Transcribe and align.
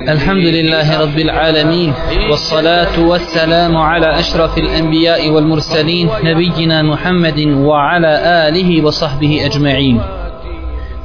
الحمد 0.00 0.46
لله 0.46 1.00
رب 1.00 1.18
العالمين 1.18 1.92
والصلاة 2.30 3.00
والسلام 3.00 3.76
على 3.76 4.18
أشرف 4.18 4.58
الأنبياء 4.58 5.30
والمرسلين 5.30 6.08
نبينا 6.24 6.82
محمد 6.82 7.38
وعلى 7.38 8.12
آله 8.48 8.84
وصحبه 8.84 9.46
أجمعين 9.46 10.00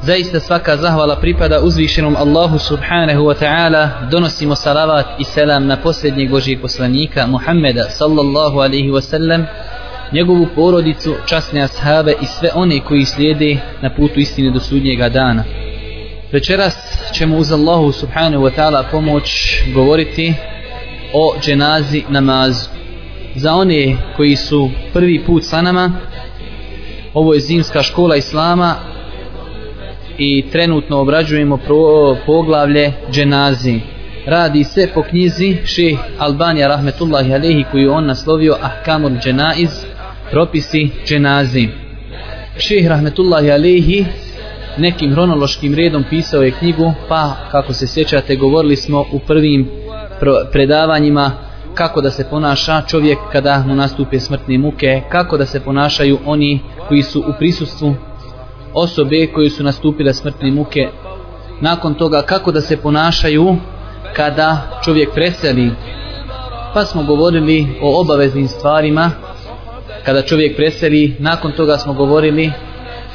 Zaista 0.06 0.40
svaka 0.40 0.78
zahvala 0.78 1.16
pripada 1.16 1.62
uzvišenom 1.62 2.16
Allahu 2.16 2.60
subhanahu 2.60 3.26
wa 3.26 3.36
ta'ala 3.36 4.08
donosimo 4.12 4.56
salavat 4.56 5.06
i 5.20 5.24
selam 5.24 5.68
na 5.68 5.78
posljednjeg 5.78 6.30
Božijeg 6.30 6.62
poslanika 6.62 7.28
Muhammeda 7.28 7.90
sallallahu 7.90 8.62
alaihi 8.62 8.92
wa 8.92 9.02
sallam 9.02 9.46
njegovu 10.14 10.48
porodicu, 10.56 11.16
časne 11.26 11.62
ashave 11.62 12.14
i 12.22 12.26
sve 12.26 12.50
one 12.56 12.80
koji 12.80 13.06
slijede 13.06 13.58
na 13.82 13.90
putu 13.90 14.20
istine 14.20 14.52
do 14.52 14.60
sudnjega 14.60 15.10
dana 15.10 15.44
Večeras 16.36 16.76
ćemo 17.14 17.38
uz 17.38 17.52
Allahu 17.52 17.92
subhanahu 17.92 18.44
wa 18.44 18.52
ta'ala 18.58 18.84
pomoć 18.92 19.58
govoriti 19.74 20.34
o 21.14 21.36
dženazi 21.42 22.04
namazu. 22.10 22.70
Za 23.36 23.54
one 23.54 23.98
koji 24.16 24.36
su 24.36 24.70
prvi 24.94 25.24
put 25.26 25.44
sa 25.44 25.62
nama, 25.62 25.92
ovo 27.14 27.34
je 27.34 27.40
zimska 27.40 27.84
škola 27.84 28.16
Islama 28.16 28.76
i 30.18 30.46
trenutno 30.52 31.00
obrađujemo 31.00 31.58
pro, 31.58 32.18
poglavlje 32.26 32.94
dženazi. 33.12 33.80
Radi 34.26 34.64
se 34.64 34.90
po 34.94 35.04
knjizi 35.04 35.58
šeh 35.66 36.00
Albanija 36.18 36.68
rahmetullahi 36.68 37.34
alehi 37.34 37.66
koju 37.72 37.92
on 37.92 38.06
naslovio 38.06 38.58
Ahkamul 38.62 39.18
dženaiz, 39.24 39.86
propisi 40.32 40.90
dženazi. 41.06 41.68
Šeh 42.58 42.88
rahmetullahi 42.88 43.52
alehi 43.52 44.06
nekim 44.78 45.12
hronološkim 45.12 45.74
redom 45.74 46.04
pisao 46.10 46.42
je 46.42 46.52
knjigu, 46.52 46.94
pa 47.10 47.32
kako 47.52 47.74
se 47.74 47.88
sjećate 47.88 48.36
govorili 48.36 48.76
smo 48.76 49.06
u 49.12 49.20
prvim 49.20 49.70
predavanjima 50.52 51.32
kako 51.74 52.02
da 52.02 52.10
se 52.10 52.30
ponaša 52.30 52.82
čovjek 52.88 53.18
kada 53.32 53.64
mu 53.68 53.76
nastupe 53.76 54.20
smrtne 54.20 54.58
muke, 54.58 55.02
kako 55.10 55.38
da 55.38 55.46
se 55.46 55.60
ponašaju 55.60 56.20
oni 56.26 56.60
koji 56.88 57.02
su 57.02 57.20
u 57.20 57.34
prisustvu 57.38 57.96
osobe 58.74 59.28
koji 59.34 59.50
su 59.50 59.64
nastupile 59.64 60.14
smrtne 60.14 60.52
muke, 60.52 60.90
nakon 61.62 61.94
toga 61.94 62.22
kako 62.22 62.52
da 62.52 62.62
se 62.62 62.78
ponašaju 62.78 63.56
kada 64.16 64.80
čovjek 64.84 65.14
preseli. 65.14 65.72
Pa 66.74 66.86
smo 66.86 67.04
govorili 67.04 67.68
o 67.82 68.02
obaveznim 68.02 68.48
stvarima 68.48 69.12
kada 70.06 70.22
čovjek 70.22 70.56
preseli, 70.56 71.16
nakon 71.20 71.52
toga 71.52 71.78
smo 71.78 71.94
govorili 71.94 72.52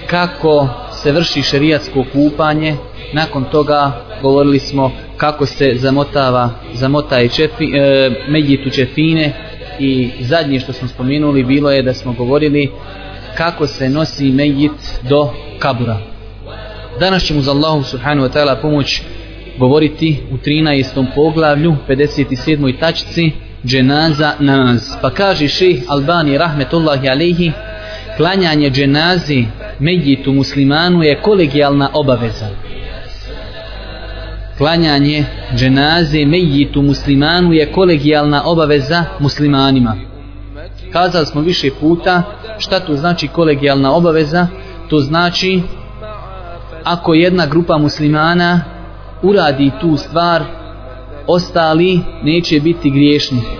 kako 0.07 0.69
se 1.03 1.13
vrši 1.13 1.43
šerijatsko 1.43 2.05
kupanje 2.13 2.77
nakon 3.13 3.45
toga 3.45 3.93
govorili 4.23 4.59
smo 4.59 4.93
kako 5.17 5.47
se 5.47 5.75
zamotava 5.75 6.51
zamotaje 6.73 7.29
čefi, 7.29 7.65
e, 7.65 8.11
medjitu 8.29 8.71
čefine 8.71 9.33
i 9.79 10.11
zadnje 10.21 10.61
što 10.61 10.73
smo 10.73 10.89
spomenuli 10.89 11.45
bilo 11.45 11.71
je 11.71 11.83
da 11.83 11.95
smo 11.95 12.13
govorili 12.13 12.71
kako 13.35 13.67
se 13.67 13.89
nosi 13.89 14.25
medjit 14.25 14.73
do 15.09 15.33
kabura 15.59 15.99
danas 17.01 17.23
ćemo 17.23 17.41
za 17.43 17.51
Allahu 17.51 17.83
subhanahu 17.83 18.29
wa 18.29 18.33
ta'ala 18.33 18.61
pomoć 18.63 19.03
govoriti 19.59 20.19
u 20.33 20.37
13. 20.37 21.07
poglavlju 21.15 21.77
57. 21.89 22.81
tačci 22.81 23.33
dženaza 23.65 24.33
namaz 24.39 24.91
pa 25.03 25.11
kaže 25.11 25.49
ših 25.49 25.83
Albani 25.89 26.39
rahmetullahi 26.39 27.09
alaihi 27.09 27.53
klanjanje 28.17 28.71
dženazi 28.71 29.45
medjitu 29.81 30.33
muslimanu 30.33 31.03
je 31.03 31.21
kolegijalna 31.23 31.91
obaveza. 31.95 32.47
Klanjanje 34.59 35.25
dženaze 35.57 36.25
medjitu 36.25 36.83
muslimanu 36.83 37.53
je 37.53 37.73
kolegijalna 37.73 38.43
obaveza 38.45 39.05
muslimanima. 39.21 39.97
Kazali 40.93 41.27
smo 41.27 41.41
više 41.41 41.71
puta 41.81 42.23
šta 42.59 42.81
to 42.81 42.97
znači 42.97 43.29
kolegijalna 43.29 43.95
obaveza. 43.95 44.47
To 44.89 45.01
znači 45.01 45.63
ako 46.85 47.15
jedna 47.15 47.47
grupa 47.47 47.79
muslimana 47.79 48.61
uradi 49.23 49.71
tu 49.81 49.97
stvar, 49.97 50.43
ostali 51.27 52.01
neće 52.23 52.61
biti 52.61 52.91
griješni 52.91 53.60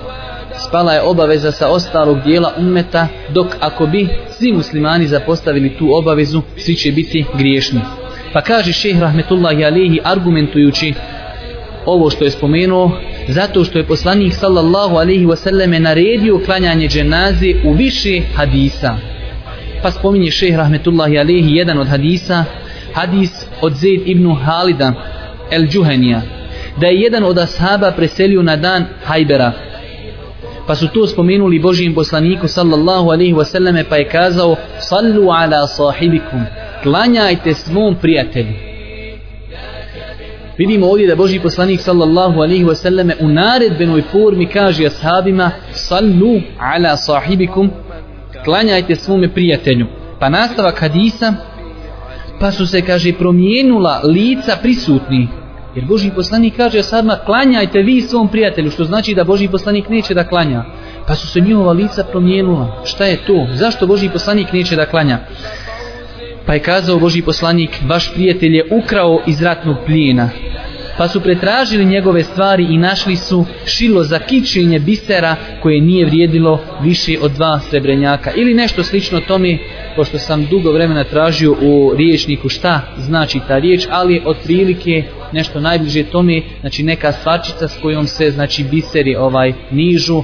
spala 0.71 0.93
je 0.93 1.03
obaveza 1.03 1.53
sa 1.53 1.69
ostalog 1.69 2.23
dijela 2.23 2.53
ummeta, 2.59 3.09
dok 3.29 3.47
ako 3.61 3.87
bi 3.87 4.09
svi 4.39 4.53
muslimani 4.53 5.07
zapostavili 5.07 5.77
tu 5.79 5.89
obavezu, 5.93 6.43
svi 6.57 6.75
će 6.75 6.93
biti 6.93 7.25
griješni. 7.35 7.81
Pa 8.33 8.41
kaže 8.41 8.73
šeh 8.73 9.01
rahmetullahi 9.01 9.65
alihi 9.65 10.01
argumentujući 10.05 10.95
ovo 11.87 12.11
što 12.11 12.25
je 12.25 12.31
spomenuo, 12.31 12.91
zato 13.29 13.65
što 13.65 13.79
je 13.79 13.87
poslanik 13.87 14.35
sallallahu 14.35 14.97
alihi 14.97 15.27
wasallame 15.27 15.79
naredio 15.79 16.41
klanjanje 16.45 16.89
dženaze 16.89 17.55
u 17.65 17.73
više 17.73 18.21
hadisa. 18.35 18.97
Pa 19.83 19.91
spominje 19.91 20.31
šeh 20.31 20.57
rahmetullahi 20.57 21.19
alihi 21.19 21.57
jedan 21.57 21.79
od 21.79 21.89
hadisa, 21.89 22.45
hadis 22.93 23.31
od 23.61 23.73
Zaid 23.73 24.03
ibn 24.05 24.35
Halida 24.35 24.93
el 25.51 25.67
Džuhenija, 25.67 26.23
da 26.77 26.87
je 26.87 27.01
jedan 27.01 27.25
od 27.25 27.39
ashaba 27.39 27.93
preselio 27.93 28.43
na 28.43 28.57
dan 28.57 28.85
Hajbera, 29.05 29.70
pa 30.67 30.75
su 30.75 30.89
to 30.89 31.07
spomenuli 31.07 31.59
Božijem 31.59 31.95
poslaniku 31.95 32.49
sallallahu 32.49 33.11
alaihi 33.11 33.35
wasallame 33.35 33.85
pa 33.89 33.97
je 33.97 34.09
kazao 34.09 34.57
sallu 34.79 35.31
ala 35.31 35.67
sahibikum 35.67 36.41
klanjajte 36.83 37.55
svom 37.55 37.95
prijatelju. 37.95 38.53
Vidimo 40.59 40.87
ovdje 40.87 41.07
da 41.07 41.17
Božji 41.17 41.41
poslanik 41.41 41.81
sallallahu 41.81 42.41
alaihi 42.41 42.65
wasallame 42.65 43.15
u 43.21 43.29
naredbenoj 43.29 44.03
formi 44.03 44.47
kaže 44.47 44.87
ashabima 44.87 45.51
sallu 45.73 46.41
ala 46.59 46.97
sahibikum 46.97 47.71
klanjajte 48.45 48.97
svome 48.97 49.29
prijatelju. 49.29 49.87
Pa 50.21 50.29
nastavak 50.29 50.81
hadisa 50.81 51.35
pa 52.41 52.53
su 52.53 52.67
se 52.67 52.83
kaže 52.83 53.13
promijenula 53.13 54.01
lica 54.05 54.57
prisutnih. 54.63 55.29
Jer 55.75 55.85
Boži 55.85 56.11
poslanik 56.15 56.57
kaže 56.57 56.83
sadma 56.83 57.19
klanjajte 57.27 57.79
vi 57.79 58.01
svom 58.01 58.29
prijatelju, 58.29 58.71
što 58.71 58.85
znači 58.85 59.15
da 59.15 59.25
Boži 59.25 59.49
poslanik 59.49 59.89
neće 59.89 60.15
da 60.15 60.29
klanja. 60.29 60.65
Pa 61.07 61.15
su 61.15 61.27
se 61.27 61.41
njihova 61.41 61.73
lica 61.73 62.05
promijenula. 62.05 62.83
Šta 62.85 63.05
je 63.05 63.17
to? 63.17 63.47
Zašto 63.55 63.87
Boži 63.87 64.09
poslanik 64.09 64.53
neće 64.53 64.77
da 64.77 64.87
klanja? 64.87 65.19
Pa 66.47 66.55
je 66.55 66.63
kazao 66.63 66.99
Boži 66.99 67.23
poslanik, 67.23 67.71
vaš 67.87 68.15
prijatelj 68.15 68.57
je 68.57 68.69
ukrao 68.85 69.23
iz 69.27 69.43
ratnog 69.43 69.77
plijena. 69.87 70.31
Pa 71.01 71.09
su 71.09 71.21
pretražili 71.21 71.85
njegove 71.85 72.25
stvari 72.25 72.67
i 72.71 72.79
našli 72.79 73.17
su 73.17 73.47
šilo 73.67 74.05
za 74.05 74.19
kičenje 74.19 74.79
bisera 74.79 75.37
koje 75.63 75.81
nije 75.81 76.07
vrijedilo 76.07 76.61
više 76.83 77.17
od 77.23 77.33
dva 77.33 77.61
srebrenjaka. 77.71 78.31
Ili 78.37 78.55
nešto 78.55 78.83
slično 78.83 79.21
tome, 79.21 79.59
pošto 79.97 80.19
sam 80.19 80.47
dugo 80.47 80.73
vremena 80.73 81.05
tražio 81.05 81.53
u 81.53 81.95
riječniku 81.97 82.49
šta 82.49 82.81
znači 82.99 83.41
ta 83.49 83.59
riječ, 83.59 83.87
ali 83.91 84.23
otprilike 84.25 85.03
nešto 85.33 85.61
najbliže 85.61 86.03
tome, 86.03 86.43
znači 86.61 86.83
neka 86.83 87.13
stvarčica 87.13 87.69
s 87.69 87.77
kojom 87.83 88.07
se 88.07 88.31
znači 88.31 88.65
biseri 88.65 89.17
ovaj 89.17 89.53
nižu, 89.71 90.23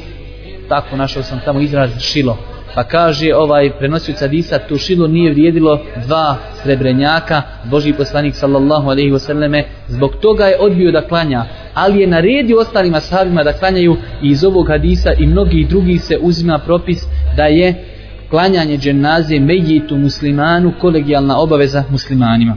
tako 0.69 0.97
našao 0.97 1.23
sam 1.23 1.41
tamo 1.45 1.61
izraz 1.61 1.91
šilo. 2.01 2.56
Pa 2.77 2.85
kaže 2.85 3.35
ovaj 3.35 3.71
prenosioc 3.79 4.21
hadisa 4.21 4.59
tušilo 4.59 5.07
nije 5.07 5.31
vrijedilo 5.31 5.81
dva 6.07 6.37
srebrenjaka, 6.63 7.43
Boži 7.65 7.93
poslanik 7.93 8.35
sallallahu 8.35 8.89
alejhi 8.91 9.11
ve 9.11 9.19
selleme 9.19 9.65
zbog 9.89 10.17
toga 10.21 10.45
je 10.45 10.59
odbio 10.61 10.93
da 10.93 11.09
klanja, 11.09 11.45
ali 11.75 12.01
je 12.01 12.07
naredio 12.07 12.59
ostalim 12.59 12.95
ashabima 12.95 13.45
da 13.45 13.53
klanjaju 13.53 13.97
i 14.23 14.29
iz 14.29 14.45
ovog 14.45 14.69
hadisa 14.69 15.13
i 15.19 15.27
mnogi 15.27 15.67
drugi 15.71 15.99
se 15.99 16.19
uzima 16.21 16.59
propis 16.59 17.03
da 17.37 17.45
je 17.45 17.85
klanjanje 18.31 18.79
dženaze 18.79 19.39
mejitu 19.41 19.97
muslimanu 19.97 20.73
kolegijalna 20.81 21.39
obaveza 21.39 21.85
muslimanima. 21.91 22.57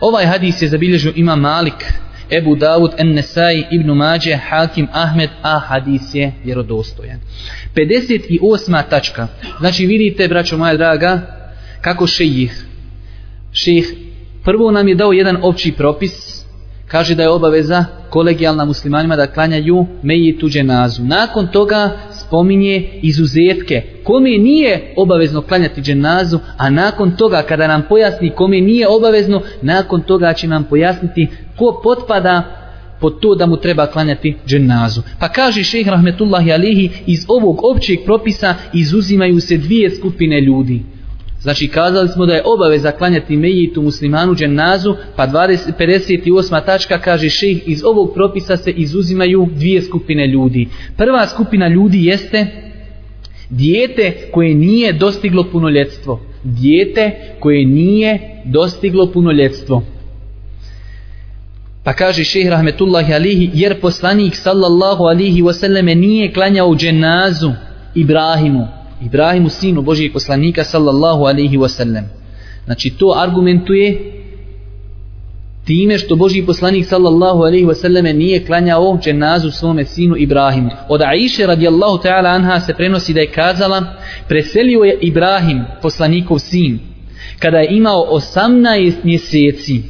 Ovaj 0.00 0.26
hadis 0.26 0.62
je 0.62 0.68
zabilježio 0.68 1.12
ima 1.16 1.36
Malik, 1.36 1.92
Ebu 2.30 2.56
Davud, 2.56 2.90
Ennesai, 2.98 3.66
Ibn 3.70 3.90
Mađe, 3.90 4.36
Hakim, 4.36 4.88
Ahmed, 4.92 5.30
a 5.42 5.58
hadis 5.58 6.14
je 6.14 6.32
vjerodostojan. 6.44 7.20
58. 7.74 8.82
tačka. 8.90 9.28
Znači 9.58 9.86
vidite, 9.86 10.28
braćo 10.28 10.56
moja 10.56 10.76
draga, 10.76 11.20
kako 11.80 12.06
šejih. 12.06 12.64
Šejih 13.52 13.94
prvo 14.44 14.70
nam 14.70 14.88
je 14.88 14.94
dao 14.94 15.12
jedan 15.12 15.36
opći 15.42 15.72
propis, 15.72 16.44
kaže 16.86 17.14
da 17.14 17.22
je 17.22 17.28
obaveza 17.28 17.84
kolegijalna 18.10 18.64
muslimanima 18.64 19.16
da 19.16 19.26
klanjaju 19.26 19.86
meji 20.02 20.38
tuđe 20.38 20.62
nazu. 20.62 21.02
Nakon 21.02 21.46
toga 21.46 21.98
spominje 22.28 22.88
izuzetke. 23.02 23.82
Kome 24.04 24.30
nije 24.30 24.94
obavezno 24.96 25.42
klanjati 25.42 25.80
dženazu, 25.80 26.38
a 26.56 26.70
nakon 26.70 27.16
toga 27.16 27.42
kada 27.42 27.68
nam 27.68 27.82
pojasni 27.88 28.30
kome 28.30 28.60
nije 28.60 28.88
obavezno, 28.88 29.42
nakon 29.62 30.02
toga 30.02 30.32
će 30.32 30.48
nam 30.48 30.64
pojasniti 30.64 31.28
ko 31.56 31.80
potpada 31.84 32.54
pod 33.00 33.20
to 33.20 33.34
da 33.34 33.46
mu 33.46 33.56
treba 33.56 33.86
klanjati 33.86 34.36
dženazu. 34.46 35.02
Pa 35.20 35.28
kaže 35.28 35.64
šejh 35.64 35.88
rahmetullahi 35.88 36.52
alihi 36.52 36.90
iz 37.06 37.24
ovog 37.28 37.64
općeg 37.64 37.98
propisa 38.04 38.54
izuzimaju 38.72 39.40
se 39.40 39.56
dvije 39.56 39.90
skupine 39.90 40.40
ljudi. 40.40 40.82
Znači 41.40 41.68
kazali 41.68 42.08
smo 42.08 42.26
da 42.26 42.34
je 42.34 42.42
obaveza 42.44 42.90
klanjati 42.90 43.36
mejitu 43.36 43.82
muslimanu 43.82 44.34
dženazu, 44.34 44.94
pa 45.16 45.26
20, 45.26 45.72
58. 45.78 46.64
tačka 46.64 46.98
kaže 46.98 47.28
ših, 47.30 47.62
iz 47.66 47.82
ovog 47.84 48.14
propisa 48.14 48.56
se 48.56 48.70
izuzimaju 48.70 49.48
dvije 49.54 49.82
skupine 49.82 50.26
ljudi. 50.26 50.68
Prva 50.96 51.26
skupina 51.26 51.68
ljudi 51.68 52.04
jeste 52.04 52.46
dijete 53.50 54.12
koje 54.32 54.54
nije 54.54 54.92
dostiglo 54.92 55.44
punoljetstvo. 55.52 56.20
Dijete 56.44 57.10
koje 57.40 57.66
nije 57.66 58.42
dostiglo 58.44 59.12
punoljetstvo. 59.12 59.82
Pa 61.84 61.92
kaže 61.92 62.24
ših 62.24 62.48
rahmetullahi 62.48 63.14
alihi, 63.14 63.50
jer 63.54 63.80
poslanik 63.80 64.36
sallallahu 64.36 65.04
alihi 65.04 65.42
wasallame 65.42 65.94
nije 65.94 66.32
klanjao 66.32 66.74
dženazu 66.76 67.52
Ibrahimu, 67.94 68.66
Ibrahimu 69.02 69.48
sinu 69.48 69.82
Božijeg 69.82 70.12
poslanika 70.12 70.64
sallallahu 70.64 71.24
alaihi 71.24 71.56
wasallam. 71.56 72.04
Znači 72.64 72.90
to 72.90 73.14
argumentuje 73.16 74.14
time 75.64 75.98
što 75.98 76.16
Božji 76.16 76.46
poslanik 76.46 76.86
sallallahu 76.86 77.38
alaihi 77.38 77.66
wasallam 77.66 78.16
nije 78.16 78.46
klanjao 78.46 78.98
dženazu 79.02 79.50
svome 79.50 79.84
sinu 79.84 80.16
Ibrahimu. 80.16 80.70
Od 80.88 81.02
Aisha 81.02 81.46
radijallahu 81.46 81.98
ta'ala 82.02 82.28
anha 82.28 82.60
se 82.60 82.74
prenosi 82.74 83.14
da 83.14 83.20
je 83.20 83.32
kazala 83.32 83.94
preselio 84.28 84.80
je 84.80 84.98
Ibrahim 85.00 85.64
poslanikov 85.82 86.38
sin 86.38 86.78
kada 87.38 87.58
je 87.58 87.76
imao 87.76 88.06
18 88.36 88.94
mjeseci 89.04 89.82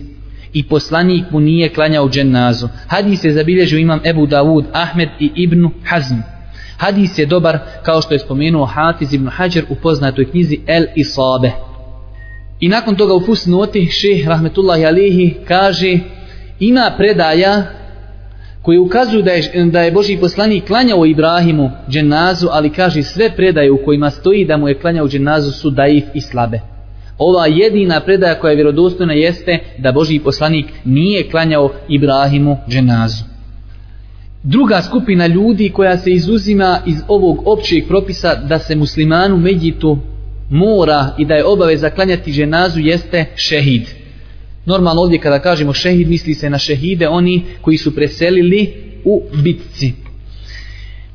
i 0.52 0.68
poslanik 0.68 1.24
mu 1.30 1.40
nije 1.40 1.68
klanjao 1.68 2.08
dženazu. 2.08 2.68
Hadis 2.86 3.24
je 3.24 3.32
zabilježio 3.32 3.78
imam 3.78 4.00
Ebu 4.04 4.26
Davud, 4.26 4.64
Ahmed 4.72 5.08
i 5.20 5.30
Ibnu 5.34 5.70
Hazm. 5.84 6.37
Hadis 6.78 7.18
je 7.18 7.26
dobar 7.26 7.58
kao 7.82 8.02
što 8.02 8.14
je 8.14 8.18
spomenuo 8.18 8.66
Hafiz 8.66 9.12
ibn 9.12 9.28
Hajar 9.28 9.64
u 9.68 9.74
poznatoj 9.74 10.30
knjizi 10.30 10.58
El 10.66 10.84
Isabe. 10.96 11.50
I 12.60 12.68
nakon 12.68 12.96
toga 12.96 13.14
u 13.14 13.20
fusnoti 13.20 13.86
šeh 13.86 14.28
rahmetullahi 14.28 14.86
alihi 14.86 15.34
kaže 15.48 15.98
ima 16.60 16.90
predaja 16.96 17.62
koji 18.62 18.78
ukazuju 18.78 19.22
da 19.22 19.30
je, 19.30 19.64
da 19.72 19.80
je 19.80 19.92
Boži 19.92 20.16
poslanik 20.16 20.66
klanjao 20.66 21.06
Ibrahimu 21.06 21.70
dženazu, 21.88 22.48
ali 22.50 22.70
kaže 22.70 23.02
sve 23.02 23.30
predaje 23.36 23.72
u 23.72 23.84
kojima 23.84 24.10
stoji 24.10 24.44
da 24.44 24.56
mu 24.56 24.68
je 24.68 24.78
klanjao 24.80 25.08
dženazu 25.08 25.50
su 25.50 25.70
daif 25.70 26.04
i 26.14 26.20
slabe. 26.20 26.60
Ova 27.18 27.46
jedina 27.46 28.00
predaja 28.00 28.34
koja 28.34 28.50
je 28.50 28.56
vjerodostojna 28.56 29.12
jeste 29.12 29.58
da 29.78 29.92
Boži 29.92 30.18
poslanik 30.18 30.66
nije 30.84 31.30
klanjao 31.30 31.70
Ibrahimu 31.88 32.56
dženazu. 32.68 33.37
Druga 34.42 34.82
skupina 34.82 35.26
ljudi 35.26 35.70
koja 35.70 35.98
se 35.98 36.10
izuzima 36.10 36.80
iz 36.86 36.96
ovog 37.08 37.42
općeg 37.46 37.86
propisa 37.88 38.34
da 38.34 38.58
se 38.58 38.76
muslimanu 38.76 39.36
Međitu 39.36 39.98
mora 40.50 41.14
i 41.18 41.24
da 41.24 41.34
je 41.34 41.44
obaveza 41.44 41.90
klanjati 41.90 42.32
ženazu 42.32 42.80
jeste 42.80 43.24
šehid. 43.36 43.82
Normalno 44.64 45.02
ovdje 45.02 45.18
kada 45.18 45.38
kažemo 45.38 45.72
šehid 45.72 46.08
misli 46.08 46.34
se 46.34 46.50
na 46.50 46.58
šehide 46.58 47.08
oni 47.08 47.44
koji 47.60 47.76
su 47.76 47.94
preselili 47.94 48.72
u 49.04 49.22
bitci. 49.42 49.92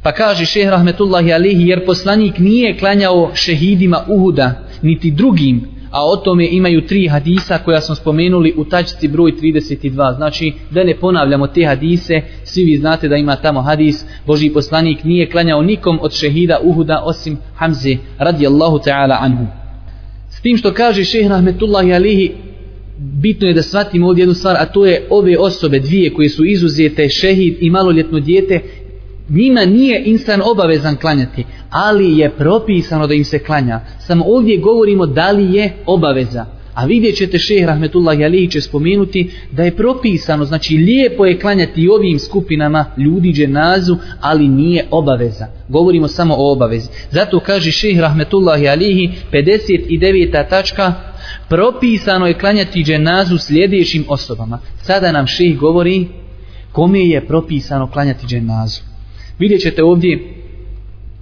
Pa 0.02 0.12
kaže 0.12 0.46
šeh 0.46 0.70
rahmetullahi 0.70 1.34
alihi 1.34 1.68
jer 1.68 1.86
poslanik 1.86 2.40
nije 2.40 2.78
klanjao 2.78 3.32
šehidima 3.34 4.06
Uhuda 4.08 4.68
niti 4.82 5.12
drugim 5.12 5.73
a 5.94 6.06
o 6.06 6.16
tome 6.16 6.48
imaju 6.52 6.82
tri 6.88 7.08
hadisa 7.08 7.58
koja 7.58 7.82
smo 7.82 7.96
spomenuli 7.96 8.54
u 8.58 8.66
tačci 8.66 9.08
broj 9.08 9.32
32. 9.32 10.16
Znači, 10.16 10.54
da 10.72 10.84
ne 10.84 10.96
ponavljamo 10.96 11.48
te 11.48 11.66
hadise, 11.66 12.22
svi 12.44 12.64
vi 12.64 12.78
znate 12.78 13.08
da 13.08 13.16
ima 13.16 13.36
tamo 13.36 13.62
hadis, 13.62 14.06
Boži 14.26 14.50
poslanik 14.50 15.04
nije 15.04 15.30
klanjao 15.30 15.62
nikom 15.62 16.00
od 16.02 16.14
šehida 16.14 16.60
Uhuda 16.64 17.02
osim 17.06 17.38
Hamze, 17.56 17.98
radijallahu 18.18 18.78
ta'ala 18.78 19.18
anhu. 19.20 19.46
S 20.30 20.42
tim 20.42 20.58
što 20.58 20.74
kaže 20.74 21.04
šehr 21.04 21.30
Rahmetullahi 21.30 21.94
alihi, 21.94 22.32
bitno 22.98 23.48
je 23.48 23.54
da 23.54 23.62
shvatimo 23.62 24.08
ovdje 24.08 24.22
jednu 24.22 24.34
stvar, 24.34 24.56
a 24.60 24.66
to 24.66 24.86
je 24.86 25.08
ove 25.10 25.38
osobe, 25.38 25.80
dvije 25.80 26.14
koje 26.14 26.30
su 26.30 26.46
izuzete, 26.46 27.10
šehid 27.10 27.56
i 27.60 27.70
maloljetno 27.70 28.20
dijete, 28.20 28.62
njima 29.30 29.66
nije 29.66 30.04
insan 30.06 30.42
obavezan 30.46 30.96
klanjati, 30.96 31.46
ali 31.70 32.18
je 32.18 32.30
propisano 32.30 33.08
da 33.08 33.14
im 33.14 33.26
se 33.26 33.40
klanja. 33.40 33.80
Samo 34.00 34.26
ovdje 34.28 34.58
govorimo 34.58 35.06
da 35.06 35.32
li 35.32 35.54
je 35.54 35.74
obaveza. 35.86 36.46
A 36.74 36.86
vidjet 36.86 37.16
ćete 37.18 37.40
šehr 37.40 37.68
Rahmetullah 37.68 38.20
Jalihi 38.20 38.52
će 38.52 38.62
spomenuti 38.62 39.32
da 39.52 39.64
je 39.64 39.76
propisano, 39.76 40.46
znači 40.46 40.78
lijepo 40.78 41.26
je 41.26 41.40
klanjati 41.40 41.88
ovim 41.88 42.20
skupinama 42.20 42.86
ljudi 42.98 43.34
dženazu, 43.34 43.98
ali 44.22 44.48
nije 44.48 44.86
obaveza. 44.92 45.48
Govorimo 45.70 46.08
samo 46.08 46.36
o 46.38 46.52
obavezi. 46.52 46.90
Zato 47.12 47.40
kaže 47.40 47.72
šehr 47.72 48.02
Rahmetullah 48.02 48.62
Jalihi 48.62 49.10
59. 49.32 50.50
tačka 50.50 50.94
propisano 51.50 52.28
je 52.28 52.40
klanjati 52.40 52.84
dženazu 52.84 53.38
sljedećim 53.38 54.06
osobama. 54.08 54.60
Sada 54.82 55.12
nam 55.12 55.28
šehr 55.28 55.58
govori 55.58 56.08
kome 56.72 57.00
je 57.00 57.28
propisano 57.28 57.92
klanjati 57.92 58.28
dženazu. 58.28 58.93
Vidjet 59.40 59.62
ćete 59.62 59.84
ovdje 59.84 60.20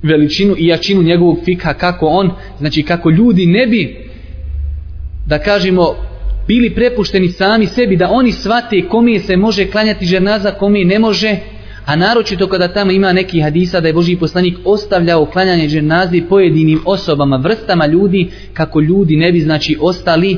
veličinu 0.03 0.55
i 0.57 0.67
jačinu 0.67 1.01
njegovog 1.01 1.37
fika 1.45 1.73
kako 1.73 2.05
on, 2.05 2.31
znači 2.59 2.83
kako 2.83 3.09
ljudi 3.09 3.45
ne 3.45 3.67
bi 3.67 3.95
da 5.27 5.39
kažemo 5.39 5.95
bili 6.47 6.69
prepušteni 6.75 7.27
sami 7.27 7.65
sebi 7.65 7.97
da 7.97 8.09
oni 8.11 8.31
svate 8.31 8.81
kome 8.89 9.19
se 9.19 9.37
može 9.37 9.65
klanjati 9.67 10.05
ženaza, 10.05 10.51
kome 10.51 10.85
ne 10.85 10.99
može 10.99 11.35
a 11.85 11.95
naročito 11.95 12.47
kada 12.47 12.67
tamo 12.67 12.91
ima 12.91 13.13
neki 13.13 13.41
hadisa 13.41 13.79
da 13.79 13.87
je 13.87 13.93
Boži 13.93 14.15
poslanik 14.15 14.57
ostavljao 14.65 15.25
klanjanje 15.25 15.69
ženazi 15.69 16.23
pojedinim 16.29 16.81
osobama, 16.85 17.37
vrstama 17.37 17.85
ljudi 17.85 18.29
kako 18.53 18.81
ljudi 18.81 19.15
ne 19.15 19.31
bi 19.31 19.39
znači 19.39 19.77
ostali 19.81 20.37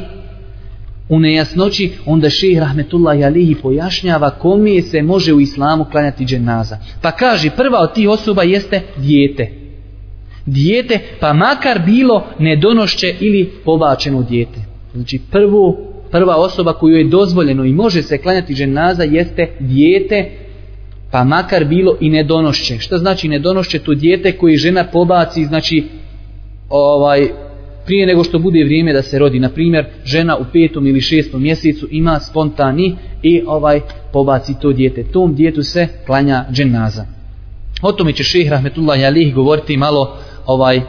u 1.09 1.19
nejasnoći, 1.19 1.91
onda 2.05 2.29
šehr 2.29 2.59
rahmetullahi 2.59 3.23
alihi 3.23 3.55
pojašnjava 3.55 4.29
kome 4.29 4.81
se 4.81 5.01
može 5.01 5.33
u 5.33 5.39
islamu 5.39 5.85
klanjati 5.91 6.25
dženaza. 6.25 6.77
Pa 7.01 7.11
kaže, 7.11 7.49
prva 7.49 7.79
od 7.79 7.93
tih 7.93 8.09
osoba 8.09 8.43
jeste 8.43 8.81
dijete. 8.97 9.51
Dijete, 10.45 10.99
pa 11.19 11.33
makar 11.33 11.81
bilo 11.85 12.25
nedonošće 12.39 13.15
ili 13.19 13.51
pobačeno 13.65 14.21
dijete. 14.21 14.59
Znači 14.93 15.19
prvu, 15.31 15.77
prva 16.11 16.35
osoba 16.35 16.73
koju 16.73 16.97
je 16.97 17.09
dozvoljeno 17.09 17.65
i 17.65 17.73
može 17.73 18.01
se 18.01 18.17
klanjati 18.17 18.53
dženaza 18.53 19.03
jeste 19.03 19.47
dijete, 19.59 20.31
pa 21.11 21.23
makar 21.23 21.65
bilo 21.65 21.97
i 21.99 22.09
nedonošće. 22.09 22.79
Šta 22.79 22.97
znači 22.97 23.27
nedonošće? 23.27 23.79
To 23.79 23.93
dijete 23.93 24.31
koje 24.31 24.57
žena 24.57 24.83
pobaci, 24.83 25.45
znači 25.45 25.83
ovaj 26.69 27.29
prije 27.85 28.05
nego 28.05 28.23
što 28.23 28.39
bude 28.39 28.63
vrijeme 28.63 28.93
da 28.93 29.01
se 29.01 29.19
rodi. 29.19 29.39
Na 29.39 29.49
primjer, 29.49 29.85
žena 30.05 30.37
u 30.37 30.45
petom 30.53 30.87
ili 30.87 31.01
šestom 31.01 31.41
mjesecu 31.41 31.87
ima 31.91 32.19
spontani 32.19 32.95
i 33.23 33.41
ovaj 33.45 33.81
pobaci 34.13 34.53
to 34.61 34.71
dijete. 34.71 35.03
Tom 35.03 35.35
djetu 35.35 35.63
se 35.63 35.87
klanja 36.05 36.45
dženaza. 36.51 37.05
O 37.81 37.91
tome 37.91 38.13
će 38.13 38.23
šehr 38.23 38.51
Rahmetullah 38.51 39.01
Jalih 39.01 39.33
govoriti 39.33 39.77
malo 39.77 40.17
ovaj 40.45 40.81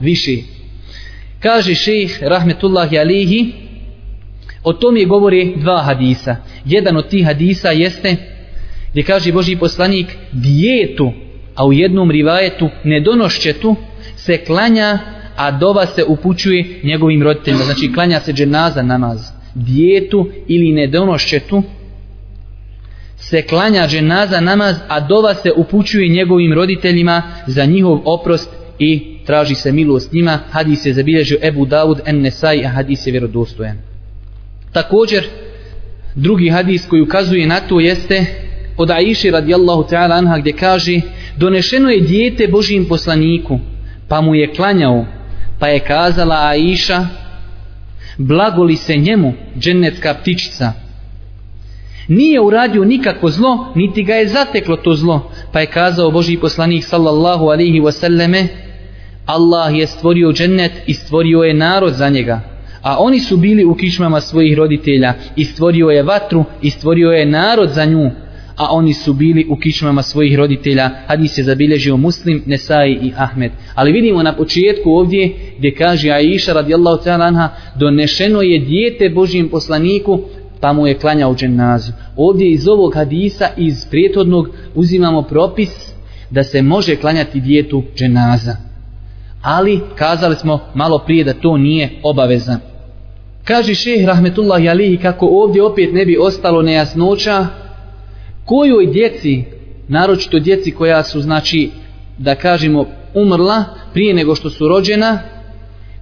više. 0.00 0.36
Kaže 1.40 1.74
šehr 1.74 2.28
Rahmetullah 2.28 2.92
Jalihi, 2.92 3.52
o 4.64 4.72
tom 4.72 4.96
je 4.96 5.06
govori 5.06 5.54
dva 5.56 5.82
hadisa. 5.82 6.36
Jedan 6.64 6.96
od 6.96 7.08
tih 7.08 7.24
hadisa 7.24 7.70
jeste 7.70 8.16
gdje 8.92 9.02
kaže 9.02 9.32
Boži 9.32 9.56
poslanik 9.56 10.06
dijetu, 10.32 11.12
a 11.54 11.66
u 11.66 11.72
jednom 11.72 12.10
rivajetu 12.10 12.68
nedonošćetu 12.84 13.76
se 14.16 14.44
klanja 14.44 14.98
a 15.36 15.50
dova 15.50 15.86
se 15.86 16.04
upućuje 16.04 16.80
njegovim 16.82 17.22
roditeljima. 17.22 17.64
Znači 17.64 17.92
klanja 17.92 18.20
se 18.20 18.32
dženaza 18.32 18.82
namaz. 18.82 19.20
Dijetu 19.54 20.28
ili 20.46 20.72
nedonošćetu 20.72 21.62
se 23.16 23.42
klanja 23.42 23.86
dženaza 23.88 24.40
namaz, 24.40 24.76
a 24.88 25.00
dova 25.00 25.34
se 25.34 25.52
upućuje 25.56 26.08
njegovim 26.08 26.52
roditeljima 26.52 27.22
za 27.46 27.64
njihov 27.64 28.00
oprost 28.04 28.50
i 28.78 29.16
traži 29.26 29.54
se 29.54 29.72
milost 29.72 30.12
njima. 30.12 30.38
Hadis 30.50 30.86
je 30.86 30.94
zabilježio 30.94 31.38
Ebu 31.42 31.66
Davud 31.66 32.00
en 32.06 32.20
Nesai, 32.20 32.64
a 32.64 32.68
hadis 32.68 33.06
je 33.06 33.10
vjerodostojan. 33.10 33.76
Također, 34.72 35.24
drugi 36.14 36.48
hadis 36.48 36.86
koji 36.86 37.02
ukazuje 37.02 37.46
na 37.46 37.60
to 37.60 37.80
jeste 37.80 38.24
od 38.76 38.90
Aiši 38.90 39.30
radijallahu 39.30 39.82
ta'ala 39.90 40.18
anha 40.18 40.38
gdje 40.38 40.52
kaže 40.52 41.00
donešeno 41.36 41.90
je 41.90 42.00
dijete 42.00 42.48
Božijim 42.48 42.84
poslaniku 42.88 43.58
pa 44.08 44.20
mu 44.20 44.34
je 44.34 44.54
klanjao 44.54 45.06
pa 45.62 45.68
je 45.68 45.80
kazala 45.80 46.36
Aisha 46.48 47.06
blagoli 48.18 48.76
se 48.76 48.96
njemu 48.96 49.32
dženecka 49.58 50.14
ptičica. 50.14 50.72
Nije 52.08 52.40
uradio 52.40 52.84
nikako 52.84 53.30
zlo 53.30 53.72
niti 53.74 54.02
ga 54.02 54.14
je 54.14 54.28
zateklo 54.28 54.76
to 54.76 54.94
zlo. 54.94 55.30
Pa 55.52 55.60
je 55.60 55.66
kazao 55.66 56.10
Boži 56.10 56.36
poslanik 56.36 56.84
sallallahu 56.84 57.46
alihi 57.46 57.80
wasallame 57.80 58.46
Allah 59.26 59.78
je 59.78 59.86
stvorio 59.86 60.32
džennet 60.32 60.72
i 60.86 60.94
stvorio 60.94 61.38
je 61.38 61.54
narod 61.54 61.94
za 61.94 62.08
njega 62.08 62.40
a 62.82 62.96
oni 62.98 63.20
su 63.20 63.36
bili 63.36 63.64
u 63.64 63.74
kičmama 63.74 64.20
svojih 64.20 64.56
roditelja 64.58 65.14
i 65.36 65.44
stvorio 65.44 65.86
je 65.86 66.02
vatru 66.02 66.44
i 66.62 66.70
stvorio 66.70 67.10
je 67.10 67.26
narod 67.26 67.70
za 67.70 67.84
nju 67.84 68.10
a 68.56 68.66
oni 68.70 68.94
su 68.94 69.12
bili 69.12 69.46
u 69.50 69.56
kičmama 69.56 70.02
svojih 70.02 70.36
roditelja. 70.36 70.90
Hadis 71.06 71.38
je 71.38 71.44
zabilježio 71.44 71.96
Muslim, 71.96 72.42
Nesai 72.46 72.92
i 72.92 73.12
Ahmed. 73.16 73.52
Ali 73.74 73.92
vidimo 73.92 74.22
na 74.22 74.36
početku 74.36 74.90
ovdje 74.90 75.34
gdje 75.58 75.74
kaže 75.74 76.10
Aisha 76.10 76.52
radijallahu 76.52 77.04
ta'ala 77.04 77.26
anha 77.26 77.48
donešeno 77.76 78.42
je 78.42 78.58
dijete 78.58 79.08
Božijem 79.08 79.48
poslaniku 79.48 80.20
pa 80.60 80.72
mu 80.72 80.86
je 80.86 80.98
klanjao 80.98 81.34
dženazu. 81.34 81.92
Ovdje 82.16 82.50
iz 82.50 82.68
ovog 82.68 82.94
hadisa, 82.94 83.48
iz 83.56 83.86
prijetodnog, 83.90 84.48
uzimamo 84.74 85.22
propis 85.22 85.70
da 86.30 86.42
se 86.42 86.62
može 86.62 86.96
klanjati 86.96 87.40
dijetu 87.40 87.82
dženaza. 87.96 88.56
Ali 89.42 89.80
kazali 89.94 90.36
smo 90.36 90.60
malo 90.74 90.98
prije 90.98 91.24
da 91.24 91.32
to 91.32 91.56
nije 91.56 91.90
obavezan. 92.02 92.60
Kaže 93.44 93.74
šeh 93.74 94.06
rahmetullahi 94.06 94.68
alihi 94.68 94.96
kako 94.96 95.26
ovdje 95.26 95.62
opet 95.62 95.92
ne 95.92 96.06
bi 96.06 96.18
ostalo 96.20 96.62
nejasnoća 96.62 97.46
kojoj 98.44 98.86
djeci, 98.86 99.44
naročito 99.88 100.38
djeci 100.38 100.70
koja 100.70 101.02
su 101.02 101.20
znači 101.20 101.70
da 102.18 102.34
kažemo 102.34 102.86
umrla 103.14 103.64
prije 103.92 104.14
nego 104.14 104.34
što 104.34 104.50
su 104.50 104.68
rođena, 104.68 105.18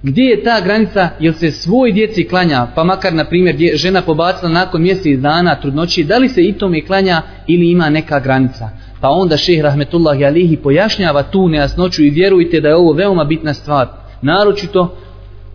gdje 0.03 0.23
je 0.23 0.43
ta 0.43 0.61
granica, 0.61 1.09
jel 1.19 1.33
se 1.33 1.51
svoj 1.51 1.91
djeci 1.91 2.27
klanja, 2.27 2.67
pa 2.75 2.83
makar 2.83 3.13
na 3.13 3.25
primjer 3.25 3.55
žena 3.73 4.01
pobacila 4.01 4.51
nakon 4.51 4.81
mjesec 4.81 5.19
dana 5.19 5.55
trudnoći, 5.55 6.03
da 6.03 6.17
li 6.17 6.29
se 6.29 6.43
i 6.43 6.53
tome 6.53 6.85
klanja 6.85 7.21
ili 7.47 7.71
ima 7.71 7.89
neka 7.89 8.19
granica? 8.19 8.69
Pa 9.01 9.09
onda 9.09 9.37
šeh 9.37 9.61
Rahmetullah 9.61 10.17
alihi 10.25 10.57
pojašnjava 10.57 11.23
tu 11.23 11.49
nejasnoću 11.49 12.03
i 12.03 12.09
vjerujte 12.09 12.61
da 12.61 12.67
je 12.67 12.75
ovo 12.75 12.93
veoma 12.93 13.23
bitna 13.23 13.53
stvar. 13.53 13.87
Naročito 14.21 14.97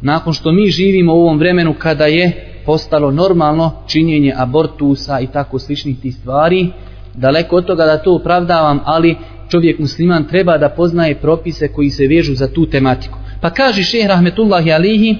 nakon 0.00 0.32
što 0.32 0.52
mi 0.52 0.70
živimo 0.70 1.14
u 1.14 1.20
ovom 1.20 1.38
vremenu 1.38 1.74
kada 1.78 2.06
je 2.06 2.55
postalo 2.66 3.10
normalno 3.10 3.72
činjenje 3.86 4.32
abortusa 4.36 5.20
i 5.20 5.26
tako 5.26 5.58
sličnih 5.58 6.00
tih 6.00 6.14
stvari, 6.14 6.68
daleko 7.14 7.56
od 7.56 7.66
toga 7.66 7.84
da 7.84 8.02
to 8.02 8.14
opravdavam, 8.14 8.80
ali 8.84 9.16
čovjek 9.48 9.78
musliman 9.78 10.24
treba 10.24 10.58
da 10.58 10.68
poznaje 10.68 11.14
propise 11.14 11.68
koji 11.68 11.90
se 11.90 12.06
vežu 12.06 12.34
za 12.34 12.48
tu 12.48 12.66
tematiku. 12.66 13.18
Pa 13.40 13.50
kaže 13.50 13.82
šehr 13.82 14.08
Rahmetullahi 14.08 14.72
Alihi, 14.72 15.16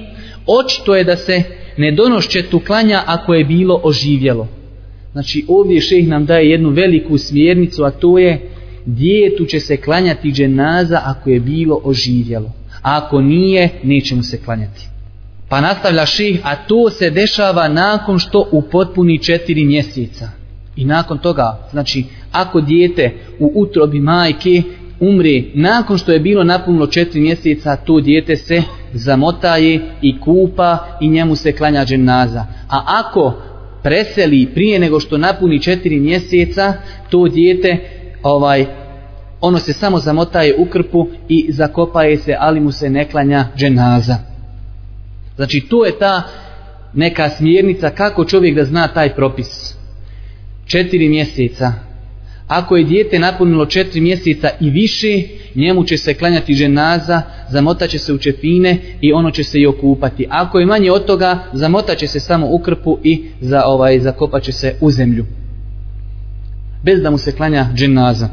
očito 0.47 0.95
je 0.95 1.05
da 1.05 1.17
se 1.17 1.43
ne 1.77 1.97
tu 2.51 2.61
klanja 2.67 3.03
ako 3.07 3.35
je 3.35 3.45
bilo 3.45 3.81
oživjelo. 3.85 4.49
Znači 5.13 5.45
ovdje 5.49 5.81
šeh 5.81 6.09
nam 6.09 6.27
daje 6.27 6.51
jednu 6.51 6.71
veliku 6.71 7.19
smjernicu, 7.19 7.85
a 7.85 7.91
to 7.91 8.19
je 8.19 8.51
djetu 8.87 9.45
će 9.45 9.61
se 9.61 9.77
klanjati 9.77 10.33
dženaza 10.33 11.01
ako 11.05 11.31
je 11.31 11.41
bilo 11.41 11.81
oživjelo. 11.85 12.53
A 12.83 12.97
ako 12.97 13.21
nije, 13.21 13.69
neće 13.83 14.15
mu 14.15 14.23
se 14.23 14.39
klanjati. 14.45 14.89
Pa 15.49 15.61
nastavlja 15.61 16.07
ših, 16.07 16.41
a 16.45 16.57
to 16.57 16.91
se 16.91 17.11
dešava 17.11 17.69
nakon 17.69 18.19
što 18.19 18.49
upotpuni 18.53 19.23
četiri 19.23 19.65
mjeseca. 19.65 20.29
I 20.77 20.85
nakon 20.85 21.19
toga, 21.19 21.69
znači, 21.71 22.05
ako 22.33 22.61
dijete 22.61 23.15
u 23.39 23.53
utrobi 23.55 24.01
majke 24.01 24.63
umre 25.01 25.43
nakon 25.55 25.99
što 25.99 26.13
je 26.13 26.21
bilo 26.21 26.45
napunilo 26.45 26.87
četiri 26.87 27.21
mjeseca, 27.21 27.77
to 27.77 28.01
dijete 28.01 28.37
se 28.37 28.63
zamotaje 28.93 29.81
i 30.03 30.21
kupa 30.21 30.79
i 31.01 31.09
njemu 31.09 31.37
se 31.37 31.53
klanja 31.53 31.85
dženaza. 31.85 32.47
A 32.69 33.03
ako 33.05 33.33
preseli 33.83 34.47
prije 34.55 34.79
nego 34.79 35.01
što 35.01 35.19
napuni 35.19 35.63
četiri 35.63 36.01
mjeseca, 36.01 36.73
to 37.11 37.29
dijete 37.29 37.79
ovaj, 38.23 38.67
ono 39.41 39.59
se 39.59 39.73
samo 39.73 39.99
zamotaje 39.99 40.55
u 40.59 40.67
krpu 40.67 41.09
i 41.29 41.47
zakopaje 41.53 42.19
se, 42.19 42.37
ali 42.39 42.61
mu 42.61 42.73
se 42.73 42.91
ne 42.91 43.05
klanja 43.05 43.45
dženaza. 43.57 44.17
Znači, 45.37 45.61
to 45.61 45.85
je 45.87 45.99
ta 45.99 46.23
neka 46.95 47.29
smjernica 47.29 47.91
kako 47.91 48.25
čovjek 48.25 48.57
da 48.57 48.65
zna 48.65 48.89
taj 48.89 49.15
propis. 49.15 49.75
Četiri 50.67 51.09
mjeseca. 51.09 51.73
Ako 52.47 52.77
je 52.77 52.85
dijete 52.85 53.19
napunilo 53.19 53.67
četiri 53.67 54.01
mjeseca 54.01 54.51
i 54.61 54.71
više, 54.71 55.23
njemu 55.55 55.85
će 55.85 55.99
se 55.99 56.15
klanjati 56.15 56.55
ženaza, 56.55 57.23
zamotaće 57.51 57.99
se 57.99 58.13
u 58.13 58.19
čefine 58.19 58.79
i 59.01 59.13
ono 59.13 59.31
će 59.31 59.45
se 59.45 59.61
i 59.61 59.67
okupati. 59.67 60.27
Ako 60.31 60.59
je 60.59 60.67
manje 60.67 60.91
od 60.91 61.05
toga, 61.05 61.39
zamotaće 61.53 62.07
se 62.07 62.21
samo 62.21 62.47
u 62.51 62.59
krpu 62.59 62.99
i 63.03 63.25
za 63.41 63.65
ovaj 63.65 64.01
zakopaće 64.01 64.53
se 64.53 64.75
u 64.81 64.91
zemlju. 64.91 65.27
Bez 66.83 67.03
da 67.03 67.11
mu 67.11 67.19
se 67.19 67.33
klanja 67.33 67.67
dženaza 67.75 68.29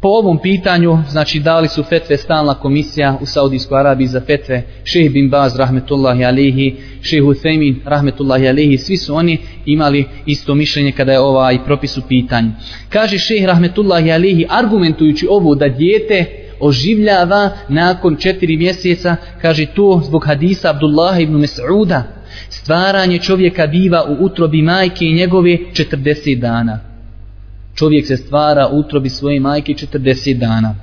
po 0.00 0.08
ovom 0.08 0.38
pitanju, 0.38 0.98
znači 1.08 1.40
dali 1.40 1.68
su 1.68 1.82
fetve 1.82 2.16
stalna 2.16 2.54
komisija 2.54 3.18
u 3.20 3.26
Saudijskoj 3.26 3.80
Arabiji 3.80 4.06
za 4.06 4.20
fetve. 4.20 4.62
Šehi 4.84 5.08
bin 5.08 5.30
Baz 5.30 5.56
rahmetullahi 5.56 6.24
alihi, 6.24 6.76
šehi 7.02 7.22
Huthaymin 7.22 7.74
rahmetullahi 7.84 8.48
alihi, 8.48 8.78
svi 8.78 8.96
su 8.96 9.14
oni 9.14 9.38
imali 9.66 10.04
isto 10.26 10.54
mišljenje 10.54 10.92
kada 10.92 11.12
je 11.12 11.20
ovaj 11.20 11.64
propis 11.64 11.96
u 11.96 12.02
pitanju. 12.08 12.50
Kaže 12.88 13.18
šehi 13.18 13.46
rahmetullahi 13.46 14.12
alihi, 14.12 14.46
argumentujući 14.48 15.26
ovo 15.30 15.54
da 15.54 15.68
dijete 15.68 16.24
oživljava 16.60 17.50
nakon 17.68 18.16
četiri 18.16 18.56
mjeseca, 18.56 19.16
kaže 19.42 19.66
to 19.66 20.00
zbog 20.04 20.26
hadisa 20.26 20.70
Abdullah 20.70 21.20
ibn 21.20 21.34
Mes'uda, 21.34 22.02
stvaranje 22.48 23.18
čovjeka 23.18 23.66
biva 23.66 24.04
u 24.08 24.24
utrobi 24.24 24.62
majke 24.62 25.04
i 25.04 25.14
njegove 25.14 25.50
40 25.50 26.40
dana 26.40 26.93
čovjek 27.74 28.06
se 28.06 28.16
stvara 28.16 28.68
u 28.68 28.78
utrobi 28.78 29.08
svoje 29.08 29.40
majke 29.40 29.72
40 29.72 30.38
dana. 30.38 30.74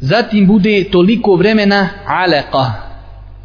Zatim 0.00 0.46
bude 0.46 0.84
toliko 0.84 1.36
vremena 1.36 1.88
aleka. 2.06 2.72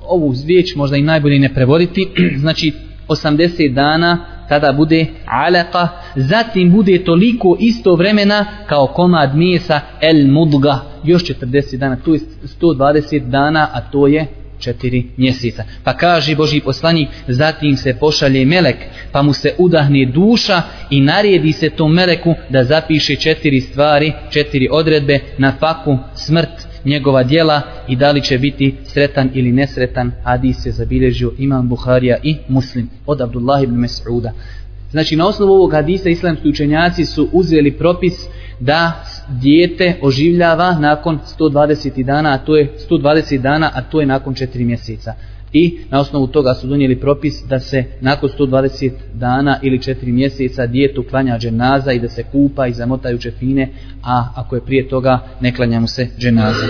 Ovu 0.01 0.35
zvijeć 0.35 0.75
možda 0.75 0.97
i 0.97 1.01
najbolje 1.01 1.39
ne 1.39 1.53
prevoditi. 1.53 2.07
znači 2.41 2.73
80 3.07 3.73
dana 3.73 4.25
tada 4.49 4.73
bude 4.73 5.05
aleka. 5.25 5.87
Zatim 6.15 6.71
bude 6.71 7.03
toliko 7.03 7.57
isto 7.59 7.95
vremena 7.95 8.45
kao 8.67 8.87
komad 8.87 9.35
mesa 9.35 9.81
el 10.01 10.27
mudga. 10.27 10.79
Još 11.03 11.23
40 11.23 11.77
dana. 11.77 11.95
To 11.95 12.13
je 12.13 12.19
120 12.61 13.29
dana, 13.29 13.67
a 13.73 13.81
to 13.81 14.07
je 14.07 14.27
četiri 14.59 15.05
mjeseca. 15.17 15.63
Pa 15.83 15.97
kaže 15.97 16.35
Boži 16.35 16.61
poslanik, 16.61 17.09
zatim 17.27 17.77
se 17.77 17.93
pošalje 17.99 18.45
melek, 18.45 18.77
pa 19.11 19.21
mu 19.21 19.33
se 19.33 19.53
udahne 19.57 20.05
duša 20.05 20.61
i 20.89 21.01
naredi 21.01 21.51
se 21.51 21.69
tom 21.69 21.93
meleku 21.93 22.35
da 22.49 22.63
zapiše 22.63 23.15
četiri 23.15 23.61
stvari, 23.61 24.13
četiri 24.29 24.67
odredbe 24.71 25.19
na 25.37 25.53
faku, 25.59 25.97
smrt, 26.15 26.69
njegova 26.85 27.23
dijela 27.23 27.61
i 27.87 27.95
da 27.95 28.11
li 28.11 28.21
će 28.21 28.37
biti 28.37 28.75
sretan 28.85 29.29
ili 29.33 29.51
nesretan, 29.51 30.11
hadis 30.23 30.63
se 30.63 30.71
zabilježio 30.71 31.31
imam 31.37 31.69
Buharija 31.69 32.17
i 32.23 32.35
Muslim 32.47 32.89
od 33.05 33.21
Abdullah 33.21 33.63
ibn 33.63 33.75
Mes'uda. 33.75 34.31
Znači 34.91 35.15
na 35.15 35.27
osnovu 35.27 35.51
ovog 35.51 35.73
hadisa 35.73 36.09
islamski 36.09 36.49
učenjaci 36.49 37.05
su 37.05 37.29
uzeli 37.31 37.71
propis 37.71 38.13
da 38.59 39.03
dijete 39.29 39.99
oživljava 40.01 40.79
nakon 40.79 41.19
120 41.39 42.03
dana, 42.03 42.33
a 42.33 42.37
to 42.37 42.57
je 42.57 42.73
120 42.89 43.41
dana, 43.41 43.71
a 43.73 43.81
to 43.81 43.99
je 43.99 44.05
nakon 44.05 44.33
4 44.33 44.65
mjeseca. 44.65 45.13
I 45.53 45.79
na 45.89 45.99
osnovu 45.99 46.27
toga 46.27 46.53
su 46.53 46.67
donijeli 46.67 46.99
propis 46.99 47.43
da 47.47 47.59
se 47.59 47.83
nakon 48.01 48.29
120 48.39 48.91
dana 49.13 49.59
ili 49.61 49.77
4 49.77 50.05
mjeseca 50.05 50.65
dijetu 50.65 51.05
klanja 51.09 51.37
dženaza 51.39 51.91
i 51.91 51.99
da 51.99 52.09
se 52.09 52.23
kupa 52.23 52.67
i 52.67 52.73
zamotaju 52.73 53.17
čefine, 53.17 53.69
a 54.03 54.27
ako 54.35 54.55
je 54.55 54.61
prije 54.61 54.89
toga 54.89 55.19
ne 55.41 55.55
klanja 55.55 55.79
mu 55.79 55.87
se 55.87 56.07
dženaza. 56.19 56.67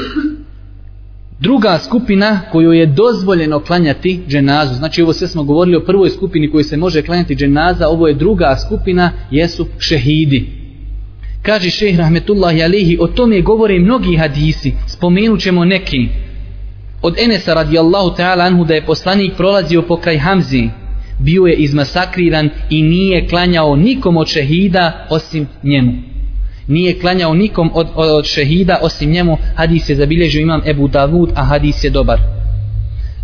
Druga 1.39 1.79
skupina 1.86 2.39
koju 2.51 2.74
je 2.74 2.86
dozvoljeno 2.86 3.60
klanjati 3.60 4.22
dženazu, 4.27 4.74
znači 4.74 5.01
ovo 5.01 5.13
sve 5.13 5.27
smo 5.27 5.43
govorili 5.43 5.77
o 5.77 5.86
prvoj 5.86 6.10
skupini 6.10 6.51
koju 6.51 6.63
se 6.63 6.77
može 6.77 7.01
klanjati 7.01 7.36
dženaza, 7.36 7.88
ovo 7.88 8.08
je 8.08 8.13
druga 8.13 8.55
skupina, 8.67 9.12
jesu 9.31 9.67
šehidi. 9.77 10.59
Kaže 11.41 11.69
šeheh 11.69 11.98
rahmetullahi 11.98 12.63
alihi, 12.63 12.98
o 13.01 13.08
tome 13.08 13.41
govore 13.41 13.79
mnogi 13.79 14.15
hadisi, 14.15 14.74
spomenut 14.88 15.39
ćemo 15.39 15.65
neki. 15.65 16.08
Od 17.01 17.19
Enesa 17.19 17.53
radijallahu 17.53 18.15
ta'ala 18.17 18.46
anhu 18.46 18.65
da 18.65 18.74
je 18.74 18.86
poslanik 18.86 19.34
prolazio 19.38 19.81
pokraj 19.81 20.17
Hamzi, 20.17 20.69
bio 21.19 21.46
je 21.46 21.55
izmasakriran 21.55 22.50
i 22.69 22.81
nije 22.81 23.27
klanjao 23.27 23.75
nikom 23.75 24.17
od 24.17 24.27
šehida 24.27 25.08
osim 25.10 25.48
njemu. 25.63 25.93
Nije 26.67 27.00
klanjao 27.00 27.34
nikom 27.34 27.72
od, 27.74 27.88
od 27.96 28.25
šehida 28.25 28.79
osim 28.81 29.12
njemu, 29.12 29.38
hadis 29.55 29.89
je 29.89 29.96
zabilježio 29.96 30.41
imam 30.41 30.62
Ebu 30.65 30.88
Davud, 30.88 31.29
a 31.36 31.43
hadis 31.43 31.84
je 31.84 31.89
dobar. 31.89 32.19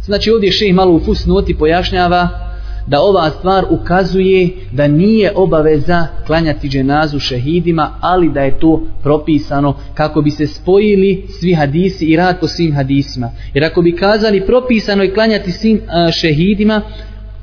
Znači 0.05 0.31
ovdje 0.31 0.51
šeh 0.51 0.73
malo 0.73 0.91
u 0.91 0.99
fusnoti 0.99 1.57
pojašnjava 1.57 2.45
da 2.87 3.01
ova 3.01 3.29
stvar 3.29 3.65
ukazuje 3.69 4.49
da 4.71 4.87
nije 4.87 5.31
obaveza 5.35 6.07
klanjati 6.27 6.69
dženazu 6.69 7.19
šehidima, 7.19 7.91
ali 8.01 8.29
da 8.29 8.41
je 8.41 8.59
to 8.59 8.83
propisano 9.03 9.75
kako 9.93 10.21
bi 10.21 10.31
se 10.31 10.47
spojili 10.47 11.25
svi 11.39 11.53
hadisi 11.53 12.05
i 12.05 12.15
rad 12.15 12.39
po 12.39 12.47
svim 12.47 12.73
hadisima. 12.73 13.31
Jer 13.53 13.63
ako 13.63 13.81
bi 13.81 13.95
kazali 13.95 14.45
propisano 14.45 15.03
je 15.03 15.13
klanjati 15.13 15.51
svim 15.51 15.81
šehidima, 16.21 16.81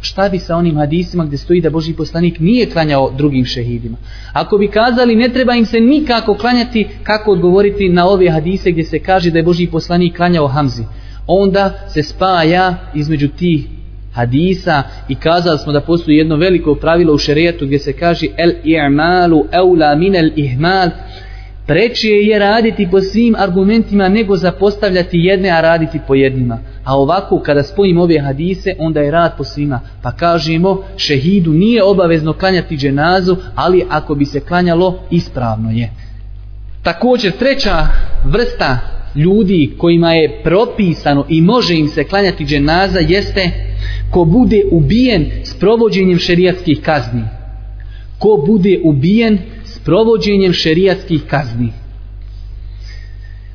šta 0.00 0.28
bi 0.28 0.38
sa 0.38 0.56
onim 0.56 0.76
hadisima 0.76 1.24
gdje 1.24 1.38
stoji 1.38 1.60
da 1.60 1.70
Boži 1.70 1.94
poslanik 1.94 2.40
nije 2.40 2.70
klanjao 2.70 3.10
drugim 3.16 3.44
šehidima? 3.44 3.96
Ako 4.32 4.58
bi 4.58 4.68
kazali 4.68 5.16
ne 5.16 5.28
treba 5.28 5.54
im 5.54 5.66
se 5.66 5.80
nikako 5.80 6.34
klanjati, 6.34 6.88
kako 7.02 7.32
odgovoriti 7.32 7.88
na 7.88 8.08
ove 8.08 8.30
hadise 8.30 8.70
gdje 8.70 8.84
se 8.84 8.98
kaže 8.98 9.30
da 9.30 9.38
je 9.38 9.42
Boži 9.42 9.66
poslanik 9.66 10.16
klanjao 10.16 10.46
Hamzi? 10.46 10.82
Onda 11.26 11.72
se 11.88 12.02
spaja 12.02 12.74
između 12.94 13.28
tih 13.28 13.66
hadisa 14.12 14.82
i 15.08 15.14
kazali 15.14 15.58
smo 15.58 15.72
da 15.72 15.80
postoji 15.80 16.16
jedno 16.16 16.36
veliko 16.36 16.74
pravilo 16.74 17.14
u 17.14 17.18
šerijetu 17.18 17.66
gdje 17.66 17.78
se 17.78 17.92
kaže 17.92 18.26
el 18.36 18.52
i'malu 18.64 19.44
eula 19.52 19.94
min 19.94 20.16
el 20.16 20.30
ihmal. 20.36 20.88
Preče 21.66 22.08
je 22.08 22.38
raditi 22.38 22.88
po 22.90 23.00
svim 23.00 23.34
argumentima 23.38 24.08
nego 24.08 24.36
zapostavljati 24.36 25.18
jedne 25.18 25.50
a 25.50 25.60
raditi 25.60 26.00
po 26.06 26.14
jednima. 26.14 26.58
A 26.84 26.96
ovako 26.98 27.40
kada 27.40 27.62
spojimo 27.62 28.02
ove 28.02 28.18
hadise 28.18 28.74
onda 28.78 29.00
je 29.00 29.10
rad 29.10 29.36
po 29.36 29.44
svima. 29.44 29.80
Pa 30.02 30.12
kažemo 30.12 30.84
šehidu 30.96 31.52
nije 31.52 31.82
obavezno 31.82 32.32
klanjati 32.32 32.76
dženazu 32.76 33.36
ali 33.54 33.84
ako 33.90 34.14
bi 34.14 34.24
se 34.24 34.40
klanjalo 34.40 34.98
ispravno 35.10 35.70
je. 35.70 35.90
Također 36.82 37.32
treća 37.32 37.86
vrsta 38.24 38.78
ljudi 39.14 39.70
kojima 39.78 40.12
je 40.12 40.40
propisano 40.42 41.26
i 41.28 41.40
može 41.40 41.74
im 41.74 41.88
se 41.88 42.04
klanjati 42.04 42.44
dženaza 42.44 42.98
jeste 42.98 43.50
ko 44.10 44.24
bude 44.24 44.62
ubijen 44.70 45.30
s 45.44 45.54
provođenjem 45.54 46.18
šerijatskih 46.18 46.80
kazni. 46.80 47.22
Ko 48.18 48.44
bude 48.46 48.80
ubijen 48.84 49.38
s 49.64 49.78
provođenjem 49.78 50.52
šerijatskih 50.52 51.22
kazni. 51.26 51.72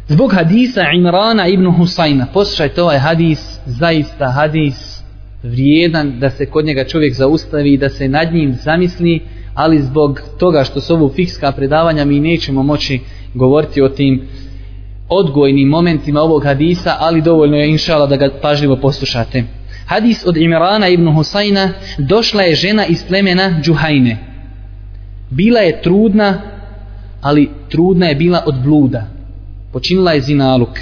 Zbog 0.07 0.33
hadisa 0.33 0.81
Imrana 0.95 1.47
ibn 1.47 1.71
Husajna, 1.71 2.27
poslušajte 2.33 2.81
ovaj 2.81 2.97
hadis 2.97 3.59
zaista 3.65 4.31
hadis 4.31 5.01
vrijedan 5.43 6.19
da 6.19 6.29
se 6.29 6.45
kod 6.45 6.65
njega 6.65 6.83
čovjek 6.83 7.13
zaustavi 7.13 7.73
i 7.73 7.77
da 7.77 7.89
se 7.89 8.07
nad 8.07 8.33
njim 8.33 8.53
zamisli 8.63 9.21
ali 9.53 9.81
zbog 9.81 10.21
toga 10.39 10.63
što 10.63 10.81
su 10.81 10.93
ovo 10.93 11.09
fikska 11.09 11.51
predavanja 11.51 12.05
mi 12.05 12.19
nećemo 12.19 12.63
moći 12.63 12.99
govoriti 13.33 13.81
o 13.81 13.89
tim 13.89 14.27
odgojnim 15.09 15.67
momentima 15.67 16.21
ovog 16.21 16.43
hadisa 16.43 16.95
ali 16.99 17.21
dovoljno 17.21 17.57
je 17.57 17.69
inšala 17.69 18.07
da 18.07 18.15
ga 18.15 18.29
pažljivo 18.41 18.75
poslušate. 18.75 19.43
Hadis 19.85 20.25
od 20.25 20.37
Imrana 20.37 20.87
ibn 20.87 21.13
Husajna 21.13 21.69
došla 21.97 22.41
je 22.41 22.55
žena 22.55 22.85
iz 22.85 23.03
plemena 23.07 23.61
Džuhajne. 23.63 24.17
Bila 25.29 25.59
je 25.59 25.81
trudna 25.81 26.41
ali 27.21 27.49
trudna 27.69 28.05
je 28.05 28.15
bila 28.15 28.43
od 28.45 28.55
bluda. 28.63 29.07
Počinila 29.73 30.11
je 30.11 30.21
zinaluk. 30.21 30.79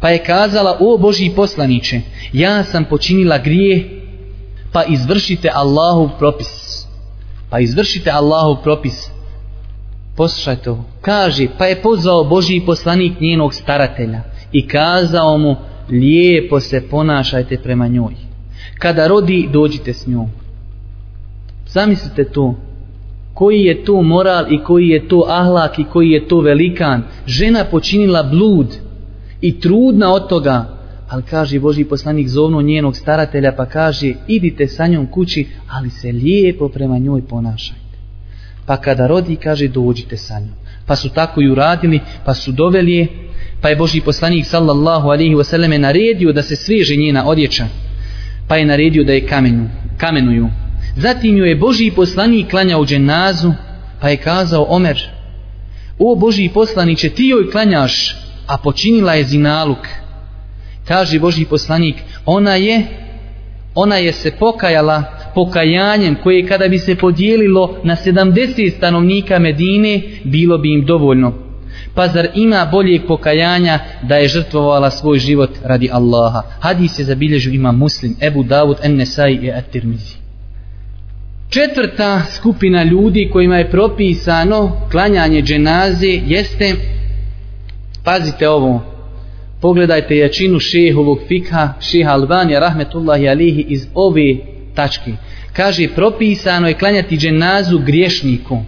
Pa 0.00 0.08
je 0.10 0.24
kazala 0.24 0.76
o 0.80 0.98
Boži 0.98 1.30
poslaniće 1.36 2.00
ja 2.32 2.64
sam 2.64 2.84
počinila 2.84 3.38
grije 3.38 4.00
pa 4.72 4.84
izvršite 4.84 5.50
Allahov 5.54 6.08
propis. 6.18 6.82
Pa 7.50 7.60
izvršite 7.60 8.10
Allahov 8.10 8.62
propis 8.62 9.11
poslušaj 10.16 10.56
to, 10.56 10.84
kaže 11.00 11.46
pa 11.58 11.66
je 11.66 11.82
pozvao 11.82 12.24
Božji 12.24 12.62
poslanik 12.66 13.20
njenog 13.20 13.54
staratelja 13.54 14.22
i 14.52 14.68
kazao 14.68 15.38
mu 15.38 15.56
lijepo 15.90 16.60
se 16.60 16.88
ponašajte 16.90 17.58
prema 17.58 17.88
njoj. 17.88 18.14
Kada 18.78 19.06
rodi 19.06 19.48
dođite 19.52 19.92
s 19.92 20.06
njom. 20.06 20.28
Zamislite 21.66 22.24
to. 22.24 22.54
Koji 23.34 23.60
je 23.60 23.84
to 23.84 24.02
moral 24.02 24.52
i 24.52 24.64
koji 24.64 24.88
je 24.88 25.08
to 25.08 25.24
ahlak 25.28 25.78
i 25.78 25.84
koji 25.84 26.10
je 26.10 26.28
to 26.28 26.40
velikan? 26.40 27.02
Žena 27.26 27.64
počinila 27.64 28.22
blud 28.22 28.66
i 29.40 29.60
trudna 29.60 30.12
od 30.12 30.28
toga. 30.28 30.78
Ali 31.08 31.22
kaže 31.22 31.60
Boži 31.60 31.84
poslanik 31.84 32.28
zovno 32.28 32.62
njenog 32.62 32.96
staratelja 32.96 33.52
pa 33.56 33.66
kaže 33.66 34.14
idite 34.28 34.66
sa 34.66 34.86
njom 34.86 35.06
kući 35.06 35.46
ali 35.68 35.90
se 35.90 36.12
lijepo 36.12 36.68
prema 36.68 36.98
njoj 36.98 37.22
ponašajte 37.26 37.81
pa 38.66 38.76
kada 38.76 39.06
rodi 39.06 39.36
kaže 39.36 39.68
dođite 39.68 40.16
sa 40.16 40.40
njom. 40.40 40.54
Pa 40.86 40.96
su 40.96 41.08
tako 41.08 41.42
i 41.42 41.50
uradili 41.50 42.00
pa 42.24 42.34
su 42.34 42.52
doveli 42.52 42.92
je. 42.92 43.06
Pa 43.60 43.68
je 43.68 43.76
Boži 43.76 44.00
poslanik 44.00 44.46
sallallahu 44.46 45.08
alihi 45.08 45.34
wasallam 45.34 45.78
naredio 45.78 46.32
da 46.32 46.42
se 46.42 46.56
sveže 46.56 46.96
njena 46.96 47.26
odjeća 47.26 47.66
pa 48.52 48.56
je 48.56 48.64
naredio 48.64 49.04
da 49.04 49.12
je 49.12 49.26
kamenu, 49.26 49.70
kamenuju. 49.96 50.48
Zatim 50.96 51.36
ju 51.36 51.44
je 51.44 51.56
Boži 51.56 51.90
poslanik 51.90 52.50
klanjao 52.50 52.84
dženazu, 52.84 53.52
pa 54.00 54.08
je 54.08 54.16
kazao 54.16 54.66
Omer, 54.68 55.08
o 55.98 56.14
Boži 56.14 56.50
poslaniće, 56.54 57.08
ti 57.08 57.26
joj 57.26 57.50
klanjaš, 57.50 58.16
a 58.46 58.58
počinila 58.58 59.14
je 59.14 59.24
zinaluk. 59.24 59.86
Kaže 60.88 61.18
Boži 61.18 61.44
poslanik, 61.44 61.96
ona 62.26 62.54
je, 62.54 62.86
ona 63.74 63.96
je 63.96 64.12
se 64.12 64.30
pokajala 64.30 65.04
pokajanjem 65.34 66.16
koje 66.22 66.46
kada 66.46 66.68
bi 66.68 66.78
se 66.78 66.96
podijelilo 66.96 67.76
na 67.84 67.96
70 67.96 68.76
stanovnika 68.76 69.38
Medine, 69.38 70.02
bilo 70.24 70.58
bi 70.58 70.72
im 70.72 70.86
dovoljno. 70.86 71.32
Pa 71.94 72.08
zar 72.08 72.28
ima 72.34 72.68
boljeg 72.72 73.02
pokajanja 73.08 73.78
da 74.02 74.16
je 74.16 74.28
žrtvovala 74.28 74.90
svoj 74.90 75.18
život 75.18 75.50
radi 75.64 75.88
Allaha? 75.92 76.42
Hadis 76.60 76.98
je 76.98 77.04
zabilježio 77.04 77.52
ima 77.52 77.72
muslim, 77.72 78.16
Ebu 78.20 78.42
Davud, 78.42 78.76
Ennesai 78.82 79.34
i 79.34 79.50
At-Tirmizi. 79.50 80.16
Četvrta 81.50 82.22
skupina 82.34 82.82
ljudi 82.82 83.28
kojima 83.32 83.56
je 83.56 83.70
propisano 83.70 84.80
klanjanje 84.90 85.42
dženaze 85.42 86.20
jeste, 86.26 86.74
pazite 88.04 88.48
ovo, 88.48 88.82
pogledajte 89.60 90.16
jačinu 90.16 90.58
šehovog 90.58 91.18
fikha, 91.28 91.72
šeha 91.80 92.10
Albanija, 92.10 92.60
rahmetullahi 92.60 93.28
alihi, 93.28 93.64
iz 93.68 93.86
ove 93.94 94.51
tački. 94.74 95.12
Kaže, 95.52 95.88
propisano 95.94 96.68
je 96.68 96.74
klanjati 96.74 97.16
dženazu 97.16 97.78
griješniku. 97.78 98.62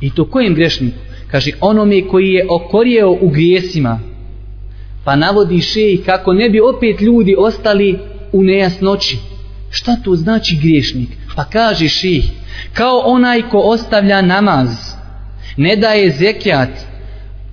I 0.00 0.10
to 0.10 0.30
kojem 0.30 0.54
griješniku? 0.54 0.98
Kaže, 1.30 1.50
onome 1.60 2.08
koji 2.08 2.28
je 2.28 2.46
okorijeo 2.50 3.10
u 3.20 3.28
grijesima. 3.28 4.00
Pa 5.04 5.16
navodi 5.16 5.60
šeji 5.60 6.02
kako 6.06 6.32
ne 6.32 6.50
bi 6.50 6.60
opet 6.60 7.00
ljudi 7.00 7.34
ostali 7.38 7.98
u 8.32 8.42
nejasnoći. 8.42 9.18
Šta 9.70 9.96
to 10.04 10.14
znači 10.14 10.58
griješnik? 10.62 11.08
Pa 11.36 11.44
kaže 11.44 11.88
ših, 11.88 12.24
kao 12.72 12.98
onaj 12.98 13.42
ko 13.42 13.58
ostavlja 13.58 14.22
namaz, 14.22 14.68
ne 15.56 15.76
daje 15.76 16.10
zekijat, 16.10 16.68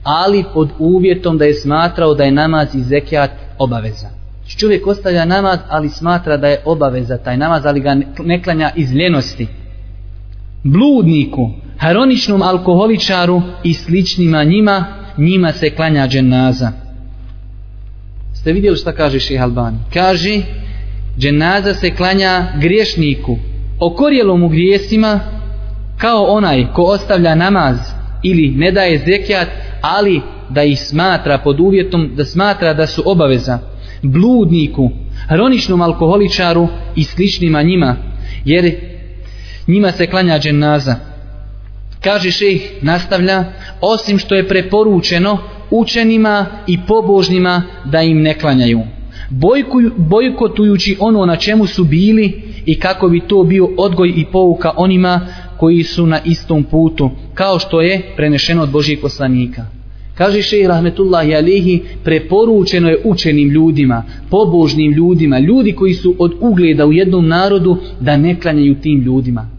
ali 0.04 0.44
pod 0.54 0.70
uvjetom 0.80 1.38
da 1.38 1.46
je 1.46 1.54
smatrao 1.54 2.14
da 2.14 2.24
je 2.24 2.32
namaz 2.32 2.76
i 2.76 2.82
zekijat 2.82 3.32
obaveza. 3.60 4.23
Znači, 4.54 4.60
čovjek 4.60 4.88
ostavlja 4.88 5.26
namaz, 5.26 5.60
ali 5.70 5.90
smatra 5.90 6.38
da 6.38 6.48
je 6.48 6.62
obaveza 6.66 7.18
taj 7.18 7.38
namaz, 7.38 7.66
ali 7.66 7.80
ga 7.80 7.96
ne 8.24 8.44
klanja 8.44 8.72
iz 8.76 8.94
ljenosti. 8.94 9.48
Bludniku, 10.64 11.50
haroničnom 11.78 12.42
alkoholičaru 12.42 13.42
i 13.64 13.74
sličnima 13.74 14.44
njima, 14.44 14.86
njima 15.18 15.52
se 15.52 15.70
klanja 15.70 16.08
dženaza. 16.08 16.72
Ste 18.34 18.54
vidjeli 18.54 18.78
šta 18.78 18.92
kaže 18.92 19.20
ših 19.20 19.42
Albani? 19.42 19.78
Kaže, 19.94 20.42
dženaza 21.18 21.74
se 21.74 21.96
klanja 21.96 22.48
griješniku, 22.62 23.38
okorjelom 23.80 24.44
u 24.44 24.50
grijesima 24.50 25.20
kao 25.98 26.24
onaj 26.24 26.66
ko 26.74 26.82
ostavlja 26.82 27.36
namaz 27.36 27.78
ili 28.24 28.48
ne 28.48 28.72
daje 28.72 28.98
zekijat, 28.98 29.48
ali 29.82 30.22
da 30.50 30.64
ih 30.64 30.80
smatra 30.80 31.38
pod 31.38 31.60
uvjetom 31.60 32.12
da 32.16 32.26
smatra 32.26 32.74
da 32.74 32.88
su 32.88 33.04
obaveza 33.06 33.73
bludniku, 34.04 34.90
hroničnom 35.28 35.82
alkoholičaru 35.82 36.68
i 36.96 37.04
sličnima 37.04 37.62
njima, 37.62 37.96
jer 38.46 38.76
njima 39.68 39.92
se 39.92 40.08
klanja 40.08 40.40
dženaza. 40.40 40.96
Kaže 42.02 42.32
šejh, 42.32 42.62
nastavlja, 42.82 43.44
osim 43.82 44.20
što 44.20 44.36
je 44.36 44.48
preporučeno 44.48 45.38
učenima 45.72 46.46
i 46.68 46.78
pobožnima 46.88 47.64
da 47.86 48.02
im 48.02 48.22
ne 48.22 48.40
klanjaju. 48.40 48.82
Bojkotujući 49.98 50.98
ono 51.00 51.26
na 51.26 51.36
čemu 51.36 51.68
su 51.68 51.84
bili 51.84 52.42
i 52.66 52.80
kako 52.80 53.10
bi 53.10 53.20
to 53.28 53.44
bio 53.44 53.70
odgoj 53.78 54.14
i 54.16 54.26
pouka 54.32 54.72
onima 54.78 55.28
koji 55.58 55.84
su 55.84 56.06
na 56.08 56.20
istom 56.26 56.64
putu, 56.64 57.12
kao 57.34 57.60
što 57.60 57.82
je 57.82 58.14
prenešeno 58.16 58.64
od 58.64 58.70
Božijeg 58.70 59.02
poslanika. 59.02 59.66
Kaže 60.16 60.42
šeji 60.42 60.68
rahmetullahi 60.68 61.36
alihi, 61.36 61.84
preporučeno 62.04 62.90
je 62.90 63.02
učenim 63.04 63.50
ljudima, 63.50 64.04
pobožnim 64.30 64.92
ljudima, 64.92 65.40
ljudi 65.40 65.72
koji 65.72 65.94
su 65.94 66.16
od 66.20 66.34
ugleda 66.40 66.86
u 66.86 66.94
jednom 66.94 67.28
narodu, 67.28 67.78
da 68.00 68.18
ne 68.18 68.40
klanjaju 68.40 68.76
tim 68.76 69.02
ljudima. 69.02 69.50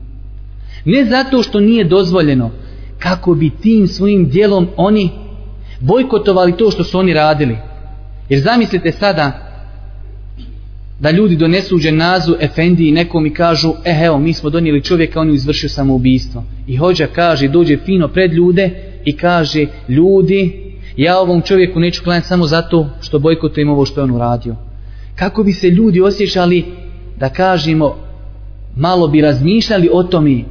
Ne 0.84 1.04
zato 1.04 1.42
što 1.42 1.60
nije 1.60 1.84
dozvoljeno, 1.84 2.50
kako 2.98 3.34
bi 3.34 3.50
tim 3.50 3.86
svojim 3.86 4.28
dijelom 4.28 4.68
oni 4.76 5.10
bojkotovali 5.80 6.56
to 6.56 6.70
što 6.70 6.84
su 6.84 6.98
oni 6.98 7.14
radili. 7.14 7.56
Jer 8.28 8.40
zamislite 8.40 8.92
sada, 8.92 9.44
da 11.00 11.10
ljudi 11.10 11.36
donesu 11.36 11.78
dženazu 11.78 12.36
efendiji 12.40 12.92
nekom 12.92 13.26
i 13.26 13.34
kažu 13.34 13.72
e 13.84 14.04
evo 14.04 14.18
mi 14.18 14.32
smo 14.32 14.50
donijeli 14.50 14.82
čovjeka 14.82 15.20
on 15.20 15.28
je 15.28 15.34
izvršio 15.34 15.68
samoubistvo 15.68 16.44
i 16.66 16.76
hođa 16.76 17.06
kaže 17.06 17.48
dođe 17.48 17.76
fino 17.76 18.08
pred 18.08 18.32
ljude 18.32 18.93
i 19.04 19.16
kaže 19.16 19.66
ljudi 19.88 20.64
ja 20.96 21.18
ovom 21.18 21.42
čovjeku 21.42 21.80
neću 21.80 22.02
klanjati 22.04 22.26
samo 22.26 22.46
zato 22.46 22.86
što 23.00 23.18
bojkotujem 23.18 23.70
ovo 23.70 23.84
što 23.84 24.00
je 24.00 24.04
on 24.04 24.10
uradio. 24.10 24.56
Kako 25.14 25.42
bi 25.42 25.52
se 25.52 25.70
ljudi 25.70 26.00
osjećali 26.00 26.64
da 27.16 27.28
kažemo 27.28 27.96
malo 28.76 29.08
bi 29.08 29.20
razmišljali 29.20 29.90
o 29.92 30.02
tome 30.02 30.42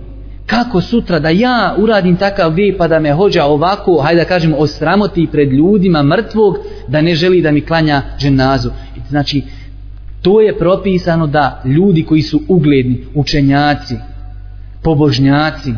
kako 0.46 0.82
sutra 0.82 1.20
da 1.20 1.30
ja 1.30 1.76
uradim 1.78 2.16
takav 2.16 2.54
vi 2.54 2.76
pa 2.78 2.88
da 2.88 3.00
me 3.00 3.14
hođa 3.14 3.46
ovako 3.46 4.02
hajde 4.02 4.22
da 4.22 4.28
kažemo 4.28 4.58
osramoti 4.58 5.28
pred 5.32 5.52
ljudima 5.52 6.04
mrtvog 6.04 6.58
da 6.88 7.02
ne 7.02 7.16
želi 7.16 7.42
da 7.42 7.52
mi 7.52 7.62
klanja 7.62 8.02
dženazu. 8.20 8.70
Znači 9.10 9.42
To 10.24 10.42
je 10.42 10.58
propisano 10.58 11.28
da 11.28 11.62
ljudi 11.66 12.04
koji 12.04 12.22
su 12.22 12.42
ugledni, 12.48 13.06
učenjaci, 13.14 13.96
pobožnjaci, 14.84 15.74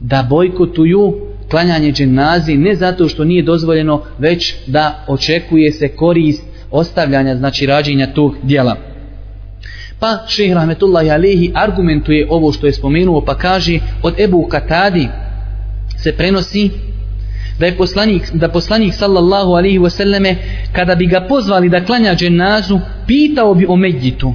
da 0.00 0.26
bojkotuju 0.30 1.14
klanjanje 1.50 1.92
dženazi 1.92 2.56
ne 2.56 2.74
zato 2.74 3.08
što 3.08 3.24
nije 3.24 3.42
dozvoljeno, 3.42 4.02
već 4.18 4.54
da 4.66 5.04
očekuje 5.08 5.72
se 5.72 5.88
korist 5.88 6.42
ostavljanja, 6.70 7.36
znači 7.36 7.66
rađenja 7.66 8.06
tog 8.06 8.36
dijela. 8.42 8.76
Pa 10.00 10.18
šehr 10.28 10.54
Rahmetullahi 10.54 11.10
Alehi 11.10 11.52
argumentuje 11.54 12.26
ovo 12.30 12.52
što 12.52 12.66
je 12.66 12.72
spomenuo 12.72 13.20
pa 13.20 13.34
kaže 13.34 13.78
od 14.02 14.20
Ebu 14.20 14.46
Katadi 14.48 15.08
se 15.96 16.12
prenosi 16.12 16.70
da 17.58 17.66
je 17.66 17.76
poslanik, 17.76 18.32
da 18.32 18.48
poslanik 18.48 18.94
sallallahu 18.94 19.50
alaihi 19.50 19.78
wasallame 19.78 20.34
kada 20.72 20.94
bi 20.94 21.06
ga 21.06 21.20
pozvali 21.28 21.68
da 21.68 21.84
klanja 21.84 22.14
dženazu 22.14 22.80
pitao 23.06 23.54
bi 23.54 23.66
o 23.68 23.76
Medjitu 23.76 24.34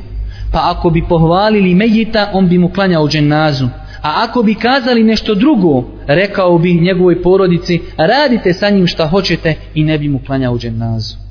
pa 0.52 0.60
ako 0.64 0.90
bi 0.90 1.04
pohvalili 1.10 1.76
Medjita 1.76 2.30
on 2.34 2.50
bi 2.50 2.58
mu 2.58 2.70
klanjao 2.70 3.08
dženazu 3.08 3.68
a 4.02 4.26
ako 4.30 4.44
bi 4.44 4.56
kazali 4.56 5.04
nešto 5.04 5.36
drugo 5.36 5.84
rekao 6.08 6.58
bi 6.58 6.74
njegovoj 6.74 7.22
porodici 7.22 7.80
radite 7.98 8.54
sa 8.54 8.70
njim 8.70 8.88
šta 8.88 9.08
hoćete 9.08 9.56
i 9.76 9.84
ne 9.84 9.98
bi 9.98 10.10
mu 10.10 10.20
klanjao 10.26 10.58
dženazu 10.58 11.30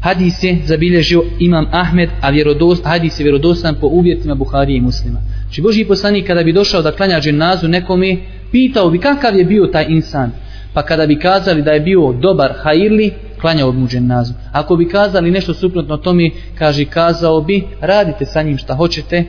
Hadis 0.00 0.42
je 0.42 0.58
zabilježio 0.64 1.22
Imam 1.38 1.66
Ahmed, 1.72 2.10
a 2.20 2.30
vjerodost, 2.30 2.84
hadis 2.84 3.20
je 3.20 3.24
vjerodostan 3.24 3.74
po 3.80 3.86
uvjetima 3.86 4.34
Buharije 4.34 4.76
i 4.76 4.80
muslima. 4.80 5.20
Znači, 5.20 5.54
Či 5.54 5.62
Boži 5.62 5.84
poslanik 5.84 6.26
kada 6.26 6.42
bi 6.42 6.52
došao 6.52 6.82
da 6.82 6.92
klanja 6.92 7.20
dženazu 7.20 7.68
nekome, 7.68 8.16
pitao 8.52 8.90
bi 8.90 8.98
kakav 8.98 9.36
je 9.36 9.44
bio 9.44 9.66
taj 9.66 9.86
insan. 9.88 10.30
Pa 10.72 10.82
kada 10.82 11.06
bi 11.06 11.18
kazali 11.18 11.62
da 11.62 11.70
je 11.70 11.80
bio 11.80 12.12
dobar 12.12 12.52
hajirli, 12.62 13.10
klanjao 13.40 13.72
bi 13.72 13.78
mu 13.78 13.88
dženazu. 13.88 14.32
Ako 14.52 14.76
bi 14.76 14.88
kazali 14.88 15.30
nešto 15.30 15.54
suprotno 15.54 15.96
tome, 15.96 16.30
kaže 16.58 16.84
kazao 16.84 17.40
bi, 17.40 17.62
radite 17.80 18.24
sa 18.24 18.42
njim 18.42 18.58
šta 18.58 18.74
hoćete, 18.74 19.24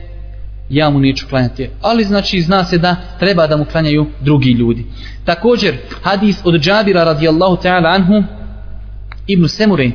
ja 0.70 0.90
mu 0.90 1.00
neću 1.00 1.26
klanjati. 1.28 1.68
Ali 1.80 2.04
znači 2.04 2.40
zna 2.40 2.64
se 2.64 2.78
da 2.78 2.96
treba 3.18 3.46
da 3.46 3.56
mu 3.56 3.64
klanjaju 3.64 4.06
drugi 4.20 4.50
ljudi. 4.50 4.84
Također, 5.24 5.76
hadis 6.02 6.40
od 6.44 6.60
Džabira 6.60 7.04
radijallahu 7.04 7.56
ta'ala 7.56 7.94
anhu, 7.94 8.24
Ibn 9.26 9.48
Semure 9.48 9.90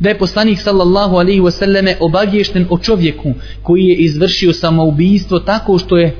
da 0.00 0.08
je 0.08 0.18
poslanik 0.18 0.60
sallallahu 0.60 1.16
alaihi 1.16 1.40
wasallame 1.40 1.94
obavješten 2.00 2.66
o 2.70 2.78
čovjeku 2.78 3.34
koji 3.62 3.84
je 3.84 3.96
izvršio 3.96 4.52
samoubistvo 4.52 5.38
tako 5.38 5.78
što 5.78 5.96
je 5.96 6.16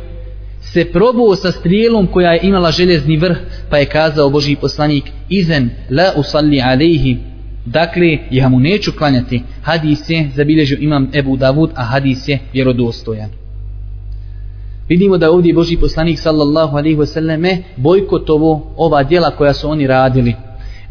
se 0.60 0.84
probao 0.84 1.36
sa 1.36 1.52
strijelom 1.52 2.06
koja 2.06 2.32
je 2.32 2.40
imala 2.42 2.70
željezni 2.70 3.16
vrh 3.16 3.36
pa 3.70 3.78
je 3.78 3.86
kazao 3.86 4.30
Boži 4.30 4.56
poslanik 4.56 5.04
izen 5.28 5.70
la 5.90 6.12
usalli 6.16 6.60
alaihi 6.60 7.16
dakle 7.66 8.18
ja 8.30 8.48
mu 8.48 8.60
neću 8.60 8.92
klanjati 8.92 9.42
hadis 9.62 10.10
je 10.10 10.30
zabilježio 10.34 10.78
imam 10.80 11.10
Ebu 11.14 11.36
Davud 11.36 11.70
a 11.74 11.84
hadis 11.84 12.28
je 12.28 12.38
vjerodostojan 12.52 13.43
vidimo 14.88 15.18
da 15.18 15.30
ovdje 15.30 15.54
Boži 15.54 15.76
poslanik 15.76 16.18
sallallahu 16.18 16.76
alaihi 16.76 16.96
wasallame 16.96 17.56
bojkotovo 17.76 18.72
ova 18.76 19.02
djela 19.02 19.30
koja 19.30 19.54
su 19.54 19.70
oni 19.70 19.86
radili 19.86 20.34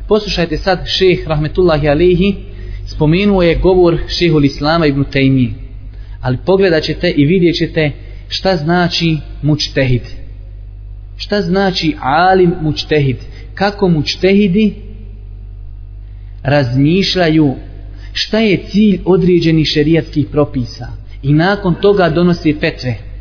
poslušajte 0.07 0.57
sad 0.57 0.79
šeh 0.85 1.27
rahmetullahi 1.27 1.89
alaihi 1.89 2.35
spomenuo 2.85 3.41
je 3.41 3.55
govor 3.55 3.97
šehul 4.07 4.45
Islama 4.45 4.85
ibn 4.85 5.03
Taymi. 5.13 5.49
Ali 6.21 6.37
pogledat 6.45 6.83
ćete 6.83 7.09
i 7.09 7.25
vidjet 7.25 7.55
ćete 7.55 7.91
šta 8.27 8.55
znači 8.55 9.17
mučtehid. 9.41 10.01
Šta 11.17 11.41
znači 11.41 11.95
alim 11.99 12.53
mučtehid? 12.61 13.17
Kako 13.53 13.89
mučtehidi 13.89 14.73
razmišljaju 16.43 17.55
šta 18.13 18.39
je 18.39 18.63
cilj 18.67 18.99
određenih 19.05 19.67
šerijatskih 19.67 20.27
propisa 20.31 20.87
i 21.23 21.33
nakon 21.33 21.75
toga 21.81 22.09
donosi 22.09 22.53
fetve. 22.59 23.12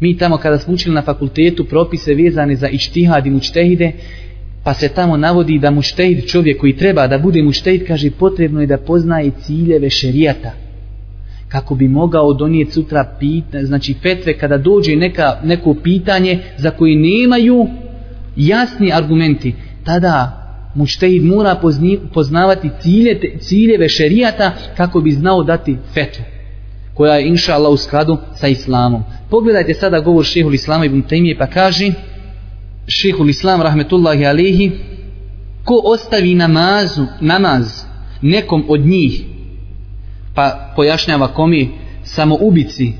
Mi 0.00 0.16
tamo 0.16 0.36
kada 0.36 0.58
smo 0.58 0.74
učili 0.74 0.94
na 0.94 1.02
fakultetu 1.02 1.64
propise 1.64 2.14
vezane 2.14 2.56
za 2.56 2.68
ištihad 2.68 3.26
i 3.26 3.30
mučtehide, 3.30 3.92
pa 4.64 4.74
se 4.74 4.88
tamo 4.88 5.16
navodi 5.16 5.58
da 5.58 5.70
muštehid 5.70 6.26
čovjek 6.26 6.60
koji 6.60 6.76
treba 6.76 7.06
da 7.06 7.18
bude 7.18 7.42
muštehid 7.42 7.86
kaže 7.86 8.10
potrebno 8.10 8.60
je 8.60 8.66
da 8.66 8.78
poznaje 8.78 9.30
ciljeve 9.46 9.90
šerijata 9.90 10.52
kako 11.48 11.74
bi 11.74 11.88
mogao 11.88 12.32
donijeti 12.34 12.72
sutra 12.72 13.16
pita, 13.20 13.64
znači 13.64 13.94
fetve 13.94 14.38
kada 14.38 14.58
dođe 14.58 14.96
neka, 14.96 15.40
neko 15.44 15.74
pitanje 15.82 16.38
za 16.56 16.70
koje 16.70 16.96
nemaju 16.96 17.66
jasni 18.36 18.92
argumenti 18.92 19.54
tada 19.84 20.36
muštehid 20.74 21.24
mora 21.24 21.54
pozni, 21.54 21.98
poznavati 22.14 22.70
cilje, 22.80 23.38
ciljeve 23.38 23.88
šerijata 23.88 24.52
kako 24.76 25.00
bi 25.00 25.10
znao 25.10 25.42
dati 25.42 25.76
fetvu 25.94 26.24
koja 27.00 27.14
je 27.14 27.28
inša 27.28 27.54
Allah 27.54 27.72
u 27.72 27.76
skladu 27.76 28.16
sa 28.34 28.48
islamom. 28.48 29.02
Pogledajte 29.30 29.74
sada 29.74 30.00
govor 30.00 30.24
šehul 30.24 30.54
islama 30.54 30.84
ibn 30.84 31.02
Taymije 31.02 31.38
pa 31.38 31.46
kaže 31.46 31.92
šehul 32.86 33.28
islam 33.28 33.62
rahmetullahi 33.62 34.26
alihi 34.26 34.70
ko 35.64 35.80
ostavi 35.84 36.34
namazu, 36.34 37.06
namaz 37.20 37.84
nekom 38.22 38.64
od 38.68 38.80
njih 38.80 39.22
pa 40.34 40.72
pojašnjava 40.76 41.28
komi 41.28 41.68
samo 42.04 42.36
ubici 42.40 42.92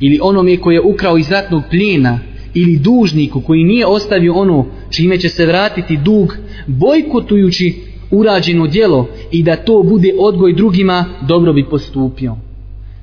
ili 0.00 0.20
onome 0.22 0.56
koji 0.56 0.74
je 0.74 0.80
ukrao 0.80 1.18
iz 1.18 1.30
ratnog 1.30 1.62
plijena 1.70 2.18
ili 2.54 2.76
dužniku 2.76 3.40
koji 3.40 3.64
nije 3.64 3.86
ostavio 3.86 4.34
ono 4.34 4.66
čime 4.90 5.18
će 5.18 5.28
se 5.28 5.46
vratiti 5.46 5.96
dug 5.96 6.36
bojkotujući 6.66 7.74
urađeno 8.10 8.66
djelo 8.66 9.08
i 9.30 9.42
da 9.42 9.56
to 9.56 9.82
bude 9.82 10.12
odgoj 10.18 10.52
drugima 10.52 11.04
dobro 11.28 11.52
bi 11.52 11.68
postupio. 11.68 12.45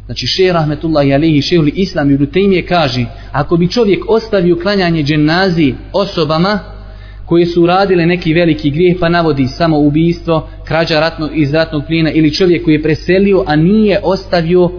Znači 0.05 0.27
šehr 0.27 0.53
rahmetullahi 0.53 1.13
alihi 1.13 1.41
šehuli 1.41 1.71
islam 1.75 2.11
i 2.11 2.17
rutejmije 2.17 2.65
kaže 2.65 3.05
ako 3.31 3.57
bi 3.57 3.69
čovjek 3.69 4.09
ostavio 4.09 4.55
klanjanje 4.55 5.03
dženazi 5.03 5.73
osobama 5.93 6.59
koje 7.25 7.45
su 7.45 7.63
uradile 7.63 8.05
neki 8.05 8.33
veliki 8.33 8.69
grijeh 8.69 8.97
pa 8.99 9.09
navodi 9.09 9.47
samo 9.47 9.79
ubijstvo, 9.79 10.49
krađa 10.65 10.99
ratno, 10.99 11.29
iz 11.33 11.53
ratnog 11.53 11.83
plina 11.87 12.11
ili 12.11 12.33
čovjek 12.33 12.63
koji 12.63 12.73
je 12.73 12.83
preselio 12.83 13.43
a 13.47 13.55
nije 13.55 13.99
ostavio 14.03 14.71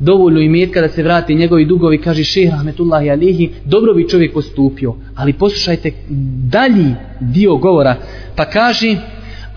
dovoljno 0.00 0.40
imetka 0.40 0.80
da 0.80 0.88
se 0.88 1.02
vrati 1.02 1.34
njegovi 1.34 1.64
dugovi 1.64 1.98
kaže 1.98 2.24
šehr 2.24 2.52
rahmetullahi 2.52 3.10
alihi 3.10 3.50
dobro 3.64 3.94
bi 3.94 4.08
čovjek 4.08 4.32
postupio. 4.32 4.94
Ali 5.16 5.32
poslušajte 5.32 5.92
dalji 6.50 6.94
dio 7.20 7.56
govora 7.56 7.96
pa 8.36 8.44
kaže 8.44 8.96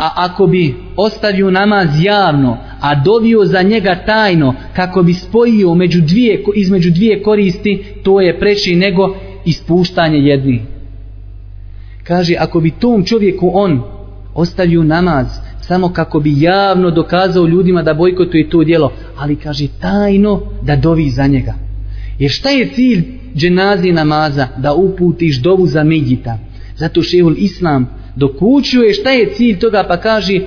a 0.03 0.11
ako 0.15 0.47
bi 0.47 0.75
ostavio 0.95 1.51
namaz 1.51 1.87
javno, 2.03 2.57
a 2.81 2.95
dovio 2.95 3.45
za 3.45 3.61
njega 3.61 3.95
tajno, 4.05 4.53
kako 4.75 5.03
bi 5.03 5.13
spojio 5.13 5.75
među 5.75 6.01
dvije, 6.01 6.43
između 6.55 6.91
dvije 6.91 7.23
koristi, 7.23 7.83
to 8.03 8.21
je 8.21 8.39
preći 8.39 8.75
nego 8.75 9.15
ispuštanje 9.45 10.17
jedni. 10.17 10.61
Kaže, 12.03 12.35
ako 12.39 12.59
bi 12.59 12.71
tom 12.71 13.05
čovjeku 13.05 13.51
on 13.53 13.81
ostavio 14.33 14.83
namaz, 14.83 15.27
samo 15.61 15.89
kako 15.89 16.19
bi 16.19 16.41
javno 16.41 16.91
dokazao 16.91 17.45
ljudima 17.47 17.83
da 17.83 17.93
bojkotuje 17.93 18.49
to 18.49 18.63
djelo, 18.63 18.91
ali 19.17 19.35
kaže 19.35 19.67
tajno 19.81 20.41
da 20.61 20.75
dovi 20.75 21.09
za 21.09 21.27
njega. 21.27 21.53
Jer 22.19 22.31
šta 22.31 22.49
je 22.49 22.69
cilj 22.75 23.03
dženazi 23.35 23.91
namaza? 23.91 24.47
Da 24.57 24.73
uputiš 24.73 25.41
dovu 25.41 25.67
za 25.67 25.83
medjita. 25.83 26.37
Zato 26.75 27.03
šehul 27.03 27.35
islam 27.37 28.02
dokućuje 28.15 28.93
šta 28.93 29.09
je 29.09 29.33
cilj 29.33 29.59
toga 29.59 29.85
pa 29.87 29.97
kaže 29.97 30.39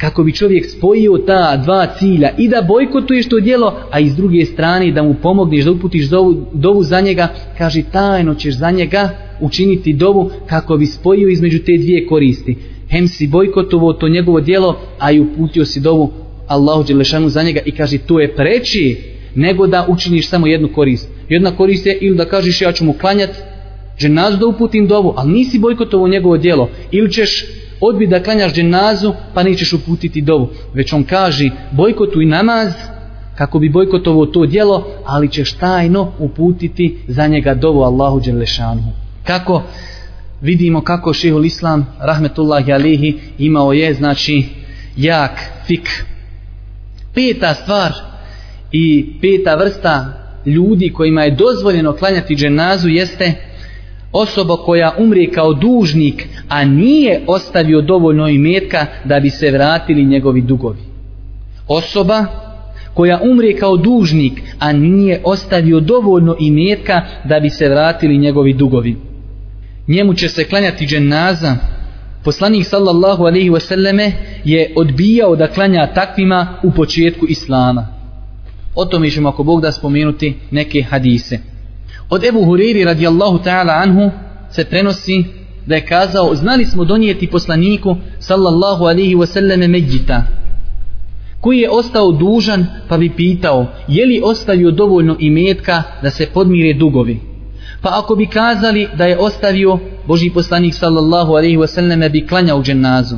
kako 0.00 0.22
bi 0.24 0.32
čovjek 0.32 0.66
spojio 0.70 1.18
ta 1.26 1.56
dva 1.56 1.86
cilja 1.98 2.30
i 2.38 2.48
da 2.48 2.62
bojkotuješ 2.62 3.28
to 3.28 3.40
djelo 3.40 3.80
a 3.90 4.00
iz 4.00 4.16
druge 4.16 4.44
strane 4.44 4.92
da 4.92 5.02
mu 5.02 5.14
pomogneš 5.22 5.64
da 5.64 5.72
uputiš 5.72 6.08
dovu, 6.08 6.46
dovu 6.52 6.82
za 6.82 7.00
njega 7.00 7.28
kaže 7.58 7.82
tajno 7.92 8.34
ćeš 8.34 8.54
za 8.54 8.70
njega 8.70 9.10
učiniti 9.40 9.92
dovu 9.92 10.30
kako 10.46 10.76
bi 10.76 10.86
spojio 10.86 11.28
između 11.28 11.58
te 11.58 11.72
dvije 11.78 12.06
koristi. 12.06 12.56
Hem 12.90 13.08
si 13.08 13.26
bojkotovo 13.26 13.92
to 13.92 14.08
njegovo 14.08 14.40
djelo 14.40 14.80
a 14.98 15.12
i 15.12 15.20
uputio 15.20 15.64
si 15.64 15.80
dovu 15.80 16.12
Allahu 16.46 16.82
Đelešanu 16.82 17.28
za 17.28 17.42
njega 17.42 17.60
i 17.64 17.72
kaže 17.72 17.98
to 17.98 18.20
je 18.20 18.34
preči 18.34 18.96
nego 19.34 19.66
da 19.66 19.86
učiniš 19.88 20.28
samo 20.28 20.46
jednu 20.46 20.68
korist. 20.74 21.08
Jedna 21.28 21.56
korist 21.56 21.86
je 21.86 21.98
ili 22.00 22.16
da 22.16 22.24
kažeš 22.24 22.60
ja 22.60 22.72
ću 22.72 22.84
mu 22.84 22.92
klanjati 22.92 23.38
dženazu 24.00 24.36
da 24.36 24.46
uputim 24.46 24.86
dovu, 24.86 25.14
ali 25.16 25.32
nisi 25.32 25.58
bojkotovo 25.58 26.08
njegovo 26.08 26.36
djelo. 26.36 26.70
Ili 26.90 27.12
ćeš 27.12 27.44
odbi 27.80 28.06
da 28.06 28.22
klanjaš 28.22 28.54
dženazu, 28.54 29.14
pa 29.34 29.42
nećeš 29.42 29.72
uputiti 29.72 30.20
dovu. 30.20 30.48
Već 30.74 30.92
on 30.92 31.04
kaže, 31.04 31.50
bojkotuj 31.70 32.26
namaz, 32.26 32.72
kako 33.34 33.58
bi 33.58 33.68
bojkotovo 33.68 34.26
to 34.26 34.46
djelo, 34.46 34.86
ali 35.04 35.28
ćeš 35.28 35.52
tajno 35.52 36.12
uputiti 36.18 36.98
za 37.08 37.26
njega 37.26 37.54
dovu 37.54 37.82
Allahu 37.82 38.20
Đelešanu. 38.20 38.82
Kako 39.24 39.62
vidimo 40.40 40.80
kako 40.80 41.12
šehol 41.12 41.44
Islam, 41.44 41.86
rahmetullahi 42.00 42.72
alihi, 42.72 43.18
imao 43.38 43.72
je, 43.72 43.94
znači, 43.94 44.44
jak 44.96 45.40
fik. 45.66 46.04
Peta 47.14 47.54
stvar 47.54 47.92
i 48.72 49.12
peta 49.20 49.54
vrsta 49.54 50.20
ljudi 50.46 50.92
kojima 50.92 51.22
je 51.22 51.30
dozvoljeno 51.36 51.92
klanjati 51.92 52.36
dženazu 52.36 52.88
jeste 52.88 53.49
osoba 54.12 54.56
koja 54.56 54.92
umri 54.98 55.30
kao 55.30 55.54
dužnik, 55.54 56.28
a 56.48 56.64
nije 56.64 57.20
ostavio 57.26 57.80
dovoljno 57.80 58.28
imetka 58.28 58.86
da 59.04 59.20
bi 59.20 59.30
se 59.30 59.50
vratili 59.50 60.04
njegovi 60.04 60.40
dugovi. 60.40 60.78
Osoba 61.68 62.26
koja 62.94 63.20
umri 63.30 63.56
kao 63.56 63.76
dužnik, 63.76 64.42
a 64.58 64.72
nije 64.72 65.20
ostavio 65.24 65.80
dovoljno 65.80 66.36
imetka 66.40 67.02
da 67.24 67.40
bi 67.40 67.50
se 67.50 67.68
vratili 67.68 68.18
njegovi 68.18 68.52
dugovi. 68.52 68.96
Njemu 69.88 70.14
će 70.14 70.28
se 70.28 70.44
klanjati 70.44 70.86
dženaza. 70.86 71.56
Poslanik 72.24 72.66
sallallahu 72.66 73.24
alaihi 73.24 73.50
wasallame 73.50 74.12
je 74.44 74.72
odbijao 74.76 75.36
da 75.36 75.46
klanja 75.46 75.92
takvima 75.94 76.60
u 76.62 76.70
početku 76.70 77.26
Islama. 77.28 77.86
O 78.74 78.84
tome 78.84 79.10
ćemo 79.10 79.28
ako 79.28 79.42
Bog 79.42 79.62
da 79.62 79.72
spomenuti 79.72 80.34
neke 80.50 80.82
hadise. 80.82 81.49
Od 82.10 82.24
Ebu 82.24 82.44
Huriri 82.44 82.84
radijallahu 82.84 83.38
ta'ala 83.38 83.72
anhu 83.72 84.10
se 84.50 84.64
prenosi 84.64 85.24
da 85.66 85.74
je 85.74 85.86
kazao 85.86 86.34
znali 86.34 86.64
smo 86.64 86.84
donijeti 86.84 87.30
poslaniku 87.30 87.96
sallallahu 88.18 88.84
alihi 88.84 89.14
wasallame 89.14 89.68
međita 89.68 90.22
koji 91.40 91.58
je 91.58 91.70
ostao 91.70 92.12
dužan 92.12 92.66
pa 92.88 92.98
bi 92.98 93.10
pitao 93.16 93.66
je 93.88 94.06
li 94.06 94.20
ostavio 94.24 94.70
dovoljno 94.70 95.16
imetka 95.18 95.82
da 96.02 96.10
se 96.10 96.26
podmire 96.26 96.74
dugovi? 96.78 97.20
Pa 97.82 97.88
ako 97.92 98.14
bi 98.14 98.26
kazali 98.26 98.88
da 98.98 99.04
je 99.04 99.18
ostavio 99.18 99.78
Boži 100.06 100.30
poslanik 100.30 100.74
sallallahu 100.74 101.32
alaihi 101.32 101.56
wasallam 101.56 102.10
bi 102.12 102.26
klanjao 102.26 102.62
dženazu. 102.62 103.16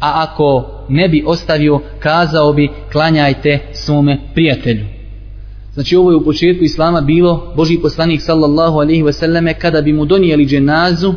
A 0.00 0.22
ako 0.22 0.70
ne 0.88 1.08
bi 1.08 1.24
ostavio 1.26 1.80
kazao 1.98 2.52
bi 2.52 2.68
klanjajte 2.92 3.58
svome 3.72 4.18
prijatelju 4.34 4.97
znači 5.78 5.96
ovo 5.96 6.10
je 6.10 6.16
u 6.16 6.24
početku 6.24 6.64
islama 6.64 7.00
bilo 7.00 7.52
Boži 7.56 7.78
poslanik 7.82 8.22
sallallahu 8.22 8.78
alaihi 8.78 9.02
wasallam 9.02 9.54
kada 9.58 9.82
bi 9.82 9.92
mu 9.92 10.04
donijeli 10.04 10.46
dženazu 10.46 11.14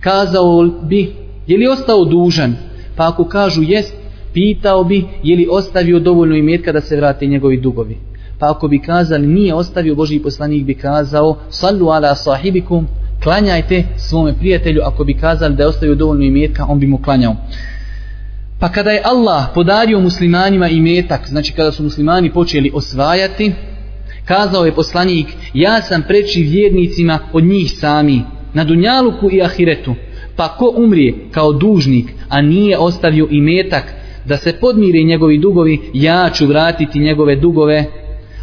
kazao 0.00 0.68
bi 0.82 1.12
je 1.46 1.58
li 1.58 1.68
ostao 1.68 2.04
dužan 2.04 2.56
pa 2.96 3.08
ako 3.08 3.24
kažu 3.24 3.62
jest 3.62 3.94
pitao 4.32 4.84
bi 4.84 5.04
je 5.22 5.36
li 5.36 5.48
ostavio 5.50 5.98
dovoljno 5.98 6.36
imetka 6.36 6.72
da 6.72 6.80
se 6.80 6.96
vrate 6.96 7.26
njegovi 7.26 7.60
dugovi. 7.60 7.96
Pa 8.38 8.50
ako 8.50 8.68
bi 8.68 8.78
kazali 8.78 9.26
nije 9.26 9.54
ostavio 9.54 9.94
Boži 9.94 10.18
poslanik 10.18 10.64
bi 10.64 10.74
kazao 10.74 11.36
sallu 11.48 11.88
ala 11.88 12.14
sahibikum 12.14 12.86
klanjajte 13.22 13.84
svome 13.96 14.34
prijatelju 14.38 14.80
ako 14.84 15.04
bi 15.04 15.14
kazali 15.14 15.56
da 15.56 15.62
je 15.62 15.68
ostavio 15.68 15.94
dovoljno 15.94 16.24
imetka 16.24 16.66
on 16.68 16.78
bi 16.78 16.86
mu 16.86 16.98
klanjao. 17.02 17.36
Pa 18.58 18.68
kada 18.68 18.90
je 18.90 19.02
Allah 19.04 19.44
podario 19.54 20.00
muslimanima 20.00 20.68
imetak, 20.68 21.28
znači 21.28 21.52
kada 21.52 21.72
su 21.72 21.82
muslimani 21.82 22.32
počeli 22.32 22.70
osvajati, 22.74 23.52
kazao 24.24 24.64
je 24.64 24.74
poslanik, 24.74 25.26
ja 25.54 25.82
sam 25.82 26.02
preči 26.08 26.42
vjernicima 26.42 27.18
od 27.32 27.44
njih 27.44 27.70
sami, 27.70 28.22
na 28.54 28.64
dunjaluku 28.64 29.30
i 29.32 29.42
ahiretu, 29.42 29.94
pa 30.36 30.48
ko 30.48 30.74
umrije 30.76 31.14
kao 31.30 31.52
dužnik, 31.52 32.06
a 32.28 32.40
nije 32.40 32.78
ostavio 32.78 33.28
imetak, 33.30 33.94
da 34.24 34.36
se 34.36 34.52
podmire 34.60 35.02
njegovi 35.02 35.38
dugovi, 35.38 35.80
ja 35.94 36.30
ću 36.34 36.46
vratiti 36.46 36.98
njegove 36.98 37.36
dugove. 37.36 37.84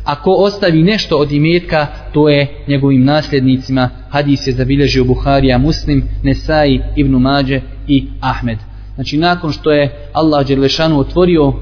a 0.04 0.15
ko 0.15 0.32
ostavi 0.32 0.84
nešto 0.84 1.17
od 1.17 1.32
imetka, 1.32 1.88
to 2.13 2.30
je 2.30 2.47
njegovim 2.67 3.04
nasljednicima. 3.04 3.89
Hadis 4.10 4.47
je 4.47 4.54
zabilježio 4.54 5.04
Buharija 5.04 5.58
Muslim, 5.58 6.04
Nesai, 6.23 6.80
Ibnu 6.95 7.19
Mađe 7.19 7.62
i 7.88 8.08
Ahmed. 8.21 8.72
Znači 8.95 9.17
nakon 9.17 9.51
što 9.51 9.71
je 9.71 10.10
Allah 10.13 10.47
Đerlešanu 10.47 10.99
otvorio 10.99 11.53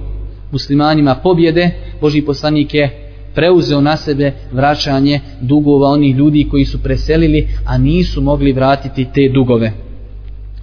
muslimanima 0.52 1.16
pobjede, 1.16 1.72
Boži 2.02 2.22
poslanik 2.22 2.74
je 2.74 3.12
preuzeo 3.36 3.82
na 3.82 3.98
sebe 3.98 4.32
vraćanje 4.52 5.20
dugova 5.42 5.90
onih 5.90 6.16
ljudi 6.16 6.48
koji 6.52 6.66
su 6.66 6.84
preselili, 6.84 7.48
a 7.66 7.78
nisu 7.78 8.22
mogli 8.22 8.54
vratiti 8.54 9.08
te 9.14 9.30
dugove. 9.34 9.72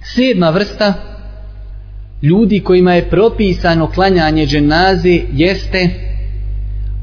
Sedma 0.03 0.49
vrsta 0.49 0.93
ljudi 2.21 2.59
kojima 2.59 2.93
je 2.93 3.09
propisano 3.09 3.87
klanjanje 3.87 4.45
dženaze 4.45 5.21
jeste 5.33 5.89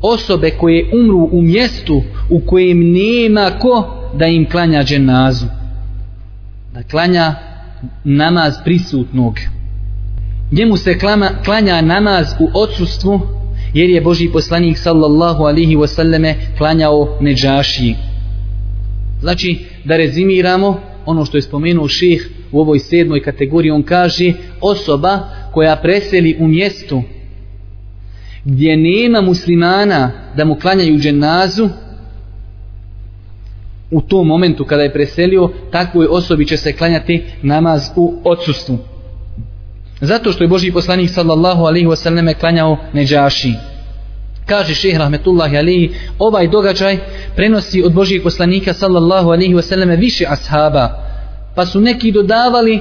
osobe 0.03 0.51
koje 0.51 0.91
umru 1.01 1.29
u 1.33 1.43
mjestu 1.43 2.03
u 2.31 2.41
kojem 2.41 2.93
nema 2.93 3.51
ko 3.59 3.85
da 4.15 4.27
im 4.27 4.51
klanja 4.51 4.85
dženazu. 4.85 5.47
Da 6.75 6.83
klanja 6.83 7.35
namaz 8.05 8.55
prisutnog. 8.65 9.39
Njemu 10.53 10.77
se 10.77 10.99
klama, 10.99 11.31
klanja 11.45 11.81
namaz 11.81 12.27
u 12.41 12.49
odsustvu 12.55 13.21
jer 13.75 13.91
je 13.91 14.01
Boži 14.01 14.29
poslanik 14.33 14.79
sallallahu 14.79 15.45
alihi 15.45 15.77
wasallame 15.77 16.35
klanjao 16.59 17.19
neđašiji. 17.21 17.97
Znači, 19.21 19.65
da 19.85 19.97
rezimiramo 19.97 20.81
ono 21.07 21.25
što 21.25 21.37
je 21.37 21.43
spomenuo 21.43 21.89
ših 21.89 22.31
u 22.53 22.61
ovoj 22.61 22.79
sedmoj 22.79 23.23
kategoriji, 23.23 23.71
on 23.71 23.83
kaže 23.83 24.33
osoba 24.61 25.21
koja 25.53 25.77
preseli 25.77 26.37
u 26.41 26.47
mjestu 26.49 27.03
gdje 28.45 28.77
nema 28.77 29.21
muslimana 29.21 30.11
da 30.37 30.45
mu 30.45 30.55
klanjaju 30.55 30.99
dženazu, 30.99 31.69
u 33.91 34.01
tom 34.01 34.27
momentu 34.27 34.65
kada 34.65 34.83
je 34.83 34.93
preselio, 34.93 35.51
takvoj 35.71 36.07
osobi 36.11 36.47
će 36.47 36.57
se 36.57 36.73
klanjati 36.73 37.25
namaz 37.43 37.91
u 37.97 38.21
odsustvu. 38.25 38.79
Zato 40.01 40.33
što 40.33 40.45
je 40.45 40.49
Boži 40.49 40.73
poslanik 40.73 41.11
sallallahu 41.11 41.65
alaihi 41.65 41.87
wasallam 41.87 42.35
klanjao 42.35 42.77
neđaši. 42.93 43.53
Kaže 44.47 44.75
šehr 44.75 44.99
rahmetullahi 44.99 45.57
alaihi, 45.57 45.91
ovaj 46.19 46.49
događaj 46.49 46.99
prenosi 47.37 47.83
od 47.83 47.93
Božijeg 47.93 48.23
poslanika 48.23 48.73
sallallahu 48.73 49.29
alaihi 49.29 49.55
wasallam 49.55 49.99
više 49.99 50.25
ashaba, 50.29 50.89
pa 51.55 51.67
su 51.67 51.81
neki 51.81 52.13
dodavali 52.13 52.81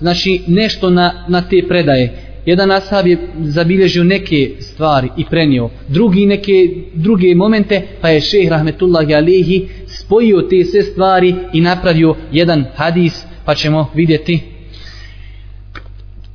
znači 0.00 0.42
nešto 0.46 0.90
na, 0.90 1.24
na 1.28 1.42
te 1.42 1.62
predaje 1.68 2.32
jedan 2.46 2.70
ashab 2.70 3.06
je 3.06 3.18
zabilježio 3.40 4.04
neke 4.04 4.50
stvari 4.60 5.08
i 5.16 5.24
prenio 5.30 5.70
drugi 5.88 6.26
neke 6.26 6.68
druge 6.94 7.34
momente 7.34 7.82
pa 8.00 8.08
je 8.08 8.20
šejh 8.20 8.50
rahmetullahi 8.50 9.14
alihi 9.14 9.68
spojio 10.12 10.42
te 10.42 10.64
sve 10.64 10.82
stvari 10.82 11.34
i 11.52 11.60
napravio 11.60 12.14
jedan 12.32 12.64
hadis 12.74 13.24
pa 13.44 13.54
ćemo 13.54 13.90
vidjeti 13.94 14.40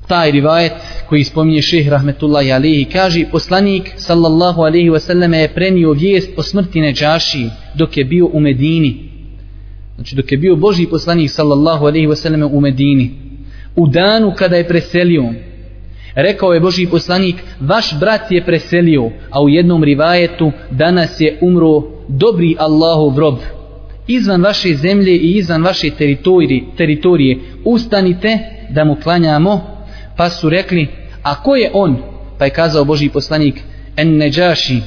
taj 0.07 0.31
rivajet 0.31 0.73
koji 1.09 1.23
spominje 1.23 1.61
šeh 1.61 1.89
rahmetullahi 1.89 2.51
alihi 2.51 2.85
kaže 2.85 3.25
poslanik 3.31 3.91
sallallahu 3.95 4.61
alihi 4.61 4.89
wasallam 4.89 5.33
je 5.33 5.53
prenio 5.53 5.91
vijest 5.91 6.29
o 6.37 6.43
smrti 6.43 6.81
Neđaši 6.81 7.49
dok 7.75 7.97
je 7.97 8.05
bio 8.05 8.29
u 8.33 8.39
Medini. 8.39 9.09
Znači 9.95 10.15
dok 10.15 10.31
je 10.31 10.37
bio 10.37 10.55
Boži 10.55 10.85
poslanik 10.85 11.29
sallallahu 11.29 11.85
alihi 11.85 12.07
wasallam 12.07 12.49
u 12.51 12.61
Medini. 12.61 13.11
U 13.75 13.87
danu 13.87 14.33
kada 14.37 14.55
je 14.55 14.67
preselio 14.67 15.33
rekao 16.15 16.53
je 16.53 16.59
Boži 16.59 16.87
poslanik 16.87 17.35
vaš 17.61 17.99
brat 17.99 18.31
je 18.31 18.45
preselio 18.45 19.11
a 19.29 19.41
u 19.41 19.49
jednom 19.49 19.83
rivajetu 19.83 20.51
danas 20.71 21.21
je 21.21 21.37
umro 21.41 21.83
dobri 22.07 22.55
Allahov 22.59 23.19
rob 23.19 23.57
izvan 24.08 24.43
vaše 24.43 24.76
zemlje 24.76 25.12
i 25.12 25.32
izvan 25.38 25.63
vaše 25.63 25.89
teritorije, 25.89 26.63
teritorije. 26.78 27.39
Ustanite 27.65 28.39
da 28.70 28.84
mu 28.84 28.96
klanjamo. 29.04 29.62
Pa 30.17 30.30
su 30.30 30.50
rekli 30.50 30.88
a 31.24 31.43
ko 31.43 31.56
je 31.56 31.72
on? 31.74 31.98
Pa 32.38 32.46
je 32.46 32.52
kazao 32.52 32.86
Boži 32.86 33.10
poslanik 33.10 33.56
en 33.98 34.17
neđaši. 34.17 34.82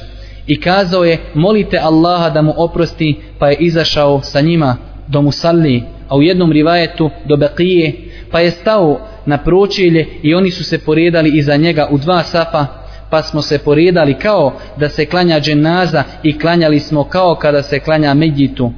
I 0.47 0.61
kazao 0.61 1.03
je 1.03 1.17
molite 1.33 1.77
Allaha 1.77 2.29
da 2.29 2.41
mu 2.41 2.53
oprosti. 2.57 3.15
Pa 3.39 3.49
je 3.49 3.57
izašao 3.59 4.21
sa 4.21 4.41
njima 4.41 4.77
do 5.07 5.21
Musalli, 5.21 5.83
a 6.07 6.15
u 6.17 6.21
jednom 6.21 6.51
rivajetu 6.51 7.09
do 7.25 7.35
Beqije, 7.35 7.93
pa 8.31 8.39
je 8.39 8.51
stao 8.51 8.99
na 9.25 9.37
pročelje 9.37 10.07
i 10.23 10.33
oni 10.33 10.51
su 10.51 10.63
se 10.63 10.79
poredali 10.79 11.37
iza 11.37 11.55
njega 11.55 11.87
u 11.91 11.97
dva 11.97 12.23
safa, 12.23 12.65
pa 13.09 13.21
smo 13.21 13.41
se 13.41 13.59
poredali 13.59 14.13
kao 14.13 14.53
da 14.77 14.89
se 14.89 15.05
klanja 15.05 15.39
dženaza 15.39 16.03
i 16.23 16.39
klanjali 16.39 16.79
smo 16.79 17.03
kao 17.03 17.35
kada 17.35 17.63
se 17.63 17.79
klanja 17.79 18.13
Medjitu. 18.13 18.71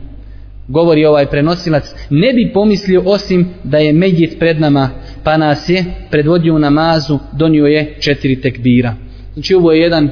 Govori 0.67 1.06
ovaj 1.06 1.26
prenosilac, 1.26 1.84
ne 2.10 2.34
bi 2.34 2.52
pomislio 2.54 3.02
osim 3.06 3.49
da 3.63 3.78
je 3.78 3.93
Medjit 3.93 4.39
pred 4.39 4.60
nama, 4.60 4.89
pa 5.23 5.38
nas 5.38 5.69
je 5.69 5.86
predvodio 6.12 6.56
u 6.56 6.60
namazu, 6.60 7.19
donio 7.34 7.65
je 7.65 7.95
četiri 7.99 8.41
tekbira. 8.41 8.95
Znači 9.34 9.56
ovo 9.56 9.71
je 9.71 9.82
jedan 9.82 10.10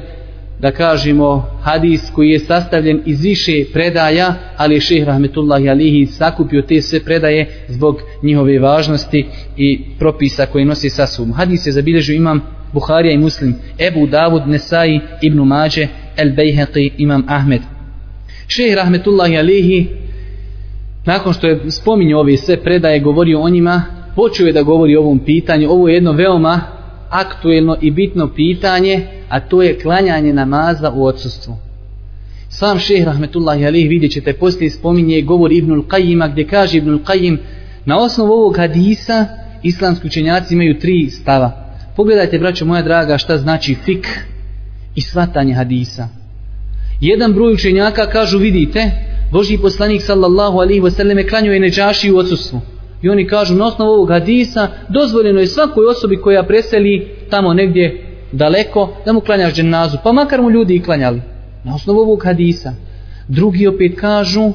da 0.60 0.70
kažemo 0.70 1.46
hadis 1.62 2.10
koji 2.14 2.30
je 2.30 2.38
sastavljen 2.38 3.02
iz 3.06 3.22
više 3.24 3.52
predaja, 3.72 4.34
ali 4.56 4.74
je 4.74 4.80
šehr 4.80 5.06
Rahmetullahi 5.06 5.68
Alihi 5.68 6.06
sakupio 6.06 6.62
te 6.62 6.82
sve 6.82 7.00
predaje 7.00 7.46
zbog 7.68 8.00
njihove 8.22 8.58
važnosti 8.58 9.26
i 9.56 9.80
propisa 9.98 10.46
koje 10.46 10.64
nosi 10.64 10.90
sa 10.90 11.06
sobom. 11.06 11.32
Hadis 11.32 11.66
je 11.66 11.72
zabilježio 11.72 12.16
imam 12.16 12.40
Buharija 12.72 13.12
i 13.12 13.18
Muslim, 13.18 13.54
Ebu 13.78 14.06
Davud, 14.06 14.48
Nesai, 14.48 15.00
Ibnu 15.22 15.44
Mađe, 15.44 15.88
El 16.16 16.28
Bejheqi, 16.28 16.90
imam 16.98 17.24
Ahmed. 17.28 17.60
Šehr 18.46 18.76
Rahmetullahi 18.76 19.36
Alihi, 19.36 19.88
nakon 21.04 21.32
što 21.32 21.46
je 21.46 21.70
spominjao 21.70 22.20
ove 22.20 22.36
sve 22.36 22.56
predaje, 22.56 23.00
govorio 23.00 23.40
o 23.40 23.50
njima, 23.50 23.82
počeo 24.16 24.46
je 24.46 24.52
da 24.52 24.62
govori 24.62 24.96
o 24.96 25.00
ovom 25.00 25.18
pitanju. 25.18 25.70
Ovo 25.70 25.88
je 25.88 25.94
jedno 25.94 26.12
veoma 26.12 26.60
aktuelno 27.10 27.76
i 27.80 27.90
bitno 27.90 28.28
pitanje, 28.28 29.06
a 29.28 29.40
to 29.40 29.62
je 29.62 29.78
klanjanje 29.78 30.32
namaza 30.32 30.90
u 30.90 31.04
odsustvu. 31.04 31.56
Sam 32.48 32.78
šehr 32.78 33.06
Rahmetullahi 33.06 33.66
Alih 33.66 33.88
vidjet 33.88 34.12
ćete 34.12 34.32
poslije 34.32 34.70
spominje 34.70 35.22
govor 35.22 35.52
Ibnul 35.52 35.82
Qajima 35.82 36.32
gdje 36.32 36.46
kaže 36.46 36.78
Ibnul 36.78 36.98
Qajim 36.98 37.38
na 37.84 37.98
osnovu 37.98 38.32
ovog 38.32 38.56
hadisa 38.56 39.26
islamski 39.62 40.06
učenjaci 40.06 40.54
imaju 40.54 40.78
tri 40.78 41.10
stava. 41.10 41.62
Pogledajte 41.96 42.38
braćo 42.38 42.64
moja 42.64 42.82
draga 42.82 43.18
šta 43.18 43.38
znači 43.38 43.74
fik 43.74 44.06
i 44.94 45.00
svatanje 45.00 45.54
hadisa. 45.54 46.08
Jedan 47.00 47.32
broj 47.32 47.54
učenjaka 47.54 48.06
kažu, 48.06 48.38
vidite, 48.38 48.90
Boži 49.32 49.58
poslanik 49.58 50.02
sallallahu 50.02 50.58
alaihi 50.58 50.80
wasallam 50.80 51.28
klanjuje 51.28 51.60
neđaši 51.60 52.12
u 52.12 52.16
odsustvu. 52.16 52.60
I 53.02 53.08
oni 53.08 53.26
kažu, 53.26 53.54
na 53.54 53.66
osnovu 53.66 53.90
ovog 53.92 54.08
hadisa, 54.08 54.68
dozvoljeno 54.88 55.40
je 55.40 55.46
svakoj 55.46 55.86
osobi 55.86 56.16
koja 56.16 56.42
preseli 56.42 57.08
tamo 57.30 57.54
negdje 57.54 58.06
daleko, 58.32 58.96
da 59.04 59.12
mu 59.12 59.20
klanjaš 59.20 59.54
dženazu, 59.54 59.98
pa 60.04 60.12
makar 60.12 60.42
mu 60.42 60.50
ljudi 60.50 60.74
i 60.74 60.82
klanjali. 60.82 61.20
Na 61.64 61.74
osnovu 61.74 62.00
ovog 62.00 62.24
hadisa. 62.24 62.74
Drugi 63.28 63.66
opet 63.66 63.92
kažu, 63.96 64.52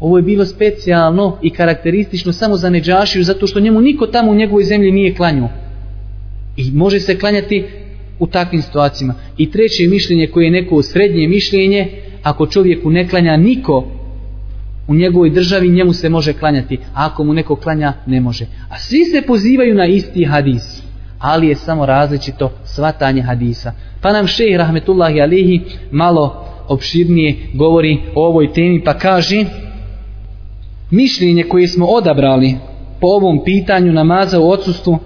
ovo 0.00 0.16
je 0.16 0.22
bilo 0.22 0.44
specijalno 0.44 1.38
i 1.42 1.50
karakteristično 1.50 2.32
samo 2.32 2.56
za 2.56 2.70
neđašiju, 2.70 3.24
zato 3.24 3.46
što 3.46 3.60
njemu 3.60 3.80
niko 3.80 4.06
tamo 4.06 4.30
u 4.30 4.34
njegovoj 4.34 4.64
zemlji 4.64 4.92
nije 4.92 5.14
klanjao. 5.14 5.48
I 6.56 6.70
može 6.72 7.00
se 7.00 7.18
klanjati 7.18 7.64
u 8.18 8.26
takvim 8.26 8.62
situacijama. 8.62 9.14
I 9.36 9.50
treće 9.50 9.88
mišljenje 9.90 10.26
koje 10.26 10.44
je 10.44 10.50
neko 10.50 10.82
srednje 10.82 11.28
mišljenje, 11.28 11.88
ako 12.22 12.46
čovjeku 12.46 12.90
ne 12.90 13.08
klanja 13.08 13.36
niko 13.36 13.97
u 14.88 14.94
njegovoj 14.94 15.30
državi, 15.30 15.68
njemu 15.68 15.92
se 15.92 16.08
može 16.08 16.32
klanjati. 16.32 16.78
A 16.94 17.06
ako 17.06 17.24
mu 17.24 17.32
neko 17.32 17.56
klanja, 17.56 17.92
ne 18.06 18.20
može. 18.20 18.46
A 18.70 18.78
svi 18.78 19.04
se 19.04 19.22
pozivaju 19.26 19.74
na 19.74 19.86
isti 19.86 20.24
hadis. 20.24 20.82
Ali 21.18 21.48
je 21.48 21.54
samo 21.54 21.86
različito 21.86 22.52
svatanje 22.64 23.22
hadisa. 23.22 23.72
Pa 24.00 24.12
nam 24.12 24.26
šejh 24.26 24.56
rahmetullahi 24.56 25.20
alihi 25.20 25.60
malo 25.90 26.48
opširnije 26.68 27.36
govori 27.54 27.98
o 28.14 28.26
ovoj 28.26 28.52
temi 28.52 28.84
pa 28.84 28.94
kaže 28.94 29.44
mišljenje 30.90 31.42
koje 31.42 31.68
smo 31.68 31.86
odabrali 31.86 32.54
po 33.00 33.06
ovom 33.06 33.44
pitanju 33.44 33.92
namaza 33.92 34.40
u 34.40 34.50
odsustvu 34.50 34.98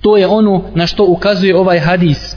to 0.00 0.16
je 0.16 0.26
ono 0.26 0.62
na 0.74 0.86
što 0.86 1.04
ukazuje 1.08 1.56
ovaj 1.56 1.78
hadis 1.78 2.36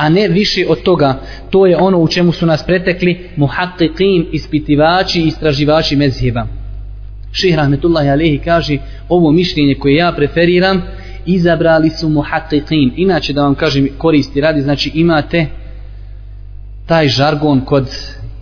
a 0.00 0.08
ne 0.08 0.28
više 0.28 0.66
od 0.68 0.82
toga. 0.82 1.20
To 1.50 1.66
je 1.66 1.76
ono 1.76 1.98
u 1.98 2.08
čemu 2.08 2.32
su 2.32 2.46
nas 2.46 2.66
pretekli 2.66 3.28
muhaqqiqin, 3.36 4.26
ispitivači 4.32 5.22
istraživači 5.22 5.96
mezheba. 5.96 6.46
Ših 7.32 7.56
Rahmetullahi 7.56 8.08
Alehi 8.08 8.38
kaže 8.38 8.78
ovo 9.08 9.32
mišljenje 9.32 9.74
koje 9.74 9.94
ja 9.94 10.12
preferiram 10.16 10.82
izabrali 11.26 11.90
su 11.90 12.08
muhaqqiqin. 12.08 12.92
Inače 12.96 13.32
da 13.32 13.42
vam 13.42 13.54
kažem 13.54 13.88
koristi 13.98 14.40
radi 14.40 14.62
znači 14.62 14.90
imate 14.94 15.46
taj 16.86 17.08
žargon 17.08 17.60
kod 17.60 17.88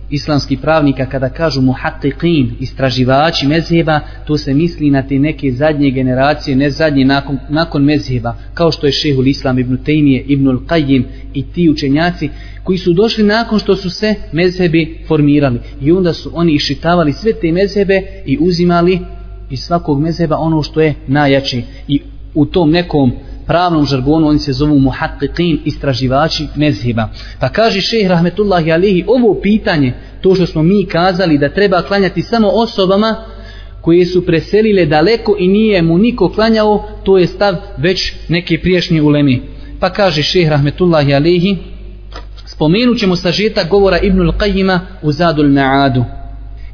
islamskih 0.09 0.59
pravnika 0.59 1.05
kada 1.05 1.29
kažu 1.29 1.61
muhaqqiqin, 1.61 2.51
istraživači 2.59 3.47
mezheba, 3.47 3.99
to 4.27 4.37
se 4.37 4.53
misli 4.53 4.89
na 4.89 5.07
te 5.07 5.19
neke 5.19 5.51
zadnje 5.51 5.91
generacije, 5.91 6.55
ne 6.55 6.69
zadnje 6.69 7.05
nakon, 7.05 7.39
nakon 7.49 7.83
mezheba, 7.83 8.35
kao 8.53 8.71
što 8.71 8.85
je 8.85 8.91
šehul 8.91 9.27
islam 9.27 9.59
ibn 9.59 9.77
Tejmije, 9.77 10.23
ibn 10.27 10.47
Al-Qayyim 10.47 11.03
i 11.33 11.43
ti 11.43 11.69
učenjaci 11.69 12.29
koji 12.63 12.77
su 12.77 12.93
došli 12.93 13.23
nakon 13.23 13.59
što 13.59 13.75
su 13.75 13.89
se 13.89 14.15
mezhebi 14.31 14.97
formirali. 15.07 15.59
I 15.81 15.91
onda 15.91 16.13
su 16.13 16.31
oni 16.33 16.53
išitavali 16.53 17.13
sve 17.13 17.33
te 17.33 17.51
mezhebe 17.51 18.01
i 18.25 18.37
uzimali 18.41 18.99
iz 19.49 19.59
svakog 19.59 20.01
mezheba 20.01 20.37
ono 20.37 20.63
što 20.63 20.81
je 20.81 20.93
najjači. 21.07 21.63
I 21.87 22.01
u 22.33 22.45
tom 22.45 22.71
nekom 22.71 23.11
pravnom 23.49 23.85
žargonu 23.85 24.27
oni 24.27 24.39
se 24.39 24.53
zovu 24.53 24.79
muhaqqiqin, 24.79 25.59
istraživači 25.65 26.47
mezheba. 26.55 27.09
Pa 27.39 27.49
kaže 27.49 27.81
šejh 27.81 28.07
rahmetullahi 28.07 28.71
alihi, 28.71 29.03
ovo 29.07 29.33
pitanje, 29.41 29.93
to 30.21 30.35
što 30.35 30.45
smo 30.45 30.63
mi 30.63 30.85
kazali 30.85 31.37
da 31.37 31.49
treba 31.49 31.81
klanjati 31.81 32.21
samo 32.21 32.47
osobama 32.47 33.15
koje 33.81 34.05
su 34.05 34.25
preselile 34.25 34.85
daleko 34.85 35.35
i 35.39 35.47
nije 35.47 35.81
mu 35.81 35.97
niko 35.97 36.29
klanjao, 36.29 36.87
to 37.03 37.17
je 37.17 37.27
stav 37.27 37.55
već 37.77 38.13
neke 38.27 38.59
priješnje 38.61 39.01
ulemi. 39.01 39.41
Pa 39.79 39.89
kaže 39.89 40.23
šejh 40.23 40.49
rahmetullahi 40.49 41.13
alihi, 41.13 41.57
spomenut 42.45 42.97
ćemo 42.97 43.15
sažetak 43.15 43.69
govora 43.69 43.97
Ibnul 43.97 44.31
Qajima 44.31 44.79
u 45.01 45.11
Zadul 45.11 45.49
Ma'adu. 45.49 46.03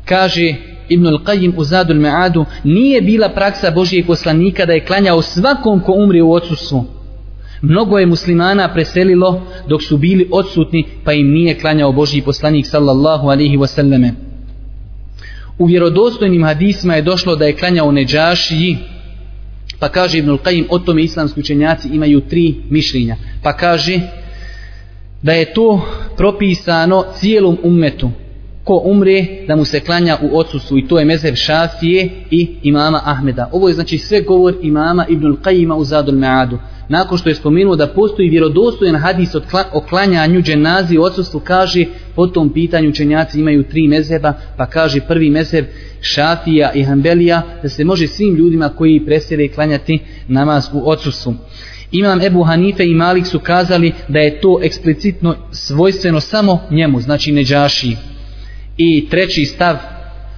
Kaže 0.05 0.55
Ibn 0.89 1.05
al-Qayyim 1.07 1.53
u 1.57 1.63
Zadul 1.63 1.99
Ma'adu 1.99 2.45
nije 2.63 3.01
bila 3.01 3.29
praksa 3.29 3.71
Božijeg 3.71 4.07
poslanika 4.07 4.65
da 4.65 4.73
je 4.73 4.85
klanjao 4.85 5.21
svakom 5.21 5.79
ko 5.79 5.93
umri 5.93 6.21
u 6.21 6.31
odsustvu. 6.31 6.85
Mnogo 7.61 7.97
je 7.97 8.05
muslimana 8.05 8.73
preselilo 8.73 9.41
dok 9.67 9.83
su 9.83 9.97
bili 9.97 10.27
odsutni 10.31 10.85
pa 11.03 11.13
im 11.13 11.31
nije 11.31 11.59
klanjao 11.59 11.91
Božiji 11.91 12.21
poslanik 12.21 12.65
sallallahu 12.65 13.27
alaihi 13.27 13.57
wasallame. 13.57 14.11
U 15.59 15.65
vjerodostojnim 15.65 16.43
hadisma 16.43 16.95
je 16.95 17.01
došlo 17.01 17.35
da 17.35 17.45
je 17.45 17.55
klanjao 17.55 17.91
Neđašiji 17.91 18.77
pa 19.79 19.89
kaže 19.89 20.17
Ibn 20.17 20.29
al-Qayyim 20.29 20.65
o 20.69 20.79
tome 20.79 21.03
islamski 21.03 21.39
učenjaci 21.39 21.87
imaju 21.87 22.21
tri 22.21 22.55
mišljenja. 22.69 23.15
Pa 23.43 23.53
kaže 23.53 23.99
da 25.21 25.33
je 25.33 25.53
to 25.53 25.81
propisano 26.17 27.05
cijelom 27.19 27.57
ummetu 27.63 28.11
ko 28.65 28.81
umre 28.85 29.25
da 29.47 29.55
mu 29.55 29.65
se 29.65 29.79
klanja 29.79 30.17
u 30.21 30.37
odsustvu 30.37 30.77
i 30.77 30.87
to 30.87 30.99
je 30.99 31.05
mezheb 31.05 31.35
Šafije 31.35 32.09
i 32.31 32.47
imama 32.63 33.01
Ahmeda. 33.03 33.49
Ovo 33.51 33.67
je 33.67 33.73
znači 33.73 33.97
sve 33.97 34.21
govor 34.21 34.55
imama 34.61 35.05
Ibnul 35.09 35.37
Qajima 35.43 35.73
u 35.73 35.83
Zadul 35.83 36.15
Me'adu. 36.15 36.57
Nakon 36.89 37.17
što 37.17 37.29
je 37.29 37.35
spomenuo 37.35 37.75
da 37.75 37.87
postoji 37.87 38.29
vjerodostojen 38.29 38.95
hadis 38.95 39.35
o 39.73 39.81
klanjanju 39.89 40.41
dženazi 40.41 40.97
u 40.97 41.01
odsustvu, 41.01 41.39
kaže 41.39 41.85
po 42.15 42.27
tom 42.27 42.53
pitanju 42.53 42.89
učenjaci 42.89 43.39
imaju 43.39 43.63
tri 43.63 43.87
mezheba, 43.87 44.33
pa 44.57 44.65
kaže 44.65 45.01
prvi 45.07 45.29
mezheb 45.29 45.65
Šafija 46.01 46.71
i 46.73 46.83
Hanbelija 46.83 47.41
da 47.63 47.69
se 47.69 47.83
može 47.83 48.07
svim 48.07 48.35
ljudima 48.35 48.69
koji 48.69 49.05
presjede 49.05 49.47
klanjati 49.47 49.99
namaz 50.27 50.69
u 50.73 50.89
odsustvu. 50.89 51.33
Imam 51.91 52.21
Ebu 52.21 52.43
Hanife 52.43 52.85
i 52.85 52.95
Malik 52.95 53.25
su 53.25 53.39
kazali 53.39 53.93
da 54.07 54.19
je 54.19 54.41
to 54.41 54.59
eksplicitno 54.63 55.35
svojstveno 55.51 56.19
samo 56.19 56.59
njemu, 56.71 57.01
znači 57.01 57.31
neđašiji. 57.31 57.97
I 58.77 59.07
treći 59.09 59.45
stav, 59.45 59.75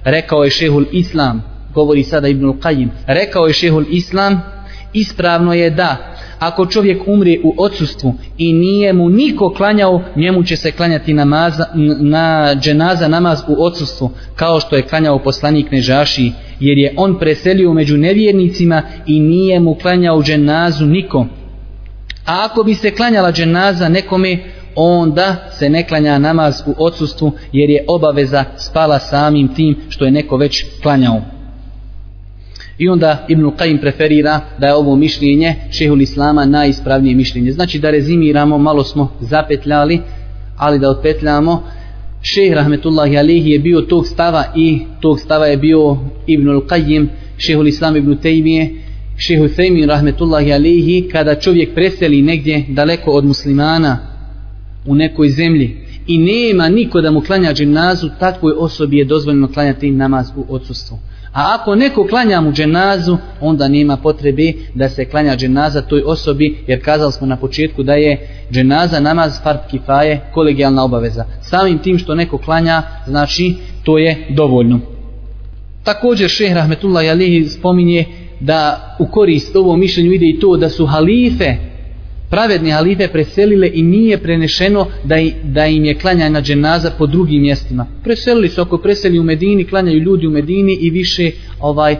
rekao 0.04 0.44
je 0.44 0.50
šehul 0.50 0.84
Islam, 0.92 1.42
govori 1.74 2.02
sada 2.02 2.28
Ibnul 2.28 2.54
Qayyim, 2.54 2.88
rekao 3.06 3.46
je 3.46 3.52
šehul 3.52 3.84
Islam, 3.90 4.40
ispravno 4.92 5.54
je 5.54 5.70
da, 5.70 5.96
ako 6.38 6.66
čovjek 6.66 7.02
umri 7.06 7.40
u 7.44 7.54
odsustvu 7.58 8.14
i 8.38 8.52
nije 8.52 8.92
mu 8.92 9.08
niko 9.08 9.54
klanjao, 9.56 10.02
njemu 10.16 10.42
će 10.42 10.56
se 10.56 10.72
klanjati 10.72 11.14
namaza, 11.14 11.64
na 12.00 12.54
dženaza 12.60 13.08
namaz 13.08 13.42
u 13.48 13.64
odsustvu, 13.64 14.10
kao 14.36 14.60
što 14.60 14.76
je 14.76 14.82
klanjao 14.82 15.18
poslanik 15.18 15.70
Nežaši, 15.70 16.32
jer 16.60 16.78
je 16.78 16.94
on 16.96 17.18
preselio 17.18 17.72
među 17.72 17.96
nevjernicima 17.96 18.82
i 19.06 19.20
nije 19.20 19.60
mu 19.60 19.74
klanjao 19.74 20.22
dženazu 20.22 20.86
nikom. 20.86 21.28
A 22.26 22.46
ako 22.50 22.62
bi 22.62 22.74
se 22.74 22.90
klanjala 22.90 23.32
dženaza 23.32 23.88
nekome, 23.88 24.38
onda 24.80 25.36
se 25.58 25.70
ne 25.70 25.86
klanja 25.86 26.18
namaz 26.18 26.62
u 26.66 26.74
odsustvu 26.78 27.32
jer 27.52 27.70
je 27.70 27.84
obaveza 27.88 28.44
spala 28.56 28.98
samim 28.98 29.48
tim 29.54 29.76
što 29.88 30.04
je 30.04 30.10
neko 30.10 30.36
već 30.36 30.64
klanjao. 30.82 31.22
I 32.78 32.88
onda 32.88 33.26
Ibn 33.28 33.42
Qayyim 33.42 33.80
preferira 33.80 34.40
da 34.58 34.66
je 34.66 34.74
ovo 34.74 34.96
mišljenje 34.96 35.54
šehul 35.70 36.00
Islama 36.00 36.44
najispravnije 36.44 37.16
mišljenje. 37.16 37.52
Znači 37.52 37.78
da 37.78 37.90
rezimiramo, 37.90 38.58
malo 38.58 38.84
smo 38.84 39.12
zapetljali, 39.20 40.00
ali 40.56 40.78
da 40.78 40.90
otpetljamo. 40.90 41.62
Šeh 42.22 42.52
Rahmetullahi 42.52 43.18
Alihi 43.18 43.50
je 43.50 43.58
bio 43.58 43.80
tog 43.80 44.06
stava 44.06 44.44
i 44.56 44.80
tog 45.00 45.20
stava 45.20 45.46
je 45.46 45.56
bio 45.56 45.96
Ibn 46.26 46.48
Qayyim, 46.48 47.06
šehul 47.36 47.68
Islam 47.68 47.96
Ibn 47.96 48.16
Tejmije, 48.16 48.70
šehu 49.16 49.48
Thejmin 49.48 49.88
Rahmetullahi 49.88 50.52
Alihi, 50.52 51.08
kada 51.12 51.34
čovjek 51.34 51.74
preseli 51.74 52.22
negdje 52.22 52.64
daleko 52.68 53.10
od 53.10 53.24
muslimana, 53.24 54.07
u 54.88 54.94
nekoj 54.94 55.28
zemlji 55.28 55.76
i 56.06 56.18
nema 56.18 56.68
niko 56.68 57.00
da 57.00 57.10
mu 57.10 57.20
klanja 57.20 57.52
dženazu, 57.52 58.10
takvoj 58.20 58.52
osobi 58.58 58.98
je 58.98 59.04
dozvoljeno 59.04 59.52
klanjati 59.52 59.90
namaz 59.90 60.30
u 60.36 60.44
odsustvu. 60.48 60.98
A 61.32 61.56
ako 61.60 61.74
neko 61.74 62.06
klanja 62.06 62.40
mu 62.40 62.52
dženazu, 62.52 63.16
onda 63.40 63.68
nema 63.68 63.96
potrebe 63.96 64.52
da 64.74 64.88
se 64.88 65.04
klanja 65.04 65.36
dženaza 65.36 65.82
toj 65.82 66.02
osobi, 66.06 66.58
jer 66.66 66.84
kazali 66.84 67.12
smo 67.12 67.26
na 67.26 67.36
početku 67.36 67.82
da 67.82 67.94
je 67.94 68.28
dženaza 68.52 69.00
namaz 69.00 69.32
fard 69.42 69.58
kifaje, 69.70 70.20
kolegijalna 70.34 70.84
obaveza. 70.84 71.24
Samim 71.42 71.78
tim 71.78 71.98
što 71.98 72.14
neko 72.14 72.38
klanja, 72.38 72.82
znači 73.06 73.54
to 73.84 73.98
je 73.98 74.26
dovoljno. 74.30 74.80
Također 75.84 76.30
šeh 76.30 76.54
Rahmetullah 76.54 77.04
Jalihi 77.04 77.48
spominje 77.48 78.04
da 78.40 78.96
u 78.98 79.06
korist 79.06 79.56
ovom 79.56 79.80
mišljenju 79.80 80.12
ide 80.12 80.26
i 80.26 80.40
to 80.40 80.56
da 80.56 80.68
su 80.68 80.86
halife 80.86 81.56
pravedni 82.30 82.70
halife 82.70 83.08
preselile 83.08 83.70
i 83.74 83.82
nije 83.82 84.18
prenešeno 84.18 84.86
da, 85.04 85.18
i, 85.18 85.32
da 85.44 85.66
im 85.66 85.84
je 85.84 85.94
klanjana 85.94 86.40
dženaza 86.42 86.90
po 86.98 87.06
drugim 87.06 87.42
mjestima. 87.42 87.86
Preselili 88.04 88.48
su, 88.48 88.60
ako 88.60 88.78
preseli 88.78 89.18
u 89.18 89.22
Medini, 89.22 89.64
klanjaju 89.64 90.00
ljudi 90.00 90.26
u 90.26 90.30
Medini 90.30 90.78
i 90.80 90.90
više 90.90 91.30
ovaj 91.60 91.96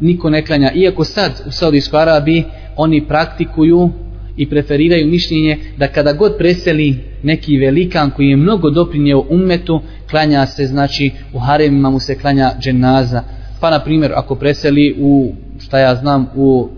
niko 0.00 0.30
ne 0.30 0.44
klanja. 0.44 0.72
Iako 0.74 1.04
sad 1.04 1.42
u 1.46 1.50
Saudijskoj 1.50 2.00
Arabiji 2.00 2.44
oni 2.76 3.06
praktikuju 3.08 3.90
i 4.36 4.48
preferiraju 4.48 5.06
mišljenje 5.06 5.58
da 5.76 5.88
kada 5.88 6.12
god 6.12 6.36
preseli 6.38 6.96
neki 7.22 7.56
velikan 7.56 8.10
koji 8.10 8.28
je 8.28 8.36
mnogo 8.36 8.70
doprinjeo 8.70 9.24
umetu, 9.30 9.80
klanja 10.10 10.46
se, 10.46 10.66
znači 10.66 11.10
u 11.32 11.38
haremima 11.38 11.90
mu 11.90 12.00
se 12.00 12.18
klanja 12.18 12.52
dženaza. 12.60 13.22
Pa 13.60 13.70
na 13.70 13.84
primjer, 13.84 14.12
ako 14.14 14.34
preseli 14.34 14.96
u, 14.98 15.34
šta 15.60 15.78
ja 15.78 15.94
znam, 15.94 16.26
u 16.36 16.68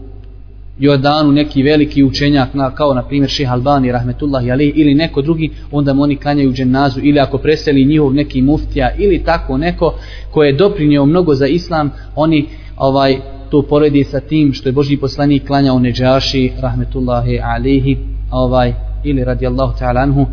Jordanu 0.78 1.32
neki 1.32 1.62
veliki 1.62 2.04
učenjak 2.04 2.54
na, 2.54 2.74
kao 2.74 2.94
na 2.94 3.02
primjer 3.02 3.30
Šeha 3.30 3.52
Albani 3.52 3.92
rahmetullahi 3.92 4.50
ali 4.50 4.72
ili 4.76 4.94
neko 4.94 5.22
drugi 5.22 5.50
onda 5.72 5.94
mu 5.94 6.02
oni 6.02 6.16
klanjaju 6.16 6.52
dženazu 6.52 7.00
ili 7.02 7.20
ako 7.20 7.38
preseli 7.38 7.84
njihov 7.84 8.14
neki 8.14 8.42
muftija 8.42 8.90
ili 8.98 9.24
tako 9.24 9.58
neko 9.58 9.94
ko 10.30 10.42
je 10.44 10.52
doprinio 10.52 11.06
mnogo 11.06 11.34
za 11.34 11.46
islam 11.46 11.90
oni 12.16 12.46
ovaj 12.76 13.16
to 13.50 13.62
poredi 13.62 14.04
sa 14.04 14.20
tim 14.20 14.52
što 14.52 14.68
je 14.68 14.72
Boži 14.72 14.96
poslanik 14.96 15.46
klanjao 15.46 15.78
Neđaši 15.78 16.52
rahmetullahi 16.60 17.40
alihi 17.40 17.96
ovaj 18.30 18.72
ili 19.04 19.24
radijallahu 19.24 19.78
ta'ala 19.78 20.02
anhu. 20.02 20.26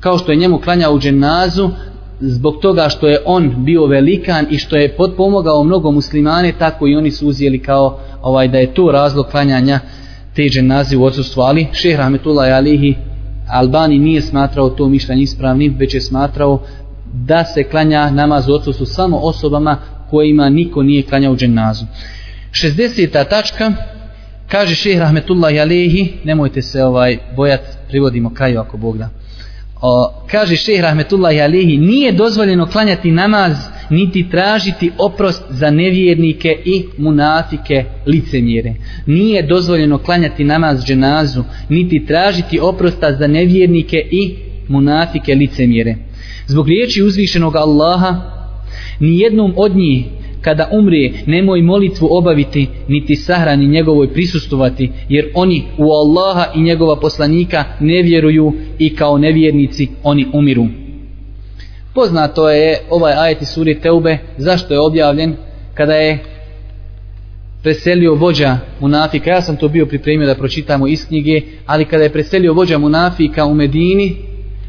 Kao 0.00 0.18
što 0.18 0.32
je 0.32 0.38
njemu 0.38 0.58
klanjao 0.58 0.98
dženazu 0.98 1.70
zbog 2.22 2.54
toga 2.62 2.88
što 2.88 3.08
je 3.08 3.18
on 3.24 3.64
bio 3.64 3.86
velikan 3.86 4.46
i 4.50 4.58
što 4.58 4.76
je 4.76 4.96
potpomogao 4.96 5.64
mnogo 5.64 5.90
muslimane, 5.90 6.52
tako 6.58 6.88
i 6.88 6.96
oni 6.96 7.10
su 7.10 7.28
uzijeli 7.28 7.58
kao 7.58 7.98
ovaj 8.22 8.48
da 8.48 8.58
je 8.58 8.74
to 8.74 8.90
razlog 8.92 9.26
klanjanja 9.26 9.80
te 10.34 10.42
dženaze 10.42 10.96
u 10.96 11.04
odsustvu. 11.04 11.40
Ali 11.40 11.66
šeh 11.72 11.96
Rahmetullah 11.96 12.56
Alihi 12.56 12.94
Albani 13.48 13.98
nije 13.98 14.22
smatrao 14.22 14.70
to 14.70 14.88
mišljanje 14.88 15.22
ispravnim, 15.22 15.76
već 15.78 15.94
je 15.94 16.00
smatrao 16.00 16.62
da 17.12 17.44
se 17.44 17.64
klanja 17.64 18.10
namaz 18.10 18.48
u 18.48 18.52
odsustvu 18.52 18.86
samo 18.86 19.16
osobama 19.16 19.76
kojima 20.10 20.48
niko 20.48 20.82
nije 20.82 21.02
klanjao 21.02 21.36
dženazu. 21.36 21.84
60. 22.50 23.28
tačka 23.28 23.72
kaže 24.48 24.74
šeh 24.74 24.98
Rahmetullah 24.98 25.52
Alihi 25.60 26.12
nemojte 26.24 26.62
se 26.62 26.84
ovaj 26.84 27.18
bojat, 27.36 27.60
privodimo 27.88 28.34
kraju 28.34 28.60
ako 28.60 28.76
Bog 28.76 28.98
da 28.98 29.21
o, 29.82 30.12
kaže 30.30 30.56
šeh 30.56 30.80
rahmetullahi 30.80 31.40
alihi 31.40 31.76
nije 31.76 32.12
dozvoljeno 32.12 32.66
klanjati 32.66 33.10
namaz 33.10 33.56
niti 33.90 34.30
tražiti 34.30 34.90
oprost 34.98 35.42
za 35.50 35.70
nevjernike 35.70 36.56
i 36.64 36.84
munafike 36.98 37.84
licemjere. 38.06 38.74
Nije 39.06 39.42
dozvoljeno 39.42 39.98
klanjati 39.98 40.44
namaz 40.44 40.84
dženazu 40.84 41.44
niti 41.68 42.06
tražiti 42.06 42.60
oprosta 42.60 43.12
za 43.12 43.26
nevjernike 43.26 43.96
i 44.10 44.36
munafike 44.68 45.34
licemjere. 45.34 45.96
Zbog 46.46 46.68
riječi 46.68 47.02
uzvišenog 47.02 47.56
Allaha 47.56 48.20
nijednom 49.00 49.52
od 49.56 49.76
njih 49.76 50.04
kada 50.42 50.68
umre 50.72 51.10
nemoj 51.26 51.62
molitvu 51.62 52.08
obaviti 52.10 52.68
niti 52.88 53.16
sahrani 53.16 53.66
njegovoj 53.66 54.12
prisustovati 54.12 54.90
jer 55.08 55.30
oni 55.34 55.64
u 55.78 55.92
Allaha 55.92 56.46
i 56.54 56.62
njegova 56.62 57.00
poslanika 57.00 57.64
ne 57.80 58.02
vjeruju 58.02 58.52
i 58.78 58.96
kao 58.96 59.18
nevjernici 59.18 59.88
oni 60.02 60.26
umiru. 60.32 60.66
Poznato 61.94 62.50
je 62.50 62.78
ovaj 62.90 63.12
ajet 63.12 63.42
iz 63.42 63.48
suri 63.48 63.80
Teube 63.80 64.18
zašto 64.38 64.74
je 64.74 64.80
objavljen? 64.80 65.36
Kada 65.74 65.94
je 65.94 66.18
preselio 67.62 68.14
vođa 68.14 68.58
munafika 68.80 69.30
ja 69.30 69.42
sam 69.42 69.56
to 69.56 69.68
bio 69.68 69.86
pripremio 69.86 70.26
da 70.26 70.34
pročitamo 70.34 70.86
iz 70.86 71.06
knjige 71.06 71.40
ali 71.66 71.84
kada 71.84 72.02
je 72.02 72.12
preselio 72.12 72.52
vođa 72.52 72.78
munafika 72.78 73.44
u 73.44 73.54
Medini 73.54 74.16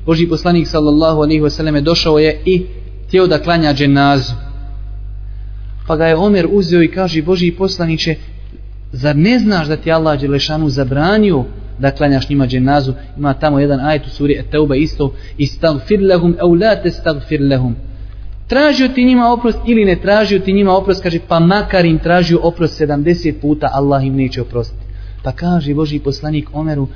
Boži 0.06 0.28
poslanik 0.28 0.68
sallallahu 0.68 1.22
alaihi 1.22 1.42
wasallam 1.42 1.82
došao 1.82 2.20
je 2.20 2.42
i 2.46 2.66
htio 3.08 3.28
da 3.28 3.40
klanja 3.40 3.74
dženazu. 3.74 4.43
Pa 5.88 5.96
ga 5.96 6.08
je 6.08 6.16
Omer 6.16 6.48
uzeo 6.52 6.82
i 6.84 6.92
kaže 6.92 7.22
Boži 7.22 7.52
poslaniće, 7.52 8.16
zar 8.92 9.16
ne 9.16 9.40
znaš 9.40 9.68
da 9.68 9.78
ti 9.78 9.92
Allah 9.92 10.20
Đelešanu 10.20 10.70
zabranio 10.70 11.44
da 11.80 11.92
klanjaš 11.92 12.30
njima 12.30 12.48
dženazu? 12.48 12.94
Ima 13.18 13.34
tamo 13.34 13.60
jedan 13.60 13.80
ajet 13.80 14.06
u 14.06 14.10
suri 14.10 14.34
Eteuba 14.40 14.76
isto, 14.76 15.14
istagfir 15.38 16.02
lehum, 16.02 16.36
au 16.40 16.54
la 16.54 16.76
te 16.76 16.92
stagfir 16.92 17.42
lehum. 17.42 17.76
Tražio 18.48 18.88
ti 18.88 19.06
njima 19.06 19.34
oprost 19.34 19.58
ili 19.68 19.86
ne 19.86 19.96
tražio 19.96 20.40
ti 20.40 20.54
njima 20.54 20.78
oprost, 20.78 21.04
kaže 21.04 21.20
pa 21.28 21.40
makar 21.40 21.86
im 21.86 22.00
tražio 22.00 22.40
oprost 22.44 22.82
70 22.82 23.34
puta, 23.42 23.70
Allah 23.74 24.06
im 24.06 24.16
neće 24.16 24.42
oprostiti. 24.42 24.84
Pa 25.24 25.32
kaže 25.32 25.74
Boži 25.74 26.00
poslanik 26.00 26.50
Omeru, 26.54 26.88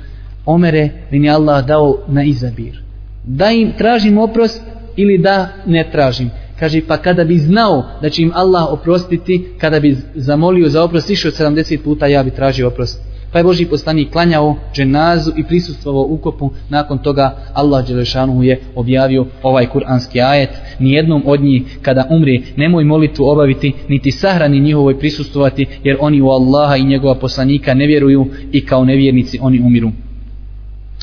Omere, 0.46 0.90
meni 1.10 1.30
Allah 1.30 1.66
dao 1.66 1.98
na 2.08 2.24
izabir. 2.24 2.82
Da 3.24 3.50
im 3.50 3.72
tražim 3.78 4.18
oprost 4.18 4.62
ili 4.96 5.18
da 5.18 5.48
ne 5.66 5.90
tražim 5.92 6.30
kaže 6.58 6.80
pa 6.86 6.96
kada 6.96 7.24
bi 7.24 7.38
znao 7.38 7.84
da 8.02 8.10
će 8.10 8.22
im 8.22 8.32
Allah 8.34 8.66
oprostiti 8.70 9.48
kada 9.58 9.80
bi 9.80 9.96
zamolio 10.14 10.68
za 10.68 10.84
oprost 10.84 11.08
više 11.08 11.28
od 11.28 11.34
70 11.34 11.78
puta 11.84 12.06
ja 12.06 12.22
bi 12.22 12.30
tražio 12.30 12.68
oprost. 12.68 13.08
Pa 13.32 13.38
je 13.38 13.44
Boži 13.44 13.66
poslanik 13.66 14.10
klanjao 14.10 14.56
dženazu 14.74 15.32
i 15.36 15.44
prisustvovao 15.44 16.06
ukopu. 16.08 16.50
Nakon 16.68 16.98
toga 16.98 17.36
Allah 17.54 17.86
Đelešanu 17.86 18.42
je 18.42 18.60
objavio 18.74 19.26
ovaj 19.42 19.66
kuranski 19.66 20.20
ajet. 20.20 20.50
Nijednom 20.78 21.22
od 21.26 21.40
njih 21.40 21.78
kada 21.82 22.06
umri 22.10 22.42
nemoj 22.56 22.84
molitvu 22.84 23.24
obaviti 23.24 23.72
niti 23.88 24.10
sahrani 24.10 24.60
njihovoj 24.60 24.98
prisustvovati 24.98 25.66
jer 25.84 25.96
oni 26.00 26.20
u 26.20 26.28
Allaha 26.28 26.76
i 26.76 26.84
njegova 26.84 27.14
poslanika 27.14 27.74
ne 27.74 27.86
vjeruju 27.86 28.26
i 28.52 28.66
kao 28.66 28.84
nevjernici 28.84 29.38
oni 29.42 29.60
umiru. 29.60 29.90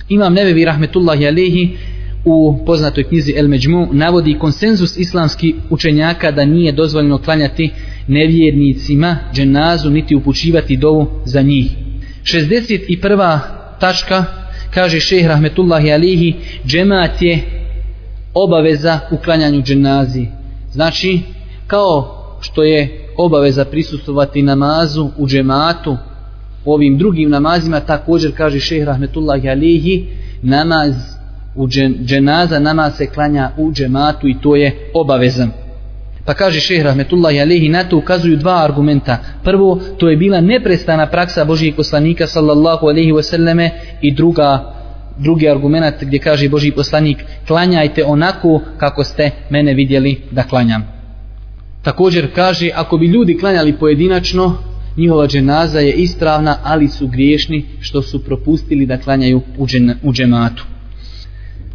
Imam 0.10 0.34
Nebevi 0.34 0.66
Rahmetullahi 0.66 1.28
Alehi 1.28 1.78
u 2.26 2.58
poznatoj 2.66 3.04
knjizi 3.04 3.34
El 3.38 3.48
Međmu 3.48 3.88
navodi 3.92 4.40
konsenzus 4.40 4.98
islamskih 4.98 5.56
učenjaka 5.70 6.32
da 6.32 6.46
nije 6.46 6.72
dozvoljeno 6.72 7.18
klanjati 7.18 7.72
nevjernicima 8.08 9.18
dženazu 9.34 9.90
niti 9.90 10.16
upućivati 10.16 10.78
dovu 10.78 11.08
za 11.26 11.42
njih. 11.42 11.72
61. 12.24 13.40
tačka 13.80 14.26
kaže 14.74 15.00
šeh 15.00 15.28
Rahmetullahi 15.28 15.92
Alihi 15.92 16.34
džemat 16.66 17.22
je 17.22 17.40
obaveza 18.34 19.00
u 19.12 19.18
klanjanju 19.18 19.62
dženazi. 19.62 20.26
Znači 20.72 21.20
kao 21.68 22.22
što 22.42 22.64
je 22.64 23.08
obaveza 23.18 23.66
prisustovati 23.66 24.42
namazu 24.42 25.10
u 25.18 25.28
džematu 25.28 25.98
u 26.66 26.74
ovim 26.74 26.98
drugim 26.98 27.30
namazima 27.30 27.80
također 27.80 28.38
kaže 28.38 28.60
šeh 28.60 28.86
Rahmetullahi 28.86 29.50
Alihi 29.50 30.08
namaz 30.42 31.15
u 31.56 31.68
dženaza 32.06 32.60
nama 32.60 32.92
se 32.92 33.08
klanja 33.08 33.52
u 33.58 33.72
džematu 33.72 34.28
i 34.28 34.36
to 34.42 34.56
je 34.56 34.90
obavezan. 34.94 35.52
Pa 36.26 36.34
kaže 36.34 36.60
šeh 36.60 36.84
Rahmetullahi 36.84 37.40
Alehi, 37.40 37.70
na 37.70 37.84
to 37.84 37.98
ukazuju 37.98 38.38
dva 38.38 38.64
argumenta. 38.64 39.18
Prvo, 39.44 39.80
to 39.98 40.10
je 40.10 40.18
bila 40.18 40.42
neprestana 40.42 41.08
praksa 41.08 41.46
Božijeg 41.46 41.76
poslanika 41.76 42.28
sallallahu 42.28 42.88
alaihi 42.88 43.12
wasallame 43.12 43.70
i 44.02 44.14
druga, 44.14 44.74
drugi 45.18 45.50
argument 45.50 45.96
gdje 46.02 46.20
kaže 46.20 46.50
Božiji 46.50 46.72
poslanik, 46.72 47.18
klanjajte 47.48 48.04
onako 48.06 48.62
kako 48.78 49.04
ste 49.04 49.32
mene 49.50 49.74
vidjeli 49.74 50.22
da 50.32 50.44
klanjam. 50.44 50.84
Također 51.82 52.28
kaže, 52.36 52.70
ako 52.76 52.98
bi 52.98 53.08
ljudi 53.08 53.38
klanjali 53.38 53.78
pojedinačno, 53.78 54.58
njihova 54.98 55.28
dženaza 55.28 55.80
je 55.80 55.94
ispravna, 55.94 56.58
ali 56.64 56.88
su 56.88 57.08
griješni 57.08 57.66
što 57.80 58.02
su 58.02 58.24
propustili 58.24 58.86
da 58.86 58.98
klanjaju 58.98 59.42
u, 59.58 59.68
džen, 59.68 59.94
u 60.04 60.14
džematu. 60.14 60.66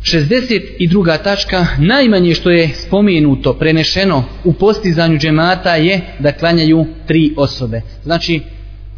62. 0.03 1.22
tačka, 1.22 1.66
najmanje 1.78 2.34
što 2.34 2.51
je 2.51 2.68
spomenuto, 2.68 3.55
prenešeno 3.55 4.24
u 4.44 4.53
postizanju 4.53 5.18
džemata 5.18 5.74
je 5.74 6.01
da 6.18 6.32
klanjaju 6.32 6.86
tri 7.07 7.34
osobe. 7.36 7.80
Znači, 8.03 8.40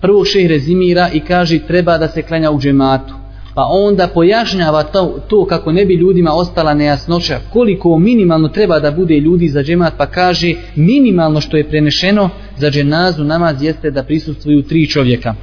prvo 0.00 0.24
šeh 0.24 0.46
rezimira 0.48 1.10
i 1.12 1.20
kaže 1.20 1.58
treba 1.58 1.98
da 1.98 2.08
se 2.08 2.22
klanja 2.22 2.50
u 2.50 2.60
džematu. 2.60 3.14
Pa 3.54 3.62
onda 3.70 4.08
pojašnjava 4.08 4.82
to, 4.82 5.20
to 5.28 5.44
kako 5.46 5.72
ne 5.72 5.84
bi 5.84 5.94
ljudima 5.94 6.32
ostala 6.32 6.74
nejasnoća 6.74 7.40
koliko 7.52 7.98
minimalno 7.98 8.48
treba 8.48 8.80
da 8.80 8.90
bude 8.90 9.14
ljudi 9.14 9.48
za 9.48 9.62
džemat 9.62 9.92
pa 9.98 10.06
kaže 10.06 10.54
minimalno 10.76 11.40
što 11.40 11.56
je 11.56 11.68
prenešeno 11.68 12.30
za 12.56 12.70
dženazu 12.70 13.24
namaz 13.24 13.62
jeste 13.62 13.90
da 13.90 14.02
prisustvuju 14.02 14.62
tri 14.62 14.86
čovjeka. 14.86 15.34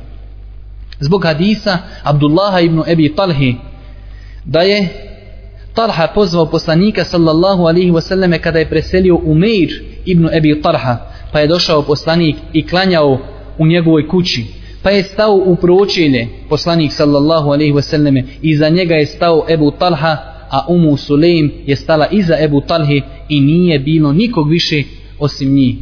Zbog 0.99 1.23
hadisa 1.23 1.77
Abdullaha 2.03 2.59
ibn 2.59 2.81
Ebi 2.87 3.15
Talhi 3.15 3.55
da 4.45 4.59
je 4.59 5.08
Tarha 5.79 6.07
pozvao 6.07 6.45
poslanika 6.45 7.03
sallallahu 7.05 7.63
alaihi 7.67 7.91
wasallame 7.91 8.39
kada 8.39 8.59
je 8.59 8.69
preselio 8.69 9.15
Umeir 9.15 9.69
ibn 10.05 10.29
Ebi 10.33 10.61
Talha 10.61 10.97
pa 11.31 11.39
je 11.39 11.47
došao 11.47 11.81
poslanik 11.81 12.35
i 12.53 12.67
klanjao 12.67 13.19
u 13.57 13.67
njegovoj 13.67 14.07
kući 14.07 14.45
pa 14.83 14.89
je 14.89 15.03
stao 15.03 15.35
u 15.45 15.55
pročelje 15.55 16.27
poslanik 16.49 16.91
sallallahu 16.91 17.49
alihi 17.49 17.73
wasallame 17.73 18.23
za 18.57 18.69
njega 18.69 18.95
je 18.95 19.05
stao 19.05 19.45
Ebu 19.49 19.71
Talha 19.71 20.17
a 20.49 20.65
Umu 20.67 20.97
Sulejm 20.97 21.51
je 21.65 21.75
stala 21.75 22.07
iza 22.11 22.35
Ebu 22.39 22.61
Talhe 22.61 23.01
i 23.29 23.41
nije 23.41 23.79
bilo 23.79 24.11
nikog 24.13 24.49
više 24.49 24.83
osim 25.19 25.53
njih. 25.53 25.75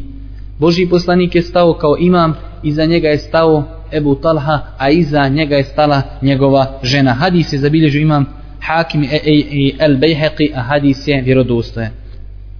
Boži 0.59 0.87
poslanik 0.89 1.35
je 1.35 1.41
stao 1.41 1.73
kao 1.73 1.97
imam 1.99 2.35
iza 2.63 2.85
njega 2.85 3.07
je 3.07 3.17
stao 3.17 3.63
Ebu 3.91 4.15
Talha 4.15 4.59
a 4.77 4.89
iza 4.89 5.27
njega 5.27 5.55
je 5.55 5.63
stala 5.63 6.01
njegova 6.21 6.79
žena. 6.83 7.13
Hadis 7.13 7.53
je 7.53 7.59
zabilježio 7.59 8.01
imam 8.01 8.37
Hakim 8.67 9.03
e, 9.03 9.07
e, 9.07 9.19
i, 9.25 9.31
i, 9.31 9.67
i 9.67 9.75
El 9.79 9.97
Bejheqi, 9.97 10.51
a 10.55 10.61
hadis 10.61 11.07
je 11.07 11.21
vjerodostoje. 11.21 11.91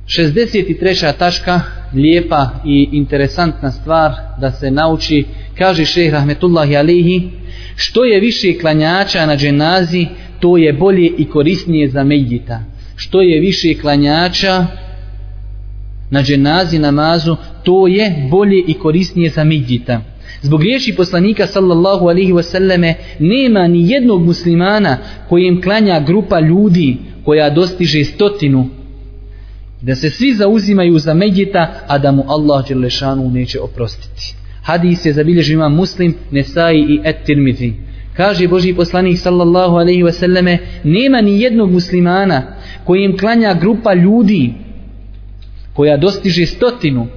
63. 0.06 1.18
tačka, 1.18 1.62
lijepa 1.94 2.50
i 2.66 2.90
interesantna 2.92 3.72
stvar 3.72 4.12
da 4.42 4.52
se 4.52 4.72
nauči, 4.72 5.26
kaže 5.58 5.86
šeheh 5.86 6.14
Rahmetullahi 6.14 6.78
Alihi, 6.78 7.30
što 7.76 8.06
je 8.06 8.20
više 8.20 8.54
klanjača 8.62 9.26
na 9.26 9.38
dženazi, 9.38 10.08
to 10.40 10.58
je 10.58 10.74
bolje 10.74 11.12
i 11.18 11.26
korisnije 11.26 11.90
za 11.90 12.04
medjita. 12.04 12.64
Što 12.96 13.22
je 13.22 13.40
više 13.40 13.74
klanjača 13.82 14.66
na 16.10 16.24
dženazi 16.24 16.80
namazu, 16.80 17.36
to 17.64 17.88
je 17.88 18.28
bolje 18.32 18.64
i 18.68 18.74
korisnije 18.74 19.30
za 19.30 19.44
medjita. 19.44 20.02
Zbog 20.42 20.64
riječi 20.64 20.96
poslanika 20.96 21.48
sallallahu 21.48 22.08
alihi 22.08 22.34
wasallame 22.34 22.94
nema 23.20 23.68
ni 23.68 23.90
jednog 23.90 24.26
muslimana 24.26 24.98
kojem 25.30 25.62
klanja 25.62 26.00
grupa 26.00 26.40
ljudi 26.40 26.98
koja 27.26 27.50
dostiže 27.50 28.04
stotinu 28.04 28.70
da 29.82 29.96
se 29.96 30.10
svi 30.10 30.34
zauzimaju 30.34 31.00
za 31.00 31.14
Medjita 31.14 31.74
a 31.88 31.98
da 31.98 32.12
mu 32.12 32.24
Allah 32.28 32.68
Đelešanu 32.68 33.30
neće 33.30 33.60
oprostiti. 33.60 34.36
Hadis 34.62 35.06
je 35.06 35.14
zabilježio 35.14 35.54
imam 35.54 35.76
muslim, 35.76 36.16
Nesai 36.32 36.78
i 36.78 37.00
Et 37.04 37.16
Tirmidhi. 37.26 37.74
Kaže 38.14 38.48
Boži 38.48 38.74
poslanik 38.74 39.18
sallallahu 39.18 39.76
alaihi 39.76 40.04
wasallame 40.04 40.58
nema 40.84 41.22
ni 41.22 41.42
jednog 41.42 41.72
muslimana 41.72 42.44
kojem 42.84 43.18
klanja 43.18 43.54
grupa 43.54 43.94
ljudi 43.94 44.54
koja 45.74 45.98
dostiže 45.98 46.46
stotinu 46.46 47.08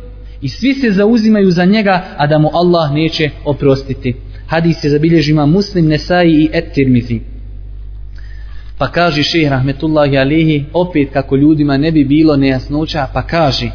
i 0.43 0.49
svi 0.49 0.75
se 0.75 0.91
zauzimaju 0.91 1.51
za 1.51 1.65
njega, 1.65 2.05
a 2.17 2.27
da 2.27 2.39
mu 2.39 2.51
Allah 2.53 2.93
neće 2.93 3.31
oprostiti. 3.45 4.15
Hadis 4.47 4.85
je 4.85 4.91
zabilježima 4.91 5.47
muslim 5.47 5.87
Nesai 5.87 6.31
i 6.31 6.49
Et 6.53 6.73
Tirmizi. 6.75 7.21
Pa 8.79 8.89
kaže 8.89 9.23
šeh 9.23 9.51
Rahmetullahi 9.51 10.19
Alihi, 10.19 10.65
opet 10.73 11.09
kako 11.13 11.37
ljudima 11.37 11.77
ne 11.77 11.93
bi 11.93 12.05
bilo 12.05 12.37
nejasnoća, 12.37 13.07
pa 13.15 13.23
kaže 13.23 13.71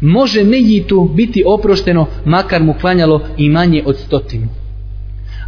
može 0.00 0.44
Mejitu 0.44 1.10
biti 1.14 1.42
oprošteno 1.46 2.06
makar 2.24 2.62
mu 2.62 2.74
klanjalo 2.80 3.26
i 3.36 3.48
manje 3.48 3.82
od 3.86 3.96
stotinu. 3.96 4.48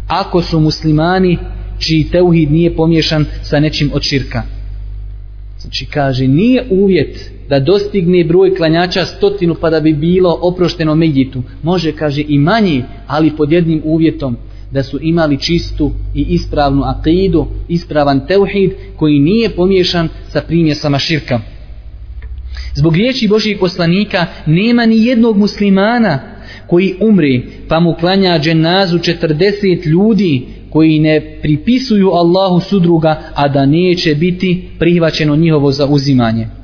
Ako 0.07 0.41
su 0.41 0.59
muslimani 0.59 1.37
čiji 1.79 2.09
teuhid 2.11 2.51
nije 2.51 2.75
pomješan 2.75 3.25
sa 3.43 3.59
nečim 3.59 3.91
od 3.93 4.01
širka. 4.01 4.43
Znači 5.59 5.85
kaže, 5.85 6.27
nije 6.27 6.65
uvjet 6.69 7.31
da 7.49 7.59
dostigne 7.59 8.23
broj 8.23 8.55
klanjača 8.55 9.05
stotinu 9.05 9.55
pa 9.61 9.69
da 9.69 9.79
bi 9.79 9.93
bilo 9.93 10.39
oprošteno 10.41 10.95
Megitu. 10.95 11.43
Može, 11.63 11.91
kaže, 11.91 12.23
i 12.27 12.37
manje, 12.37 12.83
ali 13.07 13.35
pod 13.37 13.51
jednim 13.51 13.81
uvjetom 13.83 14.37
da 14.71 14.83
su 14.83 14.99
imali 15.01 15.39
čistu 15.39 15.91
i 16.15 16.25
ispravnu 16.29 16.83
akidu, 16.83 17.47
ispravan 17.67 18.27
teuhid 18.27 18.71
koji 18.95 19.19
nije 19.19 19.49
pomiješan 19.49 20.09
sa 20.29 20.41
primjesama 20.41 20.99
širka. 20.99 21.39
Zbog 22.75 22.95
riječi 22.95 23.27
Božijeg 23.27 23.59
poslanika 23.59 24.25
nema 24.45 24.85
ni 24.85 25.05
jednog 25.05 25.37
muslimana 25.37 26.19
koji 26.67 26.95
umri 27.01 27.45
pa 27.67 27.79
mu 27.79 27.93
klanja 27.99 28.39
dženazu 28.39 28.97
40 28.97 29.85
ljudi 29.85 30.45
koji 30.69 30.99
ne 30.99 31.39
pripisuju 31.41 32.09
Allahu 32.09 32.59
sudruga, 32.59 33.21
a 33.35 33.47
da 33.47 33.65
neće 33.65 34.15
biti 34.15 34.63
prihvaćeno 34.79 35.35
njihovo 35.35 35.71
zauzimanje. 35.71 36.56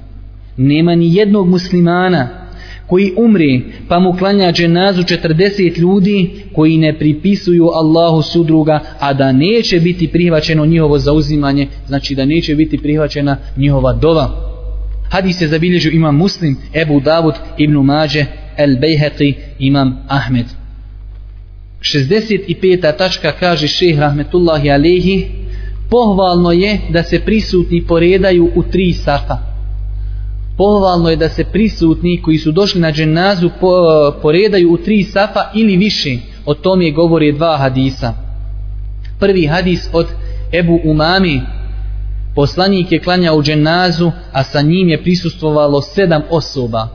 Nema 0.58 0.95
ni 0.95 1.16
jednog 1.16 1.49
muslimana 1.49 2.43
koji 2.88 3.14
umri 3.18 3.62
pa 3.88 3.99
mu 3.99 4.14
klanja 4.14 4.51
dženazu 4.51 5.04
40 5.04 5.80
ljudi 5.80 6.32
koji 6.56 6.78
ne 6.78 6.99
pripisuju 6.99 7.68
Allahu 7.68 8.22
sudruga, 8.22 8.80
a 8.99 9.14
da 9.14 9.32
neće 9.32 9.80
biti 9.80 10.08
prihvaćeno 10.08 10.66
njihovo 10.66 10.99
zauzimanje, 10.99 11.68
znači 11.88 12.16
da 12.16 12.26
neće 12.26 12.56
biti 12.56 12.78
prihvaćena 12.78 13.38
njihova 13.58 13.93
dova. 13.93 14.30
Hadis 15.10 15.38
se 15.38 15.47
zabilježio 15.47 15.91
imam 15.91 16.16
muslim, 16.16 16.58
Ebu 16.74 16.99
Davud, 16.99 17.34
Ibn 17.58 17.74
Mađe, 17.74 18.26
El 18.58 18.70
Bejheqi, 18.70 19.34
imam 19.60 19.97
Ahmed. 20.08 20.45
65. 21.82 22.97
tačka 22.97 23.32
kaže 23.39 23.68
šeh 23.68 23.99
rahmetullahi 23.99 24.72
alehi 24.72 25.26
pohvalno 25.89 26.51
je 26.51 26.80
da 26.89 27.04
se 27.04 27.20
prisutni 27.20 27.84
poredaju 27.88 28.51
u 28.56 28.64
tri 28.64 28.93
safa 28.93 29.53
pohvalno 30.58 31.10
je 31.10 31.16
da 31.16 31.30
se 31.30 31.43
prisutni 31.43 32.22
koji 32.22 32.38
su 32.38 32.51
došli 32.51 32.82
na 32.82 32.91
dženazu 32.91 33.49
po, 33.60 33.72
poredaju 34.22 34.74
u 34.74 34.78
tri 34.78 35.04
safa 35.04 35.39
ili 35.56 35.78
više 35.78 36.18
o 36.45 36.54
tome 36.54 36.86
je 36.86 36.91
govori 36.91 37.32
dva 37.32 37.58
hadisa 37.58 38.14
prvi 39.20 39.45
hadis 39.45 39.89
od 39.93 40.08
Ebu 40.54 40.80
Umami 40.84 41.41
poslanik 42.36 42.91
je 42.91 42.99
klanjao 42.99 43.43
dženazu 43.43 44.12
a 44.32 44.43
sa 44.43 44.62
njim 44.62 44.89
je 44.89 45.04
prisustvovalo 45.04 45.82
sedam 45.82 46.22
osoba 46.30 46.88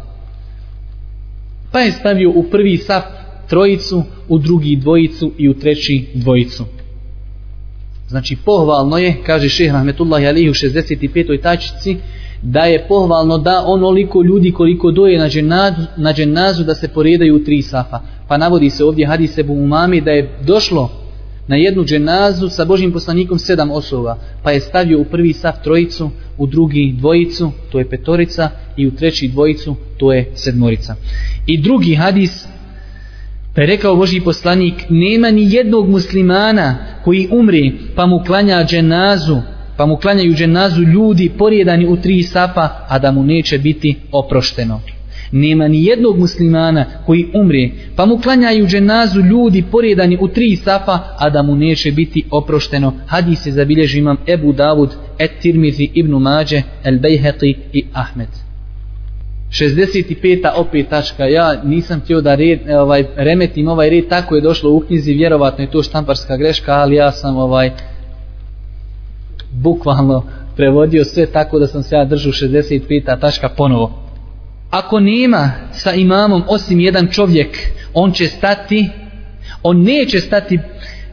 pa 1.73 1.81
je 1.81 1.93
stavio 1.93 2.31
u 2.31 2.43
prvi 2.51 2.77
saf 2.77 3.05
trojicu, 3.49 4.05
u 4.29 4.39
drugi 4.39 4.77
dvojicu 4.77 5.33
i 5.39 5.49
u 5.49 5.55
treći 5.55 6.07
dvojicu. 6.15 6.65
Znači 8.09 8.37
pohvalno 8.45 8.99
je, 8.99 9.17
kaže 9.27 9.49
šehr 9.49 9.73
Rahmetullahi 9.73 10.27
Alihi 10.27 10.51
u 10.51 10.55
65. 10.55 11.43
tačici, 11.43 11.97
da 12.43 12.61
je 12.61 12.85
pohvalno 12.89 13.39
da 13.39 13.63
onoliko 13.67 14.23
ljudi 14.23 14.53
koliko 14.53 14.91
doje 14.91 15.19
na 15.19 15.29
dženazu, 15.29 15.83
na 15.97 16.13
dženazu 16.13 16.65
da 16.65 16.75
se 16.75 16.89
poredaju 16.89 17.37
u 17.37 17.45
tri 17.45 17.63
safa. 17.63 18.01
Pa 18.29 18.37
navodi 18.37 18.71
se 18.71 18.85
ovdje 18.85 19.07
hadis 19.07 19.39
Ebu 19.39 19.53
Umami 19.53 20.01
da 20.01 20.11
je 20.11 20.39
došlo 20.47 20.91
na 21.49 21.57
jednu 21.57 21.85
dženazu 21.85 22.49
sa 22.49 22.65
Božim 22.65 22.93
poslanikom 22.93 23.39
sedam 23.39 23.71
osoba, 23.71 24.19
pa 24.43 24.51
je 24.51 24.61
stavio 24.61 25.01
u 25.01 25.05
prvi 25.05 25.33
saf 25.33 25.63
trojicu, 25.65 26.11
u 26.39 26.47
drugi 26.47 26.95
dvojicu, 26.99 27.51
to 27.73 27.79
je 27.79 27.89
petorica, 27.89 28.51
i 28.77 28.87
u 28.87 28.91
treći 28.91 29.29
dvojicu, 29.29 29.77
to 29.97 30.13
je 30.13 30.31
sedmorica. 30.35 30.95
I 31.47 31.63
drugi 31.63 31.95
hadis 31.95 32.47
Pa 33.59 33.63
je 33.63 33.67
rekao 33.67 33.97
Boži 33.97 34.21
poslanik, 34.21 34.75
nema 34.89 35.31
ni 35.31 35.53
jednog 35.55 35.89
muslimana 35.89 36.77
koji 37.05 37.29
umri 37.31 37.73
pa 37.97 38.07
mu 38.07 38.23
klanja 38.27 38.65
dženazu, 38.65 39.37
pa 39.79 39.87
mu 39.87 39.97
klanjaju 39.97 40.35
dženazu 40.35 40.83
ljudi 40.83 41.31
porijedani 41.39 41.87
u 41.87 41.97
tri 41.97 42.23
safa, 42.23 42.69
a 42.89 42.99
da 42.99 43.11
mu 43.13 43.23
neće 43.23 43.59
biti 43.59 43.97
oprošteno. 44.13 44.81
Nema 45.33 45.69
ni 45.69 45.85
jednog 45.85 46.19
muslimana 46.19 46.85
koji 47.07 47.27
umri 47.35 47.73
pa 47.97 48.07
mu 48.07 48.19
klanjaju 48.19 48.67
dženazu 48.67 49.21
ljudi 49.21 49.65
porjedani 49.71 50.19
u 50.21 50.29
tri 50.29 50.57
safa, 50.57 50.99
a 51.19 51.31
da 51.31 51.43
mu 51.43 51.57
neće 51.57 51.93
biti 51.93 52.25
oprošteno. 52.31 52.93
Hadis 53.07 53.43
se 53.43 53.51
zabilježi 53.51 53.99
imam 53.99 54.17
Ebu 54.27 54.53
Davud, 54.53 54.91
Et 55.19 55.31
Tirmizi, 55.43 55.91
Ibnu 55.95 56.19
Mađe, 56.19 56.63
El 56.85 56.99
Bejheqi 56.99 57.57
i 57.73 57.85
Ahmed. 57.93 58.29
65. 59.51 60.51
opet 60.57 60.89
tačka. 60.89 61.25
Ja 61.25 61.63
nisam 61.65 62.01
htio 62.01 62.21
da 62.21 62.35
red, 62.35 62.59
ovaj, 62.71 63.05
remetim 63.17 63.69
ovaj 63.69 63.91
red, 63.91 64.09
tako 64.09 64.35
je 64.35 64.41
došlo 64.41 64.71
u 64.71 64.81
knjizi, 64.81 65.13
vjerovatno 65.13 65.65
je 65.65 65.71
to 65.71 65.83
štamparska 65.83 66.37
greška, 66.37 66.73
ali 66.73 66.97
ja 66.97 67.13
sam 67.13 67.37
ovaj 67.37 67.71
bukvalno 69.53 70.25
prevodio 70.57 71.05
sve 71.05 71.27
tako 71.27 71.59
da 71.59 71.67
sam 71.67 71.83
se 71.83 71.95
ja 71.95 72.05
držao 72.05 72.33
65. 72.33 73.21
tačka 73.21 73.49
ponovo. 73.49 74.03
Ako 74.71 75.01
nema 75.01 75.51
sa 75.73 75.93
imamom 75.93 76.43
osim 76.49 76.81
jedan 76.81 77.09
čovjek, 77.11 77.59
on 77.95 78.13
će 78.13 78.27
stati, 78.27 78.89
on 79.63 79.83
neće 79.83 80.21
stati 80.21 80.59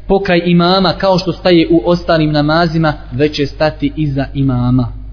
pokaj 0.08 0.42
imama 0.46 0.94
kao 0.94 1.18
što 1.18 1.32
staje 1.34 1.68
u 1.72 1.82
ostalim 1.86 2.32
namazima, 2.32 2.94
već 3.12 3.36
će 3.36 3.46
stati 3.46 3.94
iza 3.96 4.26
imama 4.34 5.06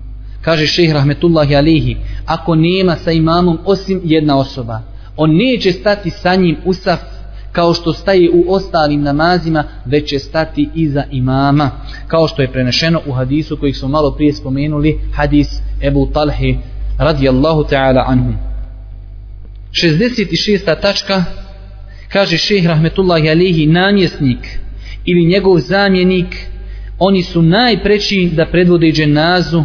kaže 0.43 0.67
šeh 0.67 0.93
rahmetullahi 0.93 1.57
alihi, 1.57 1.97
ako 2.27 2.55
nema 2.55 2.97
sa 2.97 3.13
imamom 3.13 3.59
osim 3.65 4.01
jedna 4.05 4.39
osoba, 4.39 4.81
on 5.17 5.31
neće 5.37 5.73
stati 5.73 6.11
sa 6.11 6.35
njim 6.35 6.57
u 6.65 6.75
saf 6.75 7.01
kao 7.53 7.75
što 7.75 7.93
staje 7.93 8.31
u 8.35 8.53
ostalim 8.53 9.03
namazima, 9.03 9.65
već 9.85 10.09
će 10.09 10.19
stati 10.19 10.69
iza 10.75 11.05
imama, 11.11 11.71
kao 12.07 12.29
što 12.29 12.43
je 12.43 12.53
prenešeno 12.53 13.01
u 13.07 13.13
hadisu 13.13 13.57
kojih 13.57 13.77
smo 13.77 13.89
malo 13.89 14.11
prije 14.11 14.33
spomenuli, 14.33 15.01
hadis 15.15 15.49
Ebu 15.83 16.07
Talhi 16.13 16.59
radijallahu 16.99 17.63
ta'ala 17.63 18.05
anhum. 18.07 18.37
66. 19.73 20.81
tačka 20.81 21.25
kaže 22.09 22.37
šeh 22.37 22.67
rahmetullahi 22.67 23.31
alihi 23.31 23.67
namjesnik 23.67 24.59
ili 25.05 25.27
njegov 25.27 25.59
zamjenik 25.59 26.27
oni 26.99 27.23
su 27.23 27.43
najpreći 27.43 28.31
da 28.37 28.47
predvode 28.47 28.93
dženazu 28.93 29.65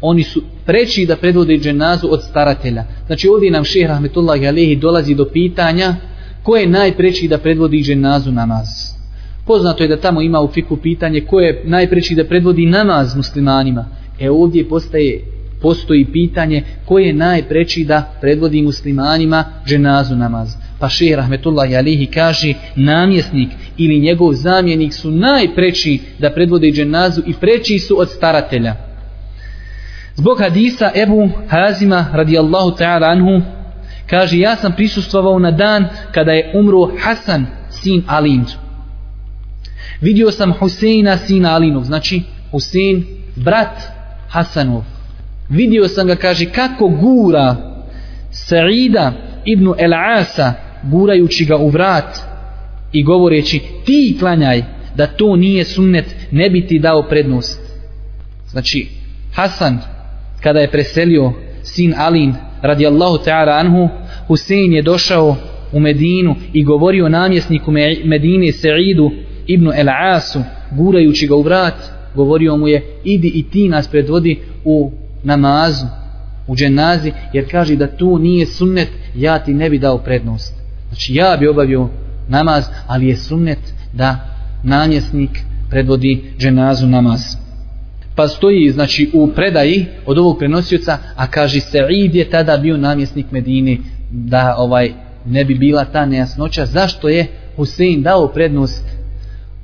oni 0.00 0.22
su 0.22 0.42
preći 0.66 1.06
da 1.06 1.16
predvode 1.16 1.58
dženazu 1.58 2.08
od 2.10 2.22
staratelja. 2.22 2.84
Znači 3.06 3.28
ovdje 3.28 3.50
nam 3.50 3.64
šeh 3.64 3.86
Rahmetullahi 3.86 4.46
alihi 4.46 4.76
dolazi 4.76 5.14
do 5.14 5.24
pitanja 5.32 5.94
ko 6.46 6.56
je 6.56 6.66
najpreći 6.66 7.28
da 7.28 7.38
predvodi 7.38 7.82
dženazu 7.82 8.32
namaz. 8.32 8.66
Poznato 9.46 9.82
je 9.82 9.88
da 9.88 9.96
tamo 9.96 10.20
ima 10.22 10.40
u 10.40 10.48
fiku 10.48 10.76
pitanje 10.76 11.20
ko 11.20 11.40
je 11.40 11.62
najpreći 11.64 12.14
da 12.14 12.24
predvodi 12.24 12.66
namaz 12.66 13.16
muslimanima. 13.16 13.84
E 14.20 14.30
ovdje 14.30 14.68
postaje, 14.68 15.24
postoji 15.62 16.04
pitanje 16.12 16.62
ko 16.84 16.98
je 16.98 17.12
najpreći 17.12 17.84
da 17.84 18.12
predvodi 18.20 18.62
muslimanima 18.62 19.44
dženazu 19.66 20.16
namaz. 20.16 20.54
Pa 20.78 20.88
šehr 20.88 21.16
Rahmetullahi 21.16 21.76
Alehi 21.76 22.06
kaže 22.06 22.54
namjesnik 22.76 23.48
ili 23.76 24.00
njegov 24.00 24.32
zamjenik 24.32 24.94
su 24.94 25.10
najpreći 25.10 25.98
da 26.18 26.30
predvode 26.30 26.70
dženazu 26.70 27.22
i 27.26 27.34
preći 27.40 27.78
su 27.78 28.00
od 28.00 28.10
staratelja. 28.10 28.74
Zbog 30.14 30.38
hadisa 30.40 30.90
Ebu 30.94 31.28
Hazima 31.48 32.06
radijallahu 32.12 32.70
ta'ala 32.70 33.10
anhu 33.10 33.56
kaže 34.10 34.38
ja 34.38 34.56
sam 34.56 34.72
prisustvovao 34.72 35.38
na 35.38 35.50
dan 35.50 35.88
kada 36.12 36.32
je 36.32 36.52
umro 36.54 36.90
Hasan 36.98 37.46
sin 37.70 38.02
Alin. 38.06 38.44
Vidio 40.00 40.30
sam 40.30 40.52
Huseina 40.52 41.16
sina 41.16 41.54
Alinov, 41.54 41.84
znači 41.84 42.22
Husein 42.50 43.04
brat 43.36 43.82
Hasanov. 44.28 44.82
Vidio 45.48 45.88
sam 45.88 46.06
ga 46.06 46.16
kaže 46.16 46.46
kako 46.52 46.88
gura 46.88 47.56
Sa'ida 48.30 49.12
ibn 49.44 49.72
El 49.78 49.94
Asa 49.94 50.54
gurajući 50.82 51.44
ga 51.44 51.56
u 51.56 51.68
vrat 51.68 52.18
i 52.92 53.02
govoreći 53.02 53.60
ti 53.84 54.16
klanjaj 54.20 54.62
da 54.94 55.06
to 55.06 55.36
nije 55.36 55.64
sunnet 55.64 56.16
ne 56.30 56.50
bi 56.50 56.66
ti 56.66 56.78
dao 56.78 57.08
prednost 57.08 57.60
znači 58.48 58.88
Hasan 59.34 59.78
kada 60.40 60.60
je 60.60 60.70
preselio 60.70 61.32
sin 61.62 61.94
Alin 61.96 62.34
radijallahu 62.66 63.18
ta'ala 63.24 63.52
anhu 63.52 63.88
Husein 64.26 64.72
je 64.72 64.82
došao 64.82 65.36
u 65.72 65.80
Medinu 65.80 66.34
i 66.52 66.64
govorio 66.64 67.08
namjesniku 67.08 67.70
Medine 68.04 68.52
Sa'idu 68.52 69.10
ibn 69.46 69.72
El 69.74 69.88
Asu 69.88 70.38
gurajući 70.70 71.26
ga 71.26 71.34
u 71.34 71.42
vrat 71.42 71.74
govorio 72.14 72.56
mu 72.56 72.68
je 72.68 72.82
idi 73.04 73.28
i 73.34 73.42
ti 73.42 73.68
nas 73.68 73.88
predvodi 73.88 74.40
u 74.64 74.92
namazu 75.22 75.86
u 76.46 76.56
dženazi 76.56 77.12
jer 77.32 77.50
kaže 77.50 77.76
da 77.76 77.96
tu 77.96 78.18
nije 78.18 78.46
sunnet 78.46 78.88
ja 79.14 79.38
ti 79.38 79.54
ne 79.54 79.70
bi 79.70 79.78
dao 79.78 79.98
prednost. 79.98 80.54
Znači 80.88 81.14
ja 81.14 81.36
bi 81.40 81.48
obavio 81.48 81.88
namaz 82.28 82.64
ali 82.86 83.08
je 83.08 83.16
sunnet 83.16 83.58
da 83.92 84.18
namjesnik 84.62 85.30
predvodi 85.70 86.24
dženazu 86.38 86.86
namaz 86.86 87.45
pa 88.16 88.28
stoji 88.28 88.70
znači 88.70 89.10
u 89.12 89.28
predaji 89.28 89.86
od 90.06 90.18
ovog 90.18 90.38
prenosioca 90.38 90.98
a 91.16 91.26
kaže 91.26 91.60
Sa'id 91.60 92.14
je 92.14 92.30
tada 92.30 92.56
bio 92.56 92.76
namjesnik 92.76 93.26
Medine 93.30 93.76
da 94.10 94.54
ovaj 94.58 94.92
ne 95.26 95.44
bi 95.44 95.54
bila 95.54 95.84
ta 95.84 96.06
nejasnoća 96.06 96.66
zašto 96.66 97.08
je 97.08 97.26
Husein 97.56 98.02
dao 98.02 98.28
prednost 98.28 98.84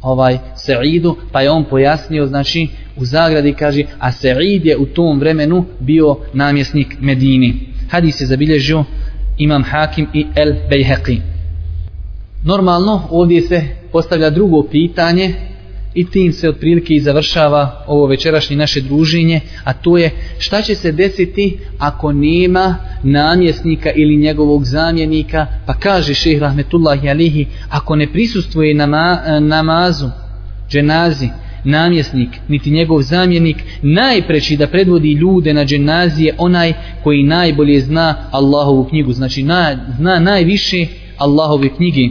ovaj 0.03 0.39
Sa'idu 0.57 1.17
pa 1.33 1.41
je 1.41 1.51
on 1.51 1.65
pojasnio 1.65 2.27
znači 2.27 2.69
u 2.97 3.05
zagradi 3.05 3.53
kaže 3.53 3.83
a 3.99 4.13
Sa'id 4.13 4.67
je 4.67 4.77
u 4.77 4.87
tom 4.87 5.19
vremenu 5.19 5.65
bio 5.81 6.17
namjesnik 6.33 6.97
Medini 7.01 7.73
hadis 7.93 8.21
je 8.21 8.27
zabilježio 8.27 8.85
Imam 9.39 9.63
Hakim 9.65 10.07
i 10.15 10.27
El 10.35 10.53
Bejheqi. 10.71 11.21
Normalno 12.45 13.03
ovdje 13.11 13.41
se 13.43 13.63
postavlja 13.93 14.31
drugo 14.31 14.63
pitanje 14.71 15.35
i 15.95 16.11
tim 16.11 16.33
se 16.33 16.49
otprilike 16.49 16.95
i 16.95 17.01
završava 17.01 17.85
ovo 17.87 18.07
večerašnje 18.07 18.57
naše 18.57 18.81
druženje, 18.81 19.41
a 19.65 19.73
to 19.73 19.99
je 19.99 20.11
šta 20.39 20.63
će 20.63 20.75
se 20.75 20.93
desiti 20.93 21.59
ako 21.79 22.13
nema 22.13 22.77
namjesnika 23.03 23.91
ili 23.91 24.17
njegovog 24.17 24.65
zamjenika, 24.65 25.47
pa 25.67 25.75
kaže 25.75 26.15
šehr 26.15 26.41
Rahmetullahi 26.41 27.09
Alihi, 27.09 27.47
ako 27.71 27.97
ne 27.97 28.13
prisustvuje 28.13 28.75
nama, 28.75 29.23
e, 29.27 29.41
namazu, 29.41 30.11
dženazi, 30.71 31.29
namjesnik, 31.65 32.29
niti 32.49 32.71
njegov 32.71 33.03
zamjenik, 33.03 33.57
najpreći 33.83 34.57
da 34.57 34.67
predvodi 34.67 35.13
ljude 35.13 35.55
na 35.55 35.65
dženazije 35.65 36.35
onaj 36.39 36.73
koji 37.05 37.23
najbolje 37.23 37.81
zna 37.81 38.15
Allahovu 38.31 38.85
knjigu, 38.85 39.13
znači 39.13 39.43
na, 39.43 39.77
zna 39.99 40.19
najviše 40.19 40.87
Allahove 41.17 41.69
knjige, 41.69 42.09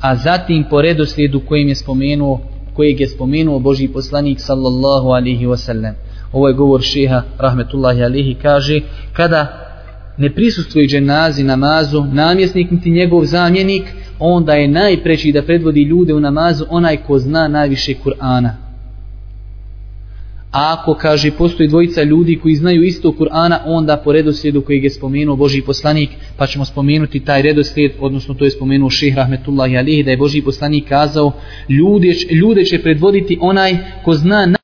a 0.00 0.16
zatim 0.16 0.64
po 0.70 0.82
redoslijedu 0.82 1.40
kojim 1.40 1.68
je 1.68 1.74
spomenuo 1.74 2.55
kojeg 2.76 3.00
je 3.00 3.08
spomenuo 3.08 3.58
Boži 3.58 3.88
poslanik 3.88 4.40
sallallahu 4.40 5.08
alihi 5.08 5.46
wasallam. 5.46 5.92
Ovo 6.32 6.48
je 6.48 6.54
govor 6.54 6.82
šeha 6.82 7.22
rahmetullahi 7.38 8.02
alihi 8.02 8.34
kaže 8.34 8.80
kada 9.12 9.66
ne 10.18 10.34
prisustuje 10.34 10.88
dženazi 10.88 11.44
namazu 11.44 12.04
namjesnik 12.04 12.70
niti 12.70 12.90
njegov 12.90 13.24
zamjenik 13.24 13.82
onda 14.18 14.52
je 14.52 14.68
najpreći 14.68 15.32
da 15.32 15.42
predvodi 15.42 15.82
ljude 15.82 16.14
u 16.14 16.20
namazu 16.20 16.64
onaj 16.68 16.96
ko 16.96 17.18
zna 17.18 17.48
najviše 17.48 17.94
Kur'ana. 18.04 18.65
A 20.56 20.76
ako 20.80 20.94
kaže 20.94 21.30
postoji 21.30 21.68
dvojica 21.68 22.02
ljudi 22.02 22.38
koji 22.42 22.54
znaju 22.54 22.82
isto 22.82 23.08
Kur'ana, 23.08 23.58
onda 23.64 23.96
po 23.96 24.12
redoslijedu 24.12 24.62
kojeg 24.62 24.84
je 24.84 24.90
spomenuo 24.90 25.36
Boži 25.36 25.62
poslanik, 25.62 26.10
pa 26.36 26.46
ćemo 26.46 26.64
spomenuti 26.64 27.20
taj 27.20 27.42
redoslijed, 27.42 27.92
odnosno 28.00 28.34
to 28.34 28.44
je 28.44 28.50
spomenuo 28.50 28.90
Ših 28.90 29.16
Rahmetullahi 29.16 29.76
Alihi, 29.76 30.02
da 30.02 30.10
je 30.10 30.16
Boži 30.16 30.42
poslanik 30.42 30.88
kazao, 30.88 31.32
ljude, 31.68 32.14
ljude 32.30 32.64
će 32.64 32.82
predvoditi 32.82 33.38
onaj 33.40 33.76
ko 34.04 34.12
zna 34.12 34.46